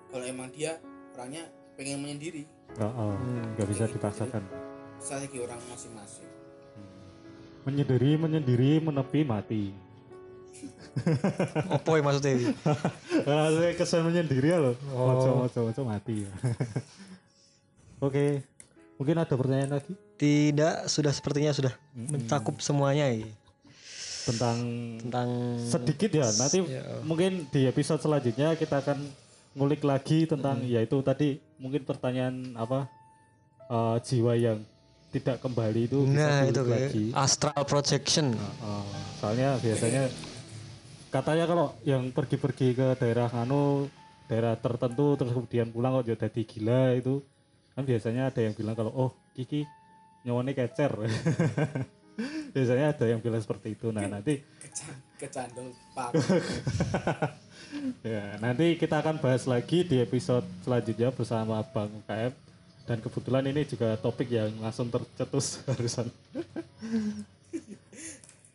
kalau 0.09 0.25
emang 0.25 0.49
dia 0.51 0.77
orangnya 1.13 1.45
pengen 1.75 1.99
menyendiri 1.99 2.45
Oh, 2.77 2.85
oh. 2.85 3.13
Hmm. 3.15 3.57
nggak 3.57 3.67
bisa 3.67 3.85
dipaksakan 3.87 4.45
strategi 4.99 5.39
orang 5.39 5.57
masing-masing 5.67 6.29
menyendiri 7.65 8.11
menyendiri 8.17 8.71
menepi 8.79 9.21
mati 9.23 9.65
Apa 11.71 11.89
ya 11.95 12.03
maksudnya? 12.03 12.51
Saya 13.23 13.73
kesan 13.79 14.03
menyendiri 14.03 14.51
ya 14.51 14.59
loh. 14.59 14.75
Oh. 14.91 15.15
Moco, 15.15 15.29
moco, 15.39 15.59
moco 15.63 15.83
mati. 15.87 16.27
Oke, 18.07 18.43
mungkin 18.99 19.17
ada 19.17 19.31
pertanyaan 19.31 19.73
lagi 19.73 19.93
Tidak, 20.15 20.85
sudah 20.85 21.11
sepertinya 21.11 21.51
sudah 21.51 21.71
mencakup 21.95 22.59
semuanya 22.59 23.07
ya. 23.09 23.31
tentang 24.25 24.57
tentang 25.01 25.29
sedikit 25.63 26.11
ya. 26.13 26.29
Nanti 26.29 26.61
Ya. 26.61 26.83
mungkin 27.01 27.47
di 27.49 27.65
episode 27.65 27.97
selanjutnya 27.99 28.53
kita 28.55 28.83
akan 28.83 28.99
ngulik 29.55 29.81
lagi 29.81 30.27
tentang 30.27 30.61
yaitu 30.63 31.01
tadi 31.01 31.39
mungkin 31.57 31.81
pertanyaan 31.81 32.53
apa 32.53 32.91
eh, 33.65 33.97
jiwa 34.03 34.35
yang 34.35 34.59
tidak 35.09 35.41
kembali 35.41 35.89
itu 35.89 36.05
bisa 36.05 36.21
nah 36.21 36.41
itu 36.45 36.61
kayak 36.61 36.91
lagi. 36.93 37.05
astral 37.17 37.63
projection. 37.65 38.37
Oh, 38.61 38.85
soalnya 39.17 39.57
biasanya 39.57 40.13
katanya 41.09 41.45
kalau 41.47 41.67
yang 41.83 42.13
pergi-pergi 42.13 42.77
ke 42.77 42.87
daerah 42.97 43.33
anu 43.33 43.89
daerah 44.29 44.53
tertentu 44.55 45.17
terus 45.17 45.33
kemudian 45.33 45.73
pulang 45.73 45.97
kok 45.97 46.13
jadi 46.13 46.43
gila 46.45 46.83
itu 46.93 47.25
kan 47.79 47.87
biasanya 47.87 48.35
ada 48.35 48.43
yang 48.43 48.59
bilang 48.59 48.75
kalau 48.75 48.91
oh 48.91 49.11
Kiki 49.39 49.63
nyawane 50.27 50.51
kecer. 50.51 50.91
Biasanya 52.55 52.91
ada 52.91 53.05
yang 53.07 53.23
bilang 53.23 53.39
seperti 53.39 53.79
itu. 53.79 53.95
Nah 53.95 54.03
nanti 54.11 54.43
Kecan- 54.59 54.99
kecandol 55.15 55.71
pak 55.95 56.11
ya 58.07 58.39
nanti 58.43 58.75
kita 58.75 58.99
akan 58.99 59.23
bahas 59.23 59.47
lagi 59.47 59.87
di 59.87 59.99
episode 60.03 60.43
selanjutnya 60.63 61.11
bersama 61.15 61.63
Bang 61.71 61.91
UKM 62.03 62.31
dan 62.87 62.99
kebetulan 62.99 63.45
ini 63.47 63.63
juga 63.63 63.95
topik 63.95 64.27
yang 64.27 64.51
langsung 64.59 64.91
tercetus 64.91 65.59
barusan. 65.71 66.11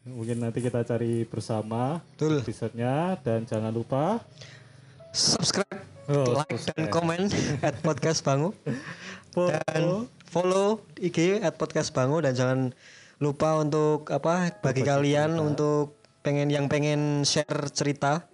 Mungkin 0.03 0.35
nanti 0.43 0.59
kita 0.59 0.83
cari 0.83 1.23
bersama 1.23 2.03
Betul. 2.19 2.43
episodenya. 2.43 3.15
Dan 3.23 3.47
jangan 3.47 3.71
lupa 3.71 4.19
Subscribe, 5.13 5.77
Oh, 6.03 6.35
like 6.35 6.49
dan 6.49 6.59
subscribe. 6.83 6.91
komen 6.91 7.21
at 7.61 7.77
podcast 7.79 8.19
Bangu. 8.21 8.51
Dan 9.31 10.09
follow 10.25 10.81
IG 10.97 11.39
at 11.39 11.55
podcast 11.55 11.89
Bangu. 11.89 12.19
Dan 12.19 12.33
jangan 12.33 12.59
lupa 13.17 13.55
untuk 13.55 14.09
apa 14.09 14.51
bagi 14.59 14.81
kalian 14.81 15.37
untuk 15.37 15.95
pengen 16.19 16.49
yang 16.49 16.65
pengen 16.65 17.23
share 17.23 17.45
cerita 17.69 18.25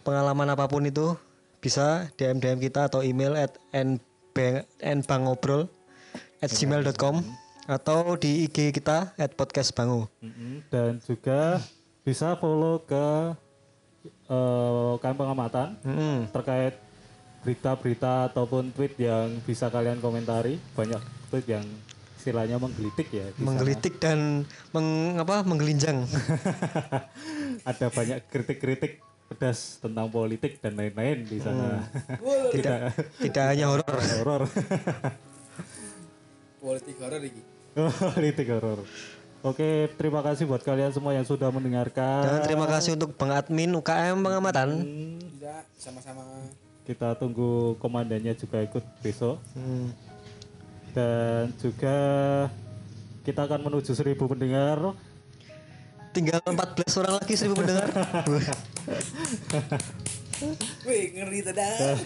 pengalaman 0.00 0.48
apa 0.48 0.64
pun 0.64 0.84
itu 0.84 1.18
bisa 1.58 2.06
DM 2.14 2.38
DM 2.38 2.62
kita 2.62 2.86
atau 2.86 3.02
email 3.02 3.34
at 3.34 3.58
nbang- 3.74 4.64
nbangobrol 4.78 5.66
at 6.38 6.48
gmail.com 6.48 7.20
atau 7.66 8.14
di 8.14 8.46
IG 8.46 8.70
kita 8.70 9.12
at 9.16 9.34
podcast 9.34 9.74
Bangu. 9.74 10.06
Mm-mm. 10.22 10.62
dan 10.70 11.02
juga 11.02 11.58
bisa 12.00 12.38
follow 12.38 12.78
ke 12.80 13.34
eh 14.08 14.92
KM 15.02 15.16
pengamatan 15.16 15.68
Mm-mm. 15.82 16.16
terkait 16.32 16.74
berita-berita 17.46 18.32
ataupun 18.32 18.74
tweet 18.74 18.98
yang 18.98 19.38
bisa 19.46 19.70
kalian 19.70 20.02
komentari 20.02 20.58
banyak 20.74 20.98
tweet 21.30 21.46
yang 21.46 21.66
istilahnya 22.18 22.58
menggelitik 22.58 23.06
ya 23.14 23.30
sana. 23.30 23.44
menggelitik 23.46 23.94
dan 24.02 24.42
meng, 24.74 25.14
apa 25.14 25.46
menggelinjang. 25.46 26.02
ada 27.70 27.86
banyak 27.86 28.18
kritik-kritik 28.26 28.98
pedas 29.26 29.78
tentang 29.82 30.06
politik 30.10 30.62
dan 30.62 30.78
lain-lain 30.78 31.26
di 31.26 31.38
sana 31.42 31.82
tidak 32.54 32.94
tidak 33.18 33.44
hanya 33.50 33.66
horor. 33.74 33.94
horor 34.22 34.42
politik 36.62 36.96
horor 37.02 37.22
iki 37.22 37.42
politik 38.14 38.46
horor 38.54 38.86
oke 39.46 39.70
terima 39.94 40.20
kasih 40.26 40.44
buat 40.44 40.62
kalian 40.62 40.90
semua 40.90 41.14
yang 41.14 41.22
sudah 41.22 41.48
mendengarkan 41.54 42.26
Dan 42.26 42.42
terima 42.42 42.66
kasih 42.66 42.98
untuk 42.98 43.14
Bang 43.14 43.30
Admin 43.30 43.70
UKM 43.70 44.18
pengamatan. 44.18 44.68
Hmm, 44.82 45.22
sama-sama 45.78 46.22
kita 46.82 47.14
tunggu 47.18 47.74
komandannya 47.78 48.34
juga 48.34 48.62
ikut 48.62 48.82
besok 49.02 49.38
Hmm. 49.54 49.90
dan 50.94 51.50
juga 51.58 51.96
kita 53.22 53.46
akan 53.46 53.70
menuju 53.70 53.94
seribu 53.94 54.26
pendengar 54.26 54.94
Tinggal 56.14 56.40
14 56.40 56.96
orang 57.04 57.20
lagi 57.20 57.36
seribu 57.36 57.60
pendengar. 57.60 57.92
wih 60.88 61.04
ngeri 61.16 61.40
tada 61.44 61.96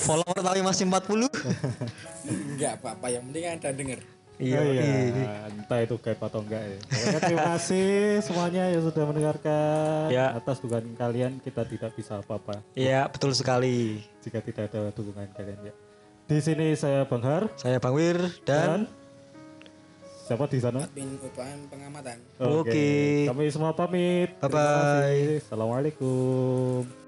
Follower 0.00 0.40
tapi 0.40 0.60
masih 0.60 0.84
40. 0.88 1.28
enggak 2.28 2.80
apa-apa 2.80 3.06
yang 3.08 3.22
penting 3.28 3.44
ada 3.44 3.68
denger 3.72 4.00
Iya, 4.38 4.58
Oh 4.58 4.66
iya. 4.70 5.50
entah 5.50 5.80
itu 5.80 5.94
gaib 5.96 6.20
atau 6.20 6.40
enggak 6.40 6.62
ya. 6.62 6.78
Pokoknya 6.80 7.20
terima 7.20 7.44
kasih 7.50 7.86
semuanya 8.20 8.62
yang 8.70 8.82
sudah 8.82 9.04
mendengarkan. 9.04 10.06
Ya. 10.08 10.26
Atas 10.32 10.58
dukungan 10.58 10.94
kalian 10.94 11.32
kita 11.38 11.62
tidak 11.64 11.90
bisa 11.92 12.18
apa-apa 12.18 12.62
Iya, 12.72 13.06
betul 13.06 13.30
sekali. 13.32 13.98
jika 14.20 14.38
tidak 14.38 14.70
ada 14.70 14.90
dukungan 14.90 15.26
kalian 15.32 15.58
ya. 15.64 15.74
Di 16.24 16.38
sini 16.38 16.72
saya 16.72 17.02
Bang 17.02 17.22
Har 17.22 17.50
Saya 17.54 17.78
Bang 17.78 17.92
Wir 17.92 18.20
dan 18.44 18.84
dan 18.84 18.94
siapa 20.22 20.44
di 20.44 20.60
sana? 20.60 20.84
admin 20.84 21.16
UPM 21.18 21.60
pengamatan 21.66 22.20
Oke. 22.38 23.24
Kami 23.24 23.48
semua 23.48 23.72
pamit. 23.72 24.36
Terima 24.36 24.44
Bye-bye. 24.44 25.02
kasih. 25.02 25.40
Assalamualaikum. 25.42 27.07